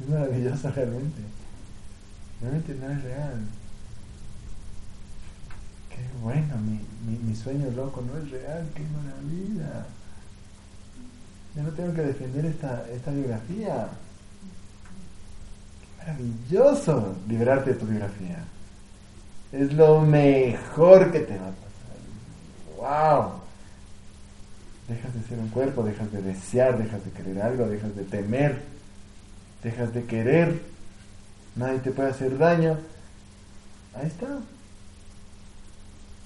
es 0.00 0.08
maravilloso 0.08 0.70
realmente. 0.70 1.22
Realmente 2.40 2.74
no 2.74 2.90
es 2.90 3.02
real. 3.02 3.40
Qué 5.88 5.98
bueno, 6.22 6.56
mi, 6.58 7.18
mi 7.18 7.34
sueño 7.36 7.70
loco 7.70 8.02
no 8.02 8.18
es 8.18 8.30
real, 8.30 8.68
qué 8.74 8.82
maravilla. 8.82 9.86
Yo 11.54 11.62
no 11.62 11.70
tengo 11.70 11.94
que 11.94 12.02
defender 12.02 12.46
esta, 12.46 12.88
esta 12.90 13.10
biografía 13.10 13.88
maravilloso 15.98 17.14
liberarte 17.28 17.72
de 17.72 17.78
tu 17.78 17.86
biografía. 17.86 18.44
Es 19.52 19.72
lo 19.74 20.00
mejor 20.00 21.12
que 21.12 21.20
te 21.20 21.38
va 21.38 21.48
a 21.48 21.52
pasar. 22.78 23.20
¡Wow! 23.20 23.42
Dejas 24.88 25.14
de 25.14 25.22
ser 25.22 25.38
un 25.38 25.48
cuerpo, 25.48 25.84
dejas 25.84 26.10
de 26.12 26.22
desear, 26.22 26.76
dejas 26.76 27.04
de 27.04 27.10
querer 27.12 27.40
algo, 27.40 27.68
dejas 27.68 27.94
de 27.94 28.04
temer, 28.04 28.62
dejas 29.62 29.94
de 29.94 30.04
querer. 30.04 30.60
Nadie 31.54 31.78
te 31.78 31.90
puede 31.92 32.10
hacer 32.10 32.36
daño. 32.36 32.78
Ahí 33.94 34.06
está. 34.06 34.38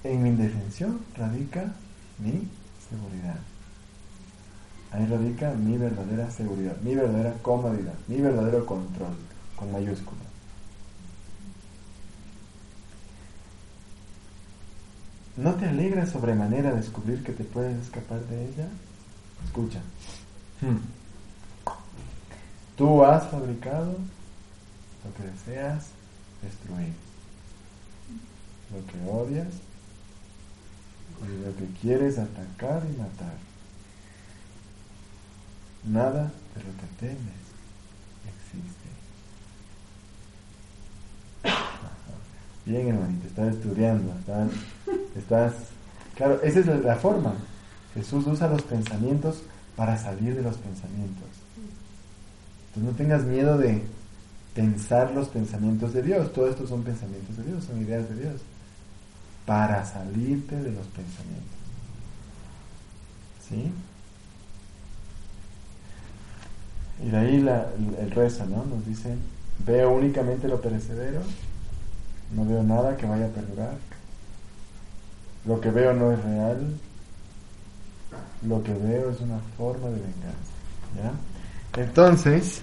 En 0.03 0.23
mi 0.23 0.29
indefensión 0.29 1.01
radica 1.15 1.73
mi 2.19 2.47
seguridad. 2.89 3.39
Ahí 4.91 5.05
radica 5.05 5.51
mi 5.51 5.77
verdadera 5.77 6.31
seguridad, 6.31 6.77
mi 6.81 6.95
verdadera 6.95 7.33
comodidad, 7.41 7.93
mi 8.07 8.21
verdadero 8.21 8.65
control, 8.65 9.15
con 9.55 9.71
mayúscula. 9.71 10.26
¿No 15.37 15.53
te 15.53 15.67
alegra 15.67 16.07
sobremanera 16.07 16.73
descubrir 16.73 17.23
que 17.23 17.31
te 17.31 17.43
puedes 17.43 17.77
escapar 17.77 18.19
de 18.21 18.45
ella? 18.45 18.67
Escucha. 19.45 19.79
Hmm. 20.61 20.77
Tú 22.75 23.03
has 23.03 23.29
fabricado 23.29 23.97
lo 25.03 25.13
que 25.15 25.31
deseas 25.31 25.89
destruir, 26.41 26.93
lo 28.71 28.85
que 28.91 29.09
odias 29.09 29.53
y 31.23 31.45
lo 31.45 31.55
que 31.55 31.65
quieres 31.81 32.17
atacar 32.17 32.83
y 32.91 32.97
matar. 32.97 33.37
Nada 35.85 36.31
de 36.55 36.63
lo 36.63 36.71
que 36.77 36.87
temes 36.99 37.47
existe. 38.25 38.87
Bien, 42.65 42.89
hermanito, 42.89 43.27
estás 43.27 43.55
estudiando, 43.55 44.13
estás, 44.19 44.51
estás... 45.19 45.53
Claro, 46.15 46.41
esa 46.41 46.59
es 46.59 46.67
la 46.67 46.95
forma. 46.95 47.33
Jesús 47.93 48.25
usa 48.27 48.47
los 48.47 48.63
pensamientos 48.63 49.43
para 49.75 49.97
salir 49.97 50.35
de 50.35 50.41
los 50.41 50.57
pensamientos. 50.57 51.27
Entonces 52.67 52.83
no 52.83 52.97
tengas 52.97 53.23
miedo 53.23 53.57
de 53.57 53.83
pensar 54.53 55.11
los 55.11 55.29
pensamientos 55.29 55.93
de 55.93 56.01
Dios. 56.01 56.33
Todo 56.33 56.49
esto 56.49 56.67
son 56.67 56.83
pensamientos 56.83 57.37
de 57.37 57.43
Dios, 57.43 57.63
son 57.63 57.81
ideas 57.81 58.09
de 58.09 58.15
Dios. 58.15 58.41
Para 59.45 59.85
salirte 59.85 60.55
de 60.55 60.71
los 60.71 60.87
pensamientos. 60.87 61.57
¿Sí? 63.47 63.71
Y 67.05 67.09
de 67.09 67.17
ahí 67.17 67.41
la, 67.41 67.67
el 67.99 68.11
reza, 68.11 68.45
¿no? 68.45 68.65
Nos 68.65 68.85
dice, 68.85 69.15
veo 69.65 69.91
únicamente 69.91 70.47
lo 70.47 70.59
perecedero, 70.59 71.21
no 72.35 72.45
veo 72.45 72.63
nada 72.63 72.97
que 72.97 73.05
vaya 73.05 73.27
a 73.27 73.29
perdurar. 73.29 73.75
Lo 75.45 75.61
que 75.61 75.71
veo 75.71 75.93
no 75.93 76.11
es 76.11 76.23
real, 76.23 76.77
lo 78.43 78.63
que 78.63 78.73
veo 78.73 79.11
es 79.11 79.19
una 79.21 79.39
forma 79.57 79.87
de 79.87 79.99
venganza. 79.99 80.57
¿ya? 80.95 81.81
Entonces, 81.81 82.61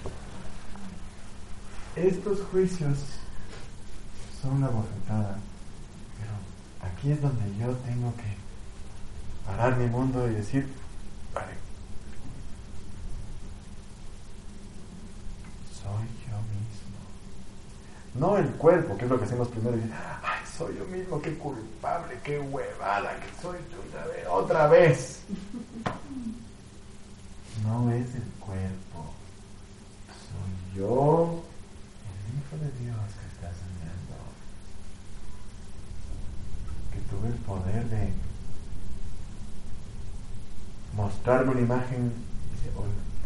estos 1.95 2.41
juicios 2.51 2.97
son 4.41 4.53
una 4.53 4.67
bofetada, 4.67 5.37
pero 6.19 6.91
aquí 6.91 7.11
es 7.11 7.21
donde 7.21 7.43
yo 7.57 7.73
tengo 7.87 8.13
que 8.17 8.35
parar 9.45 9.77
mi 9.77 9.87
mundo 9.87 10.29
y 10.29 10.35
decir, 10.35 10.67
vale, 11.33 11.53
soy. 15.81 16.14
No 18.15 18.37
el 18.37 18.49
cuerpo, 18.51 18.97
que 18.97 19.05
es 19.05 19.11
lo 19.11 19.19
que 19.19 19.25
hacemos 19.25 19.49
primero, 19.49 19.75
decir, 19.75 19.91
ay, 20.23 20.39
soy 20.57 20.77
yo 20.77 20.85
mismo, 20.85 21.21
qué 21.21 21.37
culpable, 21.37 22.17
qué 22.23 22.39
huevada 22.39 23.19
que 23.19 23.41
soy 23.41 23.57
otra 23.87 24.05
vez, 24.07 24.27
otra 24.29 24.67
vez. 24.67 25.19
No 27.65 27.91
es 27.91 28.15
el 28.15 28.23
cuerpo, 28.39 29.13
soy 30.07 30.79
yo, 30.79 31.43
el 32.07 32.37
Hijo 32.37 32.55
de 32.63 32.83
Dios 32.83 32.95
que 32.95 33.25
está 33.35 33.51
soñando, 33.51 34.15
que 36.93 36.99
tuve 37.09 37.27
el 37.27 37.39
poder 37.43 37.85
de 37.89 38.13
mostrarme 40.95 41.51
una 41.51 41.61
imagen, 41.61 42.13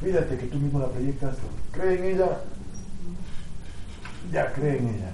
fíjate 0.01 0.37
que 0.37 0.47
tú 0.47 0.57
mismo 0.57 0.79
la 0.79 0.87
proyectas, 0.87 1.35
cree 1.71 1.99
en 1.99 2.15
ella, 2.15 2.41
ya 4.31 4.53
cree 4.53 4.77
en 4.77 4.87
ella, 4.87 5.11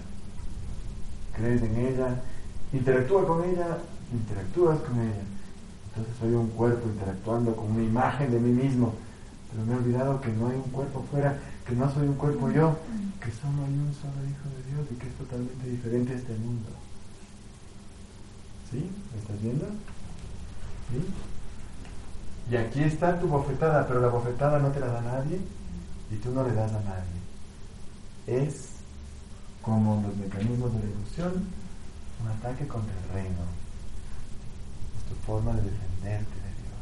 crees 1.35 1.61
en 1.61 1.75
ella, 1.77 2.21
interactúa 2.73 3.25
con 3.25 3.43
ella, 3.49 3.77
interactúas 4.11 4.79
con 4.79 4.99
ella. 4.99 5.23
Entonces 5.89 6.15
soy 6.19 6.33
un 6.33 6.49
cuerpo 6.49 6.87
interactuando 6.87 7.55
con 7.55 7.71
una 7.71 7.83
imagen 7.83 8.31
de 8.31 8.39
mí 8.39 8.51
mismo, 8.51 8.93
pero 9.51 9.65
me 9.65 9.73
he 9.73 9.77
olvidado 9.77 10.19
que 10.19 10.31
no 10.31 10.49
hay 10.49 10.55
un 10.55 10.71
cuerpo 10.71 11.05
fuera, 11.09 11.37
que 11.65 11.75
no 11.75 11.91
soy 11.93 12.07
un 12.07 12.15
cuerpo 12.15 12.51
yo, 12.51 12.77
que 13.21 13.31
solo 13.31 13.63
hay 13.65 13.73
un 13.73 13.93
solo 13.93 14.13
Hijo 14.25 14.49
de 14.49 14.71
Dios 14.71 14.87
y 14.91 14.95
que 14.95 15.07
es 15.07 15.13
totalmente 15.15 15.69
diferente 15.69 16.13
a 16.13 16.15
este 16.17 16.33
mundo. 16.33 16.69
¿Sí? 18.69 18.91
¿Me 19.13 19.21
estás 19.21 19.41
viendo? 19.41 19.65
¿Sí? 20.91 21.05
Y 22.51 22.55
aquí 22.57 22.83
está 22.83 23.19
tu 23.19 23.27
bofetada, 23.27 23.87
pero 23.87 24.01
la 24.01 24.09
bofetada 24.09 24.59
no 24.59 24.69
te 24.69 24.79
la 24.79 24.87
da 24.87 25.01
nadie 25.01 25.39
y 26.11 26.15
tú 26.17 26.31
no 26.31 26.43
le 26.43 26.53
das 26.53 26.73
a 26.73 26.81
nadie. 26.81 27.15
Es 28.27 28.74
como 29.65 30.01
los 30.03 30.15
mecanismos 30.15 30.71
de 30.73 30.79
la 30.79 30.85
ilusión, 30.85 31.47
un 32.21 32.27
ataque 32.27 32.67
contra 32.67 32.93
el 32.93 33.09
reino. 33.09 33.41
Es 34.99 35.09
tu 35.09 35.15
forma 35.25 35.53
de 35.53 35.63
defenderte 35.63 36.35
de 36.35 36.51
Dios. 36.61 36.77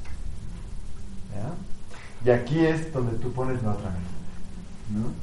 ¿Ya? 1.33 1.53
Y 2.25 2.29
aquí 2.35 2.59
es 2.59 2.91
donde 2.91 3.17
tú 3.19 3.31
pones 3.31 3.63
la 3.63 3.71
otra 3.71 3.89
mano. 3.89 4.01
¿No? 4.89 5.13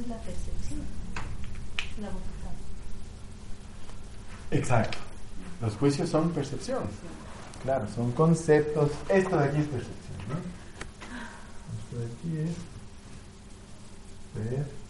Es 0.00 0.08
la 0.08 0.16
percepción. 0.16 0.80
La 2.00 2.08
voluntad. 2.08 2.52
Exacto. 4.50 4.98
Los 5.60 5.74
juicios 5.76 6.08
son 6.08 6.30
percepción. 6.30 6.84
Claro, 7.62 7.86
son 7.94 8.12
conceptos. 8.12 8.92
Esto 9.10 9.36
de 9.36 9.44
aquí 9.44 9.58
es 9.58 9.66
percepción, 9.66 10.18
¿no? 10.28 10.36
Esto 11.78 11.98
de 11.98 12.06
aquí 12.06 12.48
es 12.48 12.56
percepción. 14.34 14.85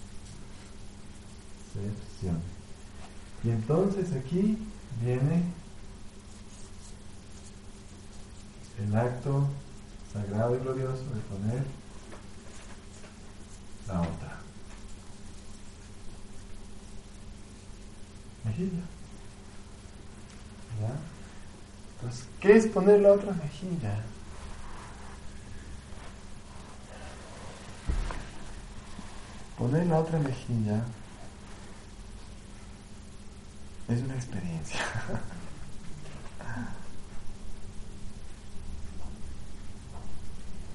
Y 3.45 3.51
entonces 3.51 4.13
aquí 4.13 4.59
viene 5.01 5.45
el 8.79 8.97
acto 8.97 9.47
sagrado 10.13 10.57
y 10.57 10.59
glorioso 10.59 11.05
de 11.05 11.21
poner 11.21 11.63
la 13.87 14.01
otra. 14.01 14.39
Mejilla. 18.45 18.83
¿Ya? 20.81 20.91
Entonces, 21.95 22.29
¿qué 22.41 22.57
es 22.57 22.67
poner 22.67 23.01
la 23.01 23.13
otra 23.13 23.33
mejilla? 23.33 24.03
Poner 29.59 29.87
la 29.87 30.01
otra 30.01 30.19
mejilla 30.19 30.83
es 33.89 34.03
una 34.03 34.15
experiencia. 34.15 34.81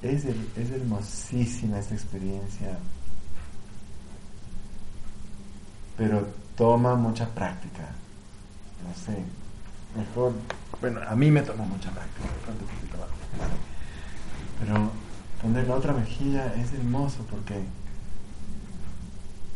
Es, 0.01 0.25
es 0.25 0.71
hermosísima 0.71 1.77
esta 1.77 1.93
experiencia, 1.93 2.75
pero 5.95 6.27
toma 6.57 6.95
mucha 6.95 7.27
práctica. 7.29 7.89
No 8.83 8.95
sé, 8.95 9.23
mejor, 9.95 10.33
bueno, 10.79 11.01
a 11.07 11.15
mí 11.15 11.29
me 11.29 11.43
toma 11.43 11.65
mucha 11.65 11.91
práctica, 11.91 12.27
pero 14.59 14.91
poner 15.39 15.67
la 15.67 15.75
otra 15.75 15.93
mejilla 15.93 16.51
es 16.55 16.73
hermoso 16.73 17.23
porque 17.29 17.63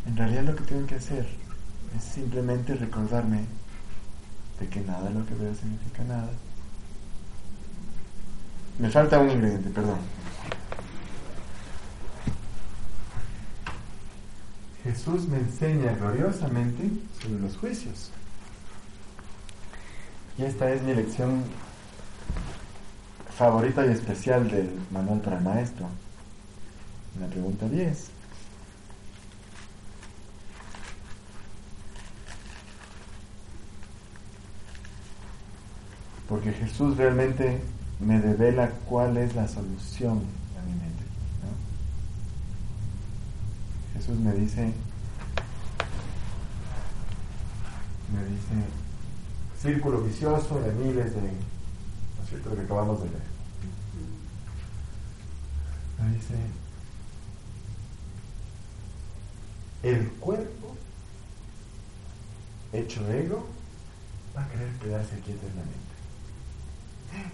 en 0.06 0.16
realidad 0.16 0.44
lo 0.44 0.56
que 0.56 0.64
tengo 0.64 0.86
que 0.86 0.96
hacer 0.96 1.45
es 1.96 2.04
simplemente 2.04 2.76
recordarme 2.76 3.46
de 4.60 4.68
que 4.68 4.82
nada 4.82 5.10
de 5.10 5.14
lo 5.14 5.26
que 5.26 5.36
veo 5.36 5.54
significa 5.54 6.04
nada. 6.04 6.30
Me 8.80 8.90
falta 8.90 9.20
un 9.20 9.30
ingrediente, 9.30 9.70
perdón. 9.70 10.00
Jesús 14.84 15.28
me 15.28 15.38
enseña 15.38 15.96
gloriosamente 15.96 16.92
sobre 17.22 17.40
los 17.40 17.58
juicios. 17.58 18.12
Y 20.38 20.44
esta 20.44 20.72
es 20.72 20.82
mi 20.84 20.94
lección 20.94 21.44
favorita 23.36 23.86
y 23.86 23.90
especial 23.90 24.50
del 24.50 24.70
manual 24.92 25.22
para 25.22 25.40
maestro. 25.40 25.88
La 27.20 27.28
pregunta 27.28 27.68
10. 27.68 28.15
Porque 36.28 36.52
Jesús 36.54 36.98
realmente 36.98 37.62
me 38.00 38.20
revela 38.20 38.70
cuál 38.88 39.18
es 39.18 39.36
la 39.36 39.48
solución 39.48 40.24
a 40.60 40.66
mi 40.66 40.72
mente. 40.72 41.04
Jesús 43.94 44.20
me 44.20 44.34
dice, 44.34 44.74
me 48.14 48.26
dice, 48.26 48.68
círculo 49.62 50.02
vicioso 50.02 50.60
de 50.62 50.72
miles 50.74 51.14
de, 51.14 51.22
¿no 51.22 52.24
es 52.24 52.30
cierto?, 52.30 52.50
lo 52.50 52.56
que 52.56 52.62
acabamos 52.62 53.02
de 53.02 53.10
leer. 53.10 53.36
Me 56.02 56.16
dice, 56.16 56.36
el 59.84 60.10
cuerpo 60.20 60.76
hecho 62.74 63.10
ego 63.12 63.48
va 64.36 64.44
a 64.44 64.50
querer 64.50 64.70
quedarse 64.82 65.16
aquí 65.16 65.32
eternamente. 65.32 65.95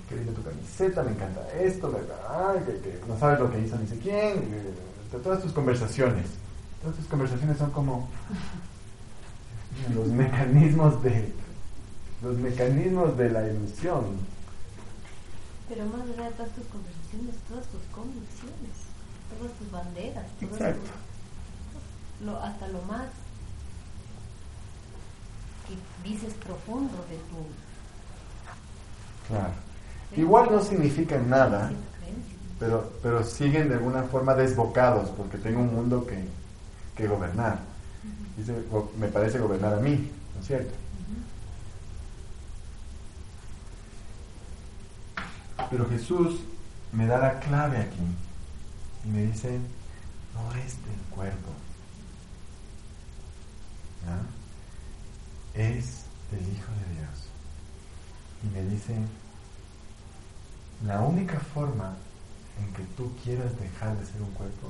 Qué 0.07 0.15
linda 0.15 0.34
tu 0.34 0.43
camiseta, 0.43 1.03
me 1.03 1.11
encanta 1.11 1.41
esto, 1.59 1.91
ay, 2.30 2.59
que, 2.65 3.01
no 3.07 3.17
sabes 3.17 3.39
lo 3.39 3.51
que 3.51 3.59
hizo 3.59 3.78
ni 3.78 3.88
sé 3.88 3.97
quién. 3.99 4.43
todas 5.24 5.41
tus 5.41 5.53
conversaciones, 5.53 6.28
todas 6.82 6.97
tus 6.97 7.07
conversaciones 7.07 7.57
son 7.57 7.72
como 7.72 8.09
los 9.95 10.07
mecanismos 10.07 11.01
de 11.03 11.34
los 12.22 12.38
mecanismos 12.38 13.17
de 13.17 13.30
la 13.30 13.47
ilusión. 13.47 14.05
Pero 15.67 15.86
más 15.86 16.01
allá 16.01 16.30
de 16.30 16.36
todas 16.36 16.51
tus 16.51 16.67
conversaciones, 16.67 17.36
todas 17.47 17.65
tus 17.67 17.82
convicciones, 17.95 18.76
todas 19.38 19.53
tus 19.53 19.72
banderas, 19.72 20.26
Exacto. 20.41 20.91
lo, 22.24 22.38
hasta 22.38 22.67
lo 22.67 22.82
más 22.84 23.07
que 25.67 26.09
dices 26.09 26.34
profundo 26.34 27.05
de 27.09 27.15
tu 27.15 27.70
Claro. 29.28 29.53
Igual 30.15 30.49
no 30.51 30.61
significan 30.61 31.30
nada, 31.30 31.72
pero, 32.59 32.91
pero 33.01 33.24
siguen 33.24 33.69
de 33.69 33.76
alguna 33.76 34.03
forma 34.03 34.36
desbocados 34.36 35.09
porque 35.11 35.38
tengo 35.38 35.61
un 35.61 35.74
mundo 35.74 36.05
que, 36.05 36.26
que 36.95 37.07
gobernar. 37.07 37.59
Dice, 38.38 38.53
me 38.97 39.07
parece 39.07 39.39
gobernar 39.39 39.74
a 39.74 39.80
mí, 39.80 40.11
¿no 40.36 40.41
es 40.41 40.47
cierto? 40.47 40.74
Pero 45.69 45.88
Jesús 45.89 46.41
me 46.91 47.07
da 47.07 47.17
la 47.17 47.39
clave 47.39 47.78
aquí 47.78 48.03
y 49.05 49.07
me 49.09 49.26
dice, 49.28 49.59
no 50.34 50.55
es 50.55 50.76
del 50.86 51.01
cuerpo, 51.09 51.51
es 55.53 56.05
del 56.32 56.41
Hijo 56.41 56.72
de 56.72 56.91
Dios. 56.91 56.91
Y 58.44 58.48
me 58.54 58.64
dice, 58.64 58.96
la 60.86 61.02
única 61.02 61.39
forma 61.39 61.96
en 62.60 62.74
que 62.74 62.84
tú 62.96 63.12
quieras 63.24 63.58
dejar 63.60 63.98
de 63.98 64.06
ser 64.06 64.22
un 64.22 64.32
cuerpo 64.32 64.70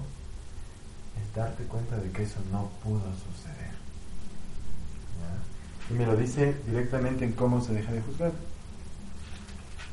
es 1.21 1.35
darte 1.35 1.63
cuenta 1.65 1.97
de 1.97 2.11
que 2.11 2.23
eso 2.23 2.39
no 2.51 2.69
pudo 2.83 3.01
suceder. 3.15 3.71
Y 5.89 5.93
me 5.93 6.05
lo 6.05 6.15
dice 6.15 6.55
directamente 6.67 7.25
en 7.25 7.33
cómo 7.33 7.61
se 7.61 7.73
deja 7.73 7.91
de 7.91 8.01
juzgar. 8.01 8.31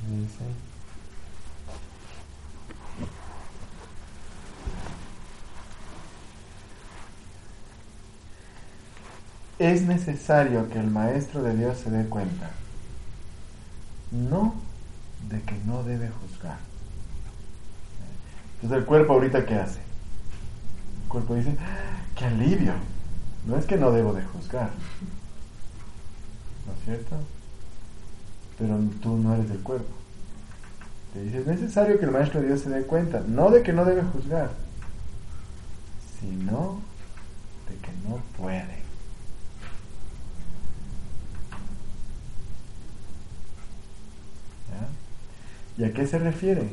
Me 0.09 0.21
dice, 0.21 0.45
es 9.59 9.83
necesario 9.83 10.71
que 10.71 10.79
el 10.79 10.89
Maestro 10.89 11.43
de 11.43 11.57
Dios 11.57 11.79
se 11.79 11.91
dé 11.91 12.09
cuenta, 12.09 12.51
no 14.11 14.55
de 15.29 15.41
que 15.43 15.55
no 15.67 15.83
debe 15.83 16.09
juzgar. 16.09 16.59
Entonces 18.55 18.79
el 18.79 18.85
cuerpo 18.85 19.13
ahorita 19.13 19.47
qué 19.47 19.55
hace? 19.55 19.81
El 21.03 21.09
cuerpo 21.09 21.35
dice, 21.35 21.57
ah, 21.61 22.03
qué 22.17 22.25
alivio. 22.25 22.73
No 23.47 23.57
es 23.57 23.67
que 23.67 23.77
no 23.77 23.93
debo 23.93 24.13
de 24.13 24.23
juzgar. 24.23 24.71
¿No 26.67 26.73
es 26.73 26.85
cierto? 26.85 27.17
Pero 28.59 28.79
tú 29.01 29.17
no 29.17 29.35
eres 29.35 29.49
del 29.49 29.61
cuerpo. 29.61 29.95
Te 31.13 31.23
dice, 31.23 31.39
es 31.39 31.47
necesario 31.47 31.99
que 31.99 32.05
el 32.05 32.11
Maestro 32.11 32.41
de 32.41 32.49
Dios 32.49 32.61
se 32.61 32.71
dé 32.71 32.83
cuenta, 32.83 33.23
no 33.27 33.51
de 33.51 33.63
que 33.63 33.73
no 33.73 33.85
debe 33.85 34.03
juzgar, 34.03 34.51
sino 36.21 36.81
de 37.69 37.77
que 37.77 37.93
no 38.09 38.17
puede. 38.37 38.89
¿Y 45.79 45.85
a 45.85 45.93
qué 45.93 46.07
se 46.07 46.19
refiere? 46.19 46.69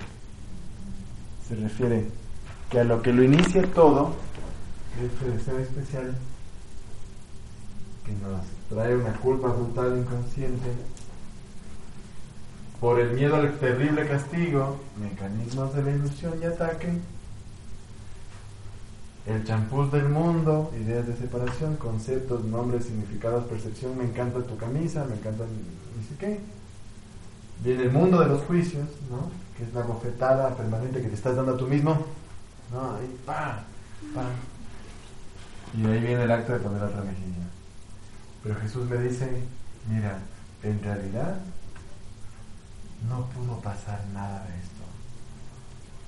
Se 1.47 1.56
refiere 1.56 2.06
que 2.72 2.80
a 2.80 2.84
lo 2.84 3.03
que 3.03 3.14
lo 3.14 3.24
inicia 3.24 3.62
todo, 3.72 4.16
este 4.99 5.30
deseo 5.30 5.60
especial, 5.60 6.16
que 8.03 8.12
nos 8.14 8.41
trae 8.68 8.95
una 8.95 9.14
culpa 9.18 9.49
brutal 9.49 9.99
inconsciente, 9.99 10.72
por 12.82 12.99
el 12.99 13.12
miedo 13.12 13.36
al 13.36 13.58
terrible 13.60 14.08
castigo, 14.08 14.80
mecanismos 14.99 15.74
de 15.76 15.84
la 15.84 15.91
ilusión 15.91 16.34
y 16.41 16.45
ataque, 16.45 16.89
el 19.28 19.43
champús 19.43 19.91
del 19.91 20.10
mundo, 20.10 20.72
ideas 20.84 21.06
de 21.06 21.16
separación, 21.16 21.76
conceptos, 21.78 22.43
nombres, 22.43 22.86
significados, 22.86 23.45
percepción, 23.45 23.97
me 23.97 24.06
encanta 24.06 24.41
tu 24.41 24.58
camisa, 24.58 25.06
me 25.06 25.16
encanta 25.16 25.45
ni 25.45 26.03
sé 26.03 26.16
qué, 26.20 26.39
Viene 27.64 27.84
el 27.84 27.91
mundo 27.91 28.20
de 28.20 28.28
los 28.28 28.41
juicios, 28.43 28.88
¿no? 29.10 29.32
Que 29.58 29.64
es 29.64 29.74
la 29.74 29.82
bofetada 29.82 30.56
permanente 30.56 31.01
que 31.01 31.08
te 31.08 31.16
estás 31.16 31.36
dando 31.36 31.53
a 31.53 31.58
tú 31.58 31.68
mismo. 31.68 32.06
¿No? 32.72 32.95
Ahí, 32.95 33.20
pa, 33.26 33.64
pa. 34.14 34.26
Y 35.74 35.86
ahí 35.86 35.99
viene 35.99 36.24
el 36.24 36.32
acto 36.32 36.53
de 36.53 36.60
poner 36.60 36.84
otra 36.84 37.01
mejilla. 37.01 37.45
Pero 38.43 38.56
Jesús 38.56 38.89
me 38.89 38.97
dice, 38.97 39.43
mira, 39.89 40.20
en 40.64 40.82
realidad 40.82 41.38
no 43.10 43.26
pudo 43.30 43.60
pasar 43.60 44.03
nada 44.14 44.45
de 44.45 44.58
esto. 44.60 44.84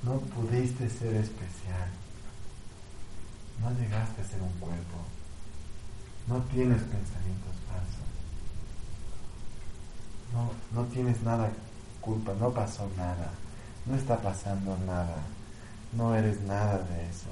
No 0.03 0.19
pudiste 0.19 0.89
ser 0.89 1.15
especial. 1.15 1.89
No 3.61 3.71
llegaste 3.71 4.21
a 4.21 4.25
ser 4.25 4.41
un 4.41 4.53
cuerpo. 4.59 4.97
No 6.27 6.41
tienes 6.43 6.81
pensamientos 6.81 7.56
no, 10.33 10.51
no 10.73 10.87
tienes 10.87 11.21
nada 11.23 11.49
culpa, 12.01 12.33
no 12.39 12.51
pasó 12.51 12.89
nada, 12.97 13.29
no 13.85 13.95
está 13.95 14.17
pasando 14.17 14.77
nada, 14.85 15.17
no 15.93 16.15
eres 16.15 16.41
nada 16.41 16.77
de 16.79 17.09
eso. 17.09 17.29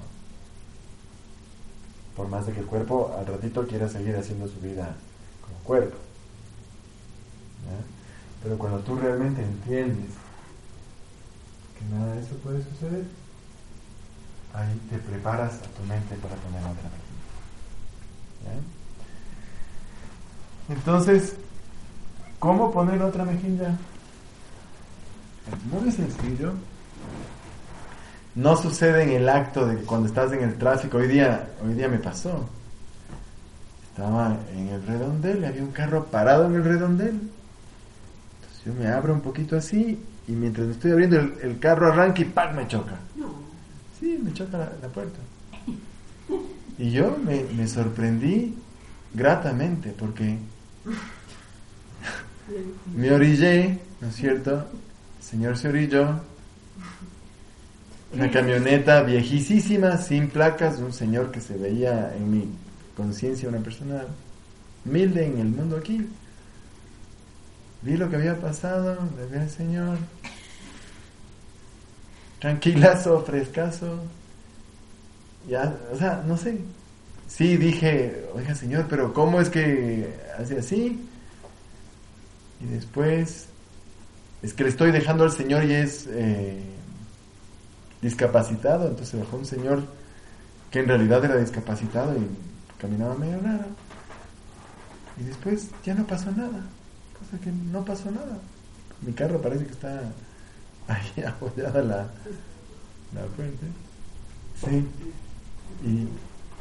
Por 2.15 2.27
más 2.29 2.45
de 2.45 2.53
que 2.53 2.59
el 2.61 2.65
cuerpo 2.65 3.15
al 3.17 3.25
ratito 3.25 3.67
quiera 3.67 3.89
seguir 3.89 4.15
haciendo 4.15 4.47
su 4.47 4.59
vida 4.59 4.95
como 5.41 5.57
cuerpo. 5.59 5.97
Pero 8.43 8.57
cuando 8.57 8.79
tú 8.79 8.95
realmente 8.95 9.41
entiendes 9.41 10.11
que 11.77 11.95
nada 11.95 12.13
de 12.13 12.21
eso 12.21 12.35
puede 12.35 12.63
suceder, 12.63 13.05
ahí 14.53 14.79
te 14.89 14.97
preparas 14.99 15.55
a 15.55 15.67
tu 15.67 15.83
mente 15.87 16.15
para 16.15 16.35
poner 16.35 16.61
otra 16.61 16.73
vez. 16.73 17.05
Entonces, 20.69 21.35
¿Cómo 22.45 22.71
poner 22.71 23.01
otra 23.01 23.25
mejilla? 23.25 23.75
Es 25.51 25.65
muy 25.81 25.91
sencillo. 25.91 26.53
No 28.35 28.55
sucede 28.55 29.01
en 29.01 29.09
el 29.13 29.27
acto 29.27 29.65
de 29.65 29.77
cuando 29.77 30.07
estás 30.07 30.31
en 30.31 30.43
el 30.43 30.53
tráfico. 30.53 30.97
Hoy 30.97 31.07
día, 31.07 31.49
hoy 31.65 31.73
día 31.73 31.87
me 31.87 31.97
pasó. 31.97 32.47
Estaba 33.89 34.37
en 34.55 34.67
el 34.67 34.85
redondel 34.85 35.41
y 35.41 35.45
había 35.45 35.63
un 35.63 35.71
carro 35.71 36.05
parado 36.05 36.45
en 36.45 36.53
el 36.53 36.63
redondel. 36.63 37.15
Entonces 37.15 38.63
yo 38.63 38.73
me 38.75 38.89
abro 38.89 39.15
un 39.15 39.21
poquito 39.21 39.57
así 39.57 39.99
y 40.27 40.31
mientras 40.33 40.67
me 40.67 40.73
estoy 40.73 40.91
abriendo 40.91 41.17
el, 41.17 41.57
carro 41.57 41.87
arranca 41.87 42.21
y 42.21 42.25
¡pac! 42.25 42.53
me 42.53 42.67
choca. 42.67 42.99
Sí, 43.99 44.19
me 44.23 44.31
choca 44.33 44.59
la, 44.59 44.87
puerta. 44.89 45.17
Y 46.77 46.91
yo 46.91 47.17
me, 47.25 47.43
me 47.57 47.67
sorprendí 47.67 48.55
gratamente 49.15 49.95
porque 49.97 50.37
me 52.95 53.11
orillé, 53.11 53.79
¿no 54.01 54.09
es 54.09 54.15
cierto? 54.15 54.65
Señor 55.21 55.57
se 55.57 55.69
orilló. 55.69 56.21
Una 58.13 58.31
camioneta 58.31 59.01
viejísima, 59.01 59.97
sin 59.97 60.29
placas, 60.29 60.79
un 60.79 60.93
señor 60.93 61.31
que 61.31 61.41
se 61.41 61.57
veía 61.57 62.15
en 62.15 62.31
mi 62.31 62.49
conciencia 62.95 63.49
una 63.49 63.59
persona 63.59 64.03
humilde 64.85 65.25
en 65.25 65.39
el 65.39 65.47
mundo 65.47 65.77
aquí. 65.77 66.07
Vi 67.81 67.97
lo 67.97 68.09
que 68.09 68.15
había 68.15 68.39
pasado, 68.39 68.97
le 69.17 69.25
vi 69.27 69.37
al 69.43 69.49
Señor. 69.49 69.97
Tranquilazo, 72.39 73.21
frescazo. 73.21 73.99
Ya, 75.47 75.75
o 75.91 75.97
sea, 75.97 76.23
no 76.25 76.37
sé. 76.37 76.57
Sí, 77.27 77.57
dije, 77.57 78.25
oiga 78.33 78.55
Señor, 78.55 78.85
pero 78.89 79.13
¿cómo 79.13 79.41
es 79.41 79.49
que 79.49 80.15
hace 80.39 80.59
así? 80.59 80.99
Y 82.61 82.65
después 82.65 83.47
es 84.41 84.53
que 84.53 84.63
le 84.63 84.69
estoy 84.69 84.91
dejando 84.91 85.23
al 85.23 85.31
Señor 85.31 85.63
y 85.65 85.73
es 85.73 86.07
eh, 86.09 86.63
discapacitado. 88.01 88.87
Entonces 88.87 89.19
dejó 89.19 89.37
un 89.37 89.45
Señor 89.45 89.83
que 90.71 90.79
en 90.79 90.87
realidad 90.87 91.23
era 91.25 91.37
discapacitado 91.37 92.15
y 92.15 92.27
caminaba 92.79 93.15
medio 93.15 93.39
raro. 93.41 93.65
Y 95.17 95.23
después 95.23 95.69
ya 95.83 95.95
no 95.95 96.05
pasó 96.05 96.31
nada. 96.31 96.61
Cosa 97.17 97.43
que 97.43 97.51
no 97.51 97.83
pasó 97.83 98.11
nada. 98.11 98.37
Mi 99.01 99.13
carro 99.13 99.41
parece 99.41 99.65
que 99.65 99.71
está 99.71 100.01
ahí 100.87 101.23
apoyada 101.27 101.81
la, 101.81 102.07
la 103.13 103.25
fuente. 103.35 103.65
Sí. 104.63 104.85
Y, 105.85 106.07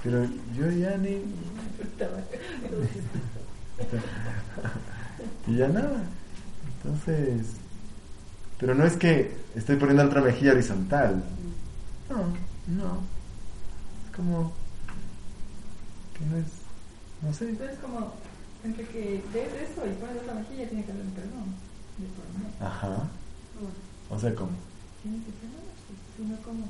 pero 0.02 0.24
yo 0.56 0.70
ya 0.70 0.96
ni... 0.96 1.18
y 5.46 5.56
ya 5.56 5.68
nada. 5.68 6.02
Entonces... 6.76 7.46
Pero 8.58 8.74
no 8.74 8.84
es 8.84 8.96
que 8.96 9.36
estoy 9.54 9.76
poniendo 9.76 10.04
otra 10.04 10.20
mejilla 10.20 10.52
horizontal. 10.52 11.22
No, 12.08 12.16
no. 12.74 13.00
Es 14.04 14.16
como... 14.16 14.52
Que 16.18 16.24
no 16.26 16.36
es... 16.36 16.46
No 17.22 17.32
sé. 17.32 17.50
Es 17.50 17.78
como 17.80 18.14
entre 18.64 18.86
que 18.86 19.22
ves 19.32 19.48
eso 19.52 19.86
y 19.86 19.92
pones 20.00 20.22
otra 20.22 20.34
mejilla 20.34 20.68
tiene 20.68 20.84
que 20.84 20.92
haber 20.92 21.04
un 21.04 21.12
perdón. 21.12 21.54
Ajá. 22.60 23.08
O 24.10 24.18
sea, 24.18 24.34
¿cómo? 24.34 24.50
Tiene 25.02 25.18
que 25.18 25.32
ser, 25.32 25.50
si 26.16 26.24
no, 26.24 26.36
¿cómo? 26.42 26.66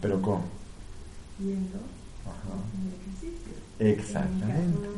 Pero 0.00 0.22
¿cómo? 0.22 0.44
Yendo 1.38 1.78
Ajá. 2.24 2.56
en 2.74 2.80
el 2.88 2.94
ejercicio. 3.00 3.52
Exactamente. 3.78 4.88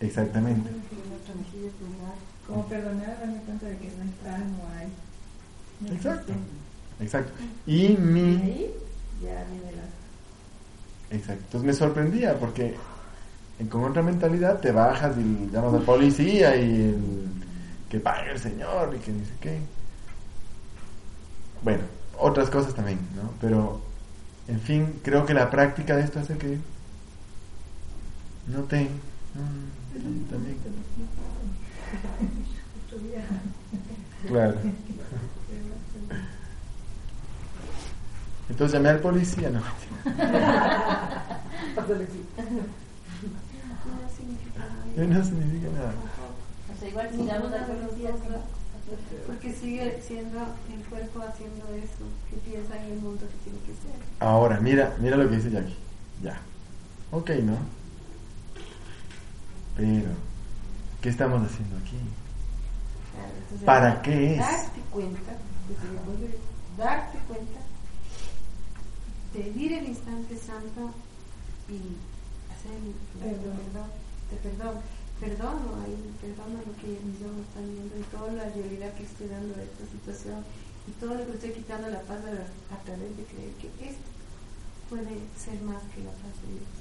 Exactamente. 0.00 0.70
Como 2.46 2.66
perdonar, 2.68 3.18
darme 3.20 3.38
cuenta 3.38 3.66
de 3.66 3.78
que 3.78 3.86
no 3.86 4.04
está, 4.04 4.38
no 4.38 4.78
hay. 4.78 4.88
No 5.80 5.88
Exacto. 5.94 6.32
existe. 6.32 7.04
Exacto. 7.04 7.32
Y 7.66 7.86
Y 7.86 7.96
mi... 7.96 8.36
ahí 8.42 8.70
ya 9.22 9.44
viene 9.44 9.72
la. 9.72 11.16
Exacto. 11.16 11.42
Entonces 11.44 11.66
me 11.66 11.72
sorprendía 11.72 12.38
porque 12.38 12.74
con 13.70 13.84
otra 13.84 14.02
mentalidad 14.02 14.60
te 14.60 14.72
bajas 14.72 15.16
y 15.16 15.48
llamas 15.52 15.74
al 15.74 15.82
policía 15.82 16.56
y 16.56 16.62
el, 16.82 16.98
que 17.88 18.00
pague 18.00 18.32
el 18.32 18.38
señor 18.40 18.94
y 18.94 18.98
que 18.98 19.12
dice 19.12 19.32
qué. 19.40 19.58
Bueno, 21.62 21.84
otras 22.18 22.50
cosas 22.50 22.74
también, 22.74 22.98
¿no? 23.16 23.30
Pero, 23.40 23.80
en 24.48 24.60
fin, 24.60 25.00
creo 25.02 25.24
que 25.24 25.34
la 25.34 25.50
práctica 25.50 25.96
de 25.96 26.02
esto 26.02 26.20
hace 26.20 26.36
que 26.36 26.58
no 28.46 28.60
te... 28.64 28.82
mm. 28.84 29.83
Claro. 34.26 34.56
Entonces 38.48 38.74
llamé 38.74 38.88
al 38.90 39.00
policía, 39.00 39.50
no. 39.50 39.60
No 44.96 45.24
significa 45.24 45.68
nada. 45.74 45.92
O 46.72 46.78
sea, 46.78 46.88
igual 46.88 47.10
si 47.10 47.16
policía, 47.16 48.12
Porque 49.26 49.52
sigue 49.52 50.02
siendo 50.06 50.38
el 50.72 50.84
cuerpo 50.88 51.20
haciendo 51.20 51.66
eso, 51.74 52.04
que 52.30 52.36
piensa 52.48 52.76
en 52.76 52.92
el 52.92 52.98
mundo 53.00 53.26
que 53.26 53.50
tiene 53.50 53.58
que 53.60 53.72
ser. 53.72 53.96
Ahora, 54.20 54.60
mira, 54.60 54.94
mira 55.00 55.16
lo 55.16 55.28
que 55.28 55.36
dice 55.36 55.50
Jackie. 55.50 55.76
Ya. 56.22 56.38
Ok, 57.10 57.30
¿no? 57.42 57.58
Pero, 59.76 60.10
¿qué 61.02 61.08
estamos 61.08 61.42
haciendo 61.42 61.76
aquí? 61.78 61.98
Claro, 63.12 63.32
entonces, 63.38 63.66
¿Para 63.66 64.02
qué 64.02 64.32
es? 64.34 64.38
Darte 64.38 64.80
cuenta, 64.90 65.32
desde 65.68 66.38
darte 66.76 67.18
cuenta, 67.26 67.60
pedir 69.32 69.72
el 69.72 69.86
instante 69.88 70.36
santo 70.36 70.90
y 71.68 71.98
hacer 72.50 72.74
el 72.74 72.94
Perdón. 73.18 73.58
perdón, 73.58 73.90
te 74.30 74.36
perdón, 74.36 74.74
perdono 75.20 75.82
ahí, 75.82 75.98
perdono 76.20 76.58
lo 76.58 76.72
que 76.78 76.98
mis 77.02 77.22
ojos 77.22 77.42
están 77.48 77.66
viendo 77.66 77.98
y 77.98 78.02
toda 78.10 78.32
la 78.32 78.50
realidad 78.50 78.94
que 78.94 79.04
estoy 79.04 79.28
dando 79.28 79.54
de 79.54 79.64
esta 79.64 79.86
situación 79.86 80.44
y 80.86 80.92
todo 81.00 81.14
lo 81.14 81.26
que 81.26 81.32
estoy 81.34 81.50
quitando 81.50 81.88
la 81.88 82.00
paz 82.02 82.18
a 82.18 82.78
través 82.84 83.16
de 83.16 83.24
creer 83.24 83.52
que 83.58 83.68
esto 83.90 84.08
puede 84.90 85.18
ser 85.38 85.60
más 85.62 85.82
que 85.94 86.02
la 86.04 86.10
paz 86.10 86.34
de 86.42 86.58
Dios. 86.58 86.74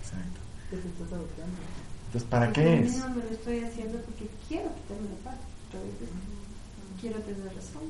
Exacto. 0.00 0.49
Entonces, 0.72 2.22
¿para 2.30 2.46
Porque 2.46 2.62
qué 2.62 2.70
yo 2.70 2.82
es? 2.82 2.92
misma 2.92 3.08
me 3.08 3.16
lo 3.16 3.30
estoy 3.30 3.60
haciendo 3.60 3.98
porque 4.00 4.28
quiero 4.48 4.74
quitarme 4.74 5.08
la 5.08 5.30
paz. 5.30 5.38
Quiero 7.00 7.18
tener 7.20 7.44
razón. 7.46 7.82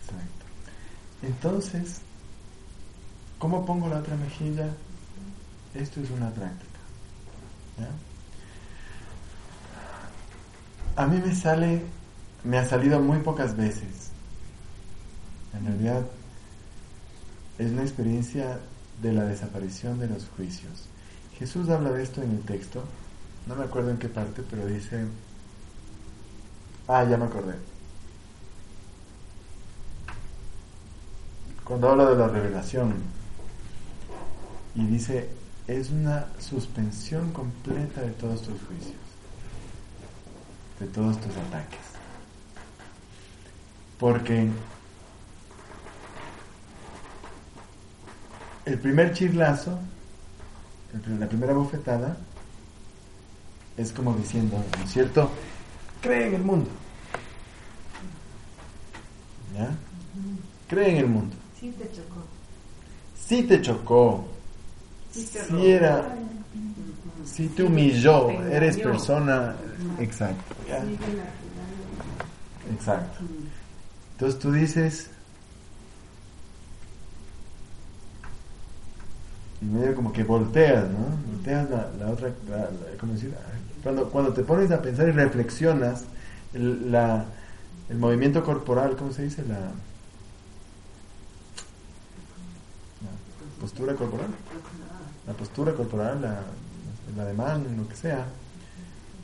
Exacto. 0.00 0.44
Entonces, 1.22 2.00
¿cómo 3.38 3.64
pongo 3.66 3.88
la 3.88 3.98
otra 3.98 4.16
mejilla? 4.16 4.68
Esto 5.74 6.00
es 6.00 6.10
una 6.10 6.30
práctica. 6.30 6.78
¿ya? 7.78 7.88
A 11.02 11.06
mí 11.06 11.20
me 11.24 11.34
sale, 11.34 11.82
me 12.44 12.58
ha 12.58 12.64
salido 12.68 13.00
muy 13.00 13.18
pocas 13.18 13.56
veces. 13.56 14.10
En 15.54 15.66
realidad, 15.66 16.04
es 17.58 17.70
una 17.72 17.82
experiencia 17.82 18.60
de 19.02 19.12
la 19.12 19.24
desaparición 19.24 19.98
de 19.98 20.08
los 20.08 20.28
juicios. 20.36 20.86
Jesús 21.38 21.68
habla 21.68 21.90
de 21.90 22.02
esto 22.02 22.22
en 22.22 22.30
el 22.30 22.40
texto, 22.40 22.84
no 23.46 23.56
me 23.56 23.64
acuerdo 23.64 23.90
en 23.90 23.98
qué 23.98 24.08
parte, 24.08 24.42
pero 24.48 24.66
dice, 24.66 25.04
ah, 26.88 27.04
ya 27.04 27.16
me 27.16 27.24
acordé. 27.24 27.54
Cuando 31.64 31.90
habla 31.90 32.10
de 32.10 32.16
la 32.16 32.28
revelación 32.28 32.94
y 34.74 34.86
dice, 34.86 35.30
es 35.66 35.90
una 35.90 36.26
suspensión 36.38 37.32
completa 37.32 38.02
de 38.02 38.10
todos 38.10 38.42
tus 38.42 38.60
juicios, 38.62 39.00
de 40.78 40.86
todos 40.86 41.18
tus 41.20 41.34
ataques. 41.36 41.80
Porque 43.98 44.50
el 48.66 48.78
primer 48.78 49.12
chirlazo, 49.12 49.78
la 51.18 51.28
primera 51.28 51.52
bofetada, 51.52 52.16
es 53.76 53.92
como 53.92 54.14
diciendo, 54.14 54.62
¿no 54.78 54.84
es 54.84 54.90
cierto? 54.92 55.30
Cree 56.00 56.28
en 56.28 56.34
el 56.34 56.42
mundo. 56.42 56.70
¿Ya? 59.56 59.70
Cree 60.68 60.90
en 60.90 60.96
el 60.98 61.06
mundo. 61.06 61.34
Sí 61.58 61.74
te 61.78 61.84
chocó. 61.90 62.24
Si 63.16 63.42
te 63.42 63.62
chocó, 63.62 64.28
Sí 65.10 65.26
te 65.32 65.44
si 65.44 65.50
robó. 65.52 65.64
era, 65.64 66.16
si 67.24 67.48
te 67.48 67.62
humilló, 67.62 68.26
Te 68.26 68.56
eres 68.56 68.76
persona, 68.78 69.54
exacto, 69.98 70.54
exacto. 72.70 73.18
Entonces 74.12 74.40
tú 74.40 74.52
dices, 74.52 75.10
y 79.64 79.66
medio 79.66 79.94
como 79.94 80.12
que 80.12 80.22
volteas, 80.24 80.84
¿no? 80.90 81.32
Volteas 81.32 81.70
la, 81.70 81.90
la 81.98 82.10
otra, 82.12 82.28
la- 82.48 82.56
la-. 82.58 82.70
Cuando, 83.82 84.08
cuando 84.10 84.32
te 84.32 84.42
pones 84.42 84.70
a 84.70 84.80
pensar 84.82 85.08
y 85.08 85.12
reflexionas, 85.12 86.04
el, 86.52 86.90
la, 86.92 87.24
el 87.88 87.98
movimiento 87.98 88.42
corporal, 88.44 88.96
¿cómo 88.96 89.12
se 89.12 89.24
dice? 89.24 89.42
La, 89.46 89.58
la 89.58 89.70
postura 93.60 93.94
corporal. 93.94 94.28
La 95.26 95.32
postura 95.32 95.72
corporal, 95.72 96.20
la, 96.22 96.40
el 97.12 97.20
ademán, 97.20 97.76
lo 97.76 97.88
que 97.88 97.96
sea, 97.96 98.26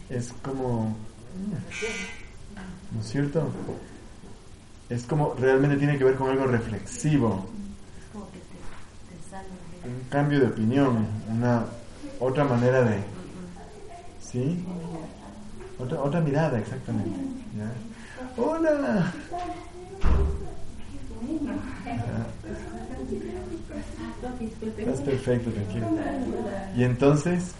es 0.08 0.32
como, 0.42 0.96
¿no 2.92 3.00
es 3.00 3.06
cierto? 3.08 3.48
Es 4.88 5.04
como 5.04 5.34
realmente 5.34 5.76
tiene 5.76 5.98
que 5.98 6.04
ver 6.04 6.16
con 6.16 6.30
algo 6.30 6.46
reflexivo, 6.46 7.46
Es 7.98 8.12
como 8.12 8.26
que 8.30 8.38
te, 8.38 8.44
te 8.44 9.30
sale 9.30 9.46
de- 9.48 9.60
un 9.84 10.08
cambio 10.08 10.40
de 10.40 10.46
opinión, 10.46 11.06
una 11.28 11.64
otra 12.18 12.44
manera 12.44 12.82
de, 12.82 12.98
¿sí? 14.20 14.64
Otra, 15.78 16.00
otra 16.02 16.20
mirada, 16.20 16.58
exactamente. 16.58 17.18
¿ya? 17.56 18.42
Hola. 18.42 19.12
Ya. 21.86 22.26
Estás 24.78 25.00
perfecto, 25.00 25.50
tranquilo. 25.50 25.86
Y 26.76 26.84
entonces, 26.84 27.52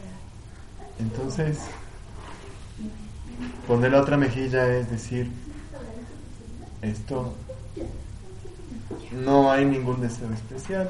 entonces, 0.98 1.59
poner 3.66 3.92
la 3.92 4.02
otra 4.02 4.16
mejilla 4.16 4.68
es 4.76 4.90
decir, 4.90 5.30
esto 6.82 7.34
no 9.24 9.51
hay 9.51 9.64
ningún 9.64 10.01
deseo 10.01 10.30
especial. 10.32 10.88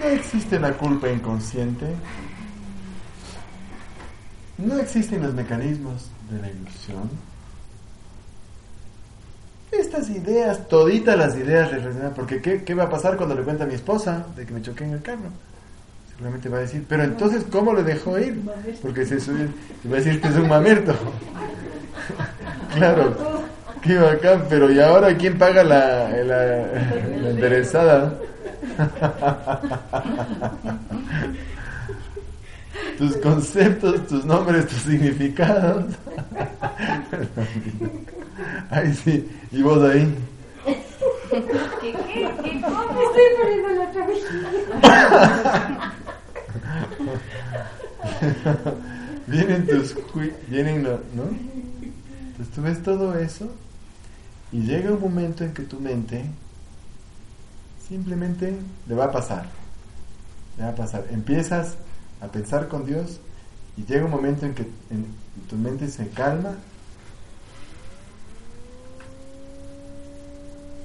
No 0.00 0.08
existe 0.08 0.58
la 0.58 0.72
culpa 0.72 1.08
inconsciente. 1.08 1.86
No 4.58 4.78
existen 4.78 5.22
los 5.22 5.34
mecanismos 5.34 6.10
de 6.30 6.40
la 6.40 6.50
ilusión. 6.50 7.10
Estas 9.70 10.10
ideas, 10.10 10.68
toditas 10.68 11.16
las 11.16 11.34
ideas 11.36 11.70
reflexionadas, 11.70 12.14
porque 12.14 12.42
¿qué, 12.42 12.62
¿qué 12.62 12.74
va 12.74 12.84
a 12.84 12.90
pasar 12.90 13.16
cuando 13.16 13.34
le 13.34 13.42
cuente 13.42 13.62
a 13.62 13.66
mi 13.66 13.74
esposa 13.74 14.26
de 14.36 14.44
que 14.44 14.52
me 14.52 14.60
choqué 14.60 14.84
en 14.84 14.92
el 14.92 15.02
carro? 15.02 15.30
Seguramente 16.10 16.48
va 16.48 16.58
a 16.58 16.60
decir, 16.60 16.84
pero 16.86 17.04
entonces, 17.04 17.44
¿cómo 17.50 17.72
le 17.72 17.82
dejó 17.82 18.18
ir? 18.18 18.42
Porque 18.82 19.06
se 19.06 19.18
sube 19.18 19.48
y 19.82 19.88
va 19.88 19.96
a 19.96 20.00
decir 20.00 20.20
que 20.20 20.28
es 20.28 20.36
un 20.36 20.48
mamerto. 20.48 20.94
claro, 22.74 23.31
Qué 23.82 23.98
bacán, 23.98 24.46
pero 24.48 24.70
¿y 24.70 24.78
ahora 24.78 25.16
quién 25.16 25.36
paga 25.36 25.64
la, 25.64 26.08
la, 26.08 26.46
la 27.20 27.30
enderezada? 27.30 28.14
tus 32.98 33.16
conceptos, 33.16 34.06
tus 34.06 34.24
nombres, 34.24 34.68
tus 34.68 34.82
significados. 34.82 35.86
Ay, 38.70 38.94
sí, 38.94 39.28
y 39.50 39.62
vos 39.62 39.82
ahí. 39.82 40.14
¿Qué, 40.64 40.76
qué, 41.80 41.92
qué, 42.44 42.60
cómo? 42.60 43.02
Estoy 43.02 43.24
poniendo 43.40 43.68
la 43.68 43.82
otra 43.88 44.06
vienen 49.26 49.66
tus 49.66 49.96
vienen, 50.46 50.84
¿no? 50.84 51.00
Entonces 52.28 52.54
tú 52.54 52.62
ves 52.62 52.80
todo 52.82 53.18
eso 53.18 53.50
y 54.52 54.60
llega 54.60 54.92
un 54.92 55.00
momento 55.00 55.44
en 55.44 55.54
que 55.54 55.62
tu 55.62 55.80
mente 55.80 56.26
simplemente 57.88 58.54
le 58.86 58.94
va 58.94 59.06
a 59.06 59.10
pasar. 59.10 59.46
Le 60.58 60.64
va 60.64 60.70
a 60.70 60.74
pasar. 60.74 61.06
Empiezas 61.10 61.76
a 62.20 62.28
pensar 62.28 62.68
con 62.68 62.84
Dios 62.84 63.18
y 63.76 63.84
llega 63.84 64.04
un 64.04 64.10
momento 64.10 64.44
en 64.44 64.54
que 64.54 64.66
tu 65.48 65.56
mente 65.56 65.88
se 65.88 66.08
calma 66.08 66.54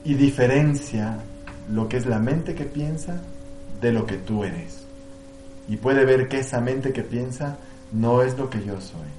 y 0.06 0.14
diferencia 0.14 1.18
lo 1.70 1.90
que 1.90 1.98
es 1.98 2.06
la 2.06 2.20
mente 2.20 2.56
que 2.56 2.64
piensa 2.64 3.22
de 3.82 3.92
lo 3.92 4.06
que 4.06 4.16
tú 4.16 4.46
eres. 4.46 4.86
Y 5.68 5.76
puede 5.76 6.06
ver 6.06 6.30
que 6.30 6.40
esa 6.40 6.62
mente 6.62 6.94
que 6.94 7.04
piensa 7.04 7.58
no 7.92 8.22
es 8.22 8.38
lo 8.38 8.50
que 8.50 8.64
yo 8.64 8.80
soy. 8.80 9.10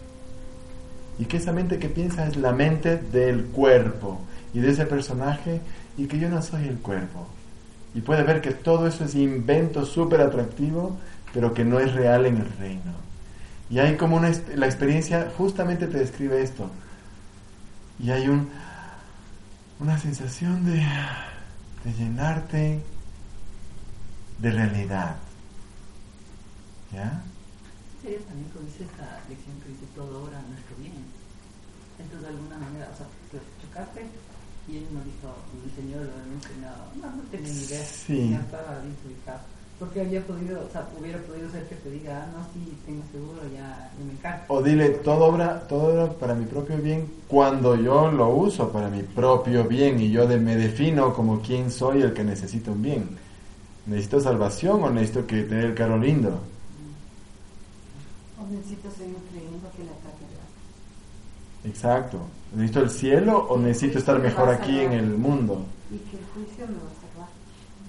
Y 1.19 1.27
que 1.27 1.37
esa 1.37 1.53
mente 1.53 1.79
que 1.79 1.91
piensa 1.91 2.27
es 2.27 2.37
la 2.37 2.53
mente 2.53 2.97
del 2.97 3.47
cuerpo 3.47 4.20
y 4.55 4.61
de 4.61 4.70
ese 4.70 4.87
personaje 4.87 5.61
y 5.97 6.07
que 6.07 6.19
yo 6.19 6.29
no 6.29 6.43
soy 6.43 6.69
el 6.69 6.79
cuerpo. 6.79 7.27
Y 7.95 8.01
puede 8.01 8.23
ver 8.23 8.41
que 8.41 8.53
todo 8.53 8.87
eso 8.87 9.05
es 9.05 9.15
invento 9.15 9.85
súper 9.85 10.20
atractivo, 10.20 10.97
pero 11.33 11.55
que 11.55 11.65
no 11.65 11.81
es 11.81 11.93
real 11.93 12.27
en 12.27 12.37
el 12.37 12.51
reino. 12.59 12.93
Y 13.70 13.79
hay 13.79 13.97
como 13.97 14.16
una, 14.16 14.33
la 14.55 14.66
experiencia 14.66 15.31
justamente 15.37 15.87
te 15.87 15.99
describe 15.99 16.43
esto. 16.43 16.70
Y 17.99 18.11
hay 18.11 18.29
un, 18.29 18.49
una 19.81 19.99
sensación 19.99 20.65
de, 20.65 20.85
llenarte 21.99 22.81
de 24.39 24.51
realidad. 24.51 25.16
¿Ya? 26.93 27.23
Sería 28.01 28.19
también 28.20 28.49
como 28.51 28.66
esta 28.69 29.20
lección 29.29 29.61
que 29.61 29.69
dice 29.69 29.87
todo 29.95 30.31
nuestro 30.31 30.77
bien. 30.79 31.05
Entonces, 31.99 32.23
de 32.23 32.29
alguna 32.29 32.59
manera, 32.59 32.89
o 32.93 32.97
sea, 32.97 33.07
te 33.31 33.39
chocaste 33.61 34.07
y 34.69 34.77
él 34.77 34.86
no 34.93 35.01
dijo, 35.01 35.32
el 35.65 35.73
Señor 35.74 36.03
lo 36.05 36.12
había 36.12 36.35
enseñado. 36.35 36.85
No, 37.01 37.16
no 37.16 37.23
tenía 37.31 37.53
ni 37.53 37.62
idea. 37.62 37.85
Sí. 37.85 38.31
Ya 38.31 38.40
estaba 38.40 38.81
bien 38.81 38.97
ubicado. 39.07 39.40
Porque 39.78 40.01
había 40.01 40.20
podido, 40.27 40.61
o 40.66 40.70
sea, 40.70 40.89
hubiera 41.01 41.19
podido 41.20 41.49
ser 41.51 41.69
que 41.69 41.77
te 41.77 41.90
diga, 41.90 42.24
ah, 42.24 42.28
no, 42.36 42.45
sí, 42.53 42.77
tengo 42.85 43.03
seguro, 43.12 43.40
ya, 43.55 43.90
ya 43.97 44.05
me 44.05 44.12
encargo. 44.12 44.45
O 44.49 44.62
dile, 44.62 44.89
todo 44.90 45.27
obra, 45.27 45.66
todo 45.69 45.95
obra 45.95 46.12
para 46.15 46.35
mi 46.35 46.45
propio 46.47 46.77
bien 46.78 47.09
cuando 47.28 47.77
yo 47.77 48.11
lo 48.11 48.28
uso 48.28 48.70
para 48.73 48.89
mi 48.89 49.03
propio 49.03 49.65
bien 49.65 50.01
y 50.01 50.11
yo 50.11 50.27
de, 50.27 50.36
me 50.39 50.57
defino 50.57 51.15
como 51.15 51.40
quien 51.40 51.70
soy 51.70 52.03
el 52.03 52.12
que 52.12 52.24
necesita 52.24 52.73
un 52.73 52.82
bien. 52.82 53.09
¿Necesito 53.86 54.20
salvación 54.20 54.82
o 54.82 54.90
necesito 54.90 55.27
que 55.27 55.45
tener 55.45 55.66
el 55.66 55.74
carro 55.74 55.97
lindo? 55.97 56.40
O 58.39 58.53
necesito 58.53 58.90
seguir 58.90 59.16
creyendo 59.31 59.70
que 59.77 59.85
la. 59.85 59.93
Exacto. 61.64 62.20
¿Necesito 62.55 62.80
el 62.80 62.90
cielo 62.90 63.47
o 63.48 63.59
necesito 63.59 63.98
estar 63.98 64.18
mejor 64.18 64.48
aquí 64.48 64.78
en 64.78 64.93
el 64.93 65.10
mundo? 65.16 65.66
Y 65.90 65.98
que 65.98 66.16
el 66.16 66.24
juicio 66.32 66.66
me 66.66 66.74
va 66.74 66.90
a 66.90 67.12
salvar. 67.12 67.28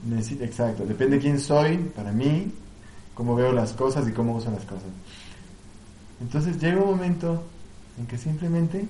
Necesito, 0.05 0.43
exacto. 0.43 0.85
Depende 0.85 1.17
de 1.17 1.21
quién 1.21 1.39
soy, 1.39 1.77
para 1.77 2.11
mí, 2.11 2.51
cómo 3.13 3.35
veo 3.35 3.51
las 3.53 3.73
cosas 3.73 4.07
y 4.07 4.11
cómo 4.11 4.35
uso 4.35 4.51
las 4.51 4.65
cosas. 4.65 4.89
Entonces 6.21 6.59
llega 6.59 6.81
un 6.81 6.89
momento 6.89 7.43
en 7.97 8.07
que 8.07 8.17
simplemente 8.17 8.87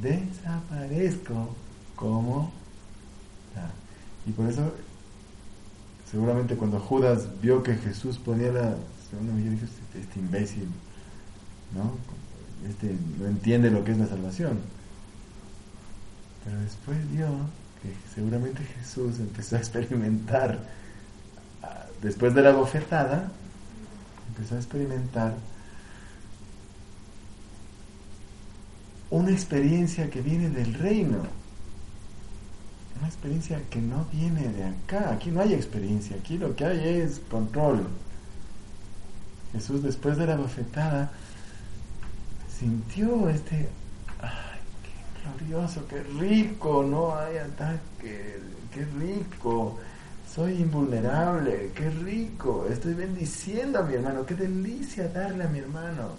desaparezco 0.00 1.54
como... 1.96 2.52
Y 4.26 4.32
por 4.32 4.46
eso, 4.46 4.70
seguramente 6.10 6.54
cuando 6.54 6.78
Judas 6.78 7.26
vio 7.40 7.62
que 7.62 7.74
Jesús 7.74 8.18
ponía 8.18 8.52
la 8.52 8.76
segunda 9.08 9.32
mejilla, 9.32 9.52
dijo, 9.52 9.64
este, 9.64 10.00
este 10.00 10.20
imbécil, 10.20 10.68
¿no? 11.74 11.92
Este 12.68 12.94
no 13.18 13.26
entiende 13.26 13.70
lo 13.70 13.84
que 13.84 13.92
es 13.92 13.98
la 13.98 14.06
salvación. 14.06 14.60
Pero 16.44 16.58
después 16.60 16.98
vio 17.10 17.28
que 17.82 17.94
seguramente 18.14 18.62
Jesús 18.62 19.18
empezó 19.18 19.56
a 19.56 19.58
experimentar, 19.58 20.58
ah, 21.62 21.86
después 22.02 22.34
de 22.34 22.42
la 22.42 22.52
bofetada, 22.52 23.30
empezó 24.28 24.54
a 24.56 24.58
experimentar 24.58 25.34
una 29.10 29.30
experiencia 29.30 30.10
que 30.10 30.20
viene 30.20 30.50
del 30.50 30.74
reino. 30.74 31.22
Una 32.98 33.08
experiencia 33.08 33.60
que 33.70 33.80
no 33.80 34.06
viene 34.12 34.48
de 34.48 34.64
acá. 34.64 35.10
Aquí 35.12 35.30
no 35.30 35.40
hay 35.40 35.54
experiencia. 35.54 36.16
Aquí 36.16 36.38
lo 36.38 36.54
que 36.54 36.64
hay 36.64 37.00
es 37.00 37.20
control. 37.30 37.86
Jesús 39.52 39.82
después 39.82 40.16
de 40.16 40.26
la 40.26 40.36
bofetada 40.36 41.10
sintió 42.60 43.30
este, 43.30 43.68
ay, 44.20 44.60
qué 44.84 45.46
glorioso, 45.46 45.88
qué 45.88 46.02
rico, 46.02 46.82
no 46.82 47.16
hay 47.16 47.38
ataque, 47.38 48.38
qué 48.70 48.84
rico, 48.98 49.78
soy 50.32 50.60
invulnerable, 50.60 51.72
qué 51.74 51.88
rico, 51.88 52.66
estoy 52.70 52.92
bendiciendo 52.92 53.78
a 53.78 53.82
mi 53.82 53.94
hermano, 53.94 54.26
qué 54.26 54.34
delicia 54.34 55.08
darle 55.08 55.44
a 55.44 55.48
mi 55.48 55.60
hermano, 55.60 56.10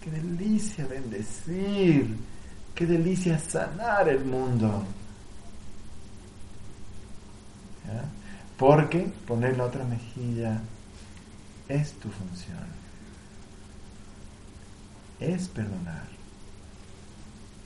qué 0.00 0.10
delicia 0.12 0.86
bendecir, 0.86 2.16
qué 2.76 2.86
delicia 2.86 3.36
sanar 3.40 4.08
el 4.08 4.24
mundo. 4.24 4.84
Porque 8.56 9.10
poner 9.26 9.56
la 9.56 9.64
otra 9.64 9.84
mejilla 9.84 10.60
es 11.68 11.92
tu 11.94 12.08
función. 12.08 12.71
Es 15.22 15.46
perdonar. 15.46 16.02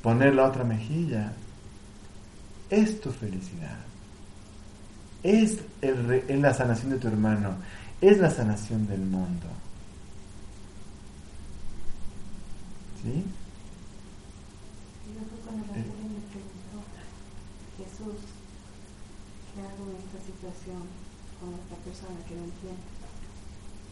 Poner 0.03 0.35
la 0.35 0.45
otra 0.45 0.63
mejilla 0.63 1.33
es 2.69 3.01
tu 3.01 3.11
felicidad. 3.11 3.79
Es, 5.23 5.61
el, 5.81 6.43
la 6.43 6.53
sanación 6.53 6.91
de 6.91 6.99
tu 6.99 7.09
hermano. 7.09 7.57
Es 8.03 8.19
la 8.19 8.31
sanación 8.31 8.87
del 8.87 9.01
mundo. 9.01 9.47
¿Sí? 13.03 13.25
Jesús, 17.79 18.21
¿qué 19.55 19.61
hago 19.63 19.91
en 19.91 19.97
esta 19.97 20.21
situación 20.27 20.83
con 21.41 21.55
esta 21.55 21.77
persona 21.77 22.21
que 22.29 22.35
no 22.35 22.45
entiende? 22.45 22.97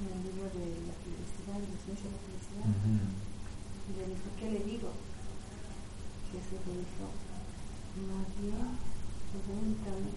en 0.01 0.11
el 0.11 0.23
libro 0.27 0.51
de 0.51 0.67
la 0.91 0.95
felicidad, 1.07 1.55
de 1.63 1.71
la 1.71 1.79
ciencia 1.87 2.11
de 2.11 2.15
la 2.15 2.23
felicidad. 2.27 2.67
Y 2.67 3.24
dijo, 4.07 4.29
¿qué 4.39 4.51
le 4.51 4.61
digo? 4.65 4.91
Jesús 6.33 6.61
le 6.67 6.75
dijo, 6.83 7.07
más 8.11 8.27
bien, 8.43 8.75
pregúntame, 9.31 10.13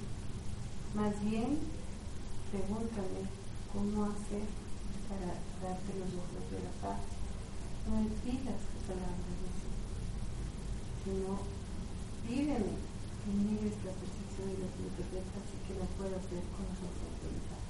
más 0.96 1.14
bien, 1.24 1.60
pregúntame 2.50 3.22
cómo 3.72 4.06
hacer 4.06 4.46
para 5.06 5.38
darte 5.62 5.92
los 6.00 6.10
ojos 6.18 6.44
de 6.50 6.60
la 6.66 6.74
paz. 6.82 7.02
No 7.86 8.02
me 8.02 8.10
pidas 8.26 8.62
palabras 8.84 9.30
de 9.38 9.48
eso, 9.54 9.70
sino 11.06 11.40
pídeme 12.26 12.74
que 12.74 13.30
mires 13.32 13.78
la 13.86 13.94
percepción 13.94 14.48
y 14.52 14.58
las 14.58 14.74
imperfectas 14.74 15.46
y 15.54 15.58
que 15.68 15.74
lo 15.80 15.86
puedas 16.02 16.24
ver 16.34 16.44
con 16.50 16.66
los 16.66 16.80
ojos 16.82 17.14
de 17.22 17.30
la 17.30 17.44
paz. 17.54 17.68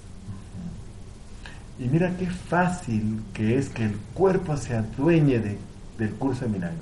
Y 1.80 1.86
mira 1.90 2.18
qué 2.18 2.28
fácil 2.28 3.22
que 3.34 3.58
es 3.58 3.70
que 3.70 3.86
el 3.86 3.98
cuerpo 4.14 4.58
se 4.58 4.76
adueñe 4.76 5.40
de, 5.40 5.58
del 5.98 6.14
curso 6.14 6.46
de 6.46 6.52
milagros. 6.52 6.82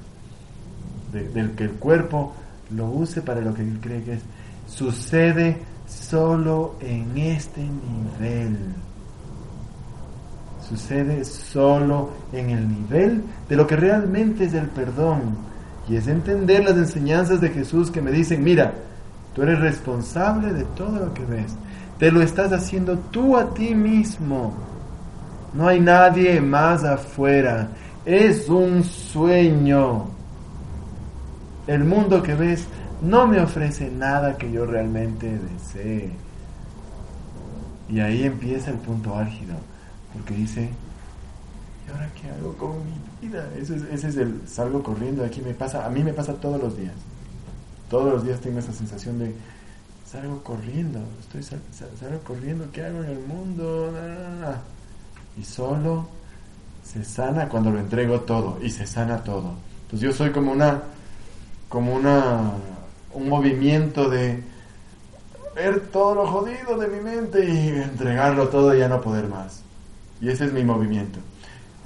del 1.11 1.51
que 1.51 1.63
el 1.63 1.71
cuerpo 1.71 2.33
lo 2.71 2.89
use 2.89 3.21
para 3.21 3.41
lo 3.41 3.53
que 3.53 3.61
él 3.61 3.79
cree 3.81 4.03
que 4.03 4.13
es. 4.13 4.21
Sucede 4.67 5.57
solo 5.87 6.75
en 6.81 7.17
este 7.17 7.61
nivel. 7.61 8.57
Sucede 10.67 11.23
solo 11.23 12.09
en 12.33 12.49
el 12.49 12.67
nivel 12.67 13.23
de 13.47 13.55
lo 13.55 13.67
que 13.67 13.75
realmente 13.75 14.45
es 14.45 14.53
el 14.53 14.67
perdón. 14.67 15.37
Y 15.87 15.95
es 15.95 16.07
entender 16.07 16.63
las 16.63 16.75
enseñanzas 16.75 17.39
de 17.39 17.49
Jesús 17.49 17.91
que 17.91 18.01
me 18.01 18.11
dicen, 18.11 18.43
mira, 18.43 18.73
tú 19.35 19.43
eres 19.43 19.59
responsable 19.59 20.51
de 20.53 20.63
todo 20.75 21.05
lo 21.05 21.13
que 21.13 21.23
ves. 21.25 21.55
Te 21.99 22.11
lo 22.11 22.21
estás 22.21 22.51
haciendo 22.51 22.97
tú 23.11 23.37
a 23.37 23.53
ti 23.53 23.75
mismo. 23.75 24.53
No 25.53 25.67
hay 25.67 25.79
nadie 25.79 26.41
más 26.41 26.83
afuera. 26.83 27.69
Es 28.05 28.49
un 28.49 28.83
sueño. 28.83 30.05
El 31.65 31.83
mundo 31.83 32.21
que 32.21 32.35
ves 32.35 32.67
no 33.01 33.25
me 33.25 33.41
ofrece 33.41 33.89
nada 33.89 34.37
que 34.37 34.51
yo 34.51 34.65
realmente 34.65 35.39
desee. 35.39 36.11
Y 37.89 37.99
ahí 37.99 38.23
empieza 38.23 38.71
el 38.71 38.77
punto 38.77 39.15
álgido, 39.15 39.55
porque 40.13 40.35
dice, 40.35 40.69
¿y 41.87 41.91
ahora 41.91 42.09
qué 42.19 42.29
hago 42.29 42.53
con 42.53 42.77
mi 42.85 43.27
vida? 43.27 43.47
Ese 43.57 43.75
es, 43.75 43.83
ese 43.83 44.09
es 44.09 44.17
el 44.17 44.41
salgo 44.47 44.81
corriendo, 44.81 45.23
aquí 45.23 45.41
me 45.41 45.53
pasa, 45.53 45.85
a 45.85 45.89
mí 45.89 46.03
me 46.03 46.13
pasa 46.13 46.33
todos 46.33 46.61
los 46.61 46.77
días. 46.77 46.95
Todos 47.89 48.13
los 48.13 48.23
días 48.23 48.39
tengo 48.39 48.59
esa 48.59 48.73
sensación 48.73 49.19
de 49.19 49.35
salgo 50.05 50.41
corriendo, 50.43 50.99
estoy 51.19 51.43
salgo 51.43 52.19
corriendo, 52.23 52.67
¿qué 52.71 52.83
hago 52.83 53.03
en 53.03 53.09
el 53.09 53.19
mundo? 53.19 53.91
Y 55.37 55.43
solo 55.43 56.07
se 56.85 57.03
sana 57.03 57.49
cuando 57.49 57.71
lo 57.71 57.79
entrego 57.79 58.21
todo 58.21 58.59
y 58.61 58.69
se 58.69 58.85
sana 58.85 59.23
todo. 59.23 59.53
Entonces 59.83 60.01
yo 60.01 60.13
soy 60.13 60.31
como 60.31 60.51
una 60.51 60.83
como 61.67 61.93
una 61.93 62.51
un 63.13 63.29
movimiento 63.29 64.09
de 64.09 64.43
ver 65.55 65.87
todo 65.87 66.15
lo 66.15 66.27
jodido 66.27 66.77
de 66.77 66.87
mi 66.87 67.01
mente 67.01 67.45
y 67.45 67.69
entregarlo 67.69 68.49
todo 68.49 68.75
y 68.75 68.79
ya 68.79 68.87
no 68.87 69.01
poder 69.01 69.27
más. 69.27 69.61
Y 70.21 70.29
ese 70.29 70.45
es 70.45 70.53
mi 70.53 70.63
movimiento. 70.63 71.19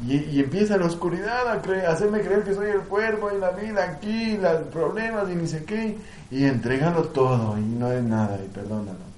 Y, 0.07 0.39
empieza 0.39 0.77
la 0.77 0.85
oscuridad 0.85 1.47
a, 1.47 1.91
hacerme 1.91 2.21
creer 2.21 2.43
que 2.43 2.53
soy 2.53 2.69
el 2.69 2.81
cuerpo 2.81 3.29
y 3.35 3.39
la 3.39 3.51
vida 3.51 3.83
aquí, 3.83 4.37
los 4.37 4.61
problemas 4.71 5.29
y 5.29 5.35
ni 5.35 5.45
sé 5.45 5.65
qué, 5.65 5.97
y 6.31 6.45
entregarlo 6.45 7.03
todo 7.09 7.57
y 7.57 7.61
no 7.61 7.91
es 7.91 8.01
nada 8.01 8.39
y 8.43 8.47
perdónalo. 8.47 9.09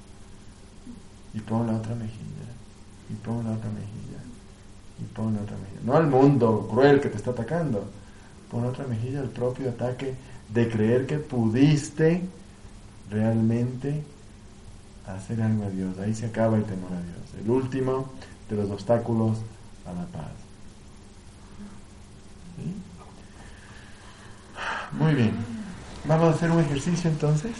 Y 1.34 1.40
pon 1.40 1.68
la 1.68 1.74
otra 1.74 1.94
mejilla, 1.94 2.49
y 3.10 3.14
pon 3.14 3.44
la 3.45 3.52
otra 3.52 3.70
mejilla, 3.70 4.01
y 4.01 4.01
pon 5.15 5.38
otra 5.38 5.57
mejilla. 5.57 5.82
No 5.86 5.95
al 5.95 6.07
mundo 6.07 6.68
cruel 6.72 6.99
que 6.99 7.10
te 7.10 7.18
está 7.18 7.32
atacando, 7.32 7.86
pon 8.49 8.65
otra 8.65 8.86
mejilla 8.86 9.19
al 9.19 9.30
propio 9.30 9.69
ataque 9.69 10.14
de 10.49 10.69
creer 10.69 11.06
que 11.06 11.18
pudiste 11.18 12.22
realmente 13.10 14.03
hacer 15.07 15.41
algo 15.41 15.65
a 15.65 15.69
Dios. 15.69 15.98
Ahí 15.99 16.14
se 16.14 16.26
acaba 16.26 16.57
el 16.57 16.64
temor 16.64 16.91
a 16.91 17.02
Dios. 17.02 17.44
El 17.44 17.49
último 17.49 18.11
de 18.49 18.56
los 18.56 18.69
obstáculos 18.69 19.38
a 19.86 19.94
la 19.94 20.06
paz. 20.07 20.32
Muy 24.91 25.15
bien. 25.15 25.34
Vamos 26.06 26.28
a 26.28 26.36
hacer 26.36 26.52
un 26.52 26.60
ejercicio 26.60 27.10
entonces. 27.10 27.52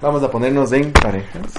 Vamos 0.00 0.22
a 0.22 0.30
ponernos 0.30 0.72
en 0.72 0.92
parejas. 0.92 1.54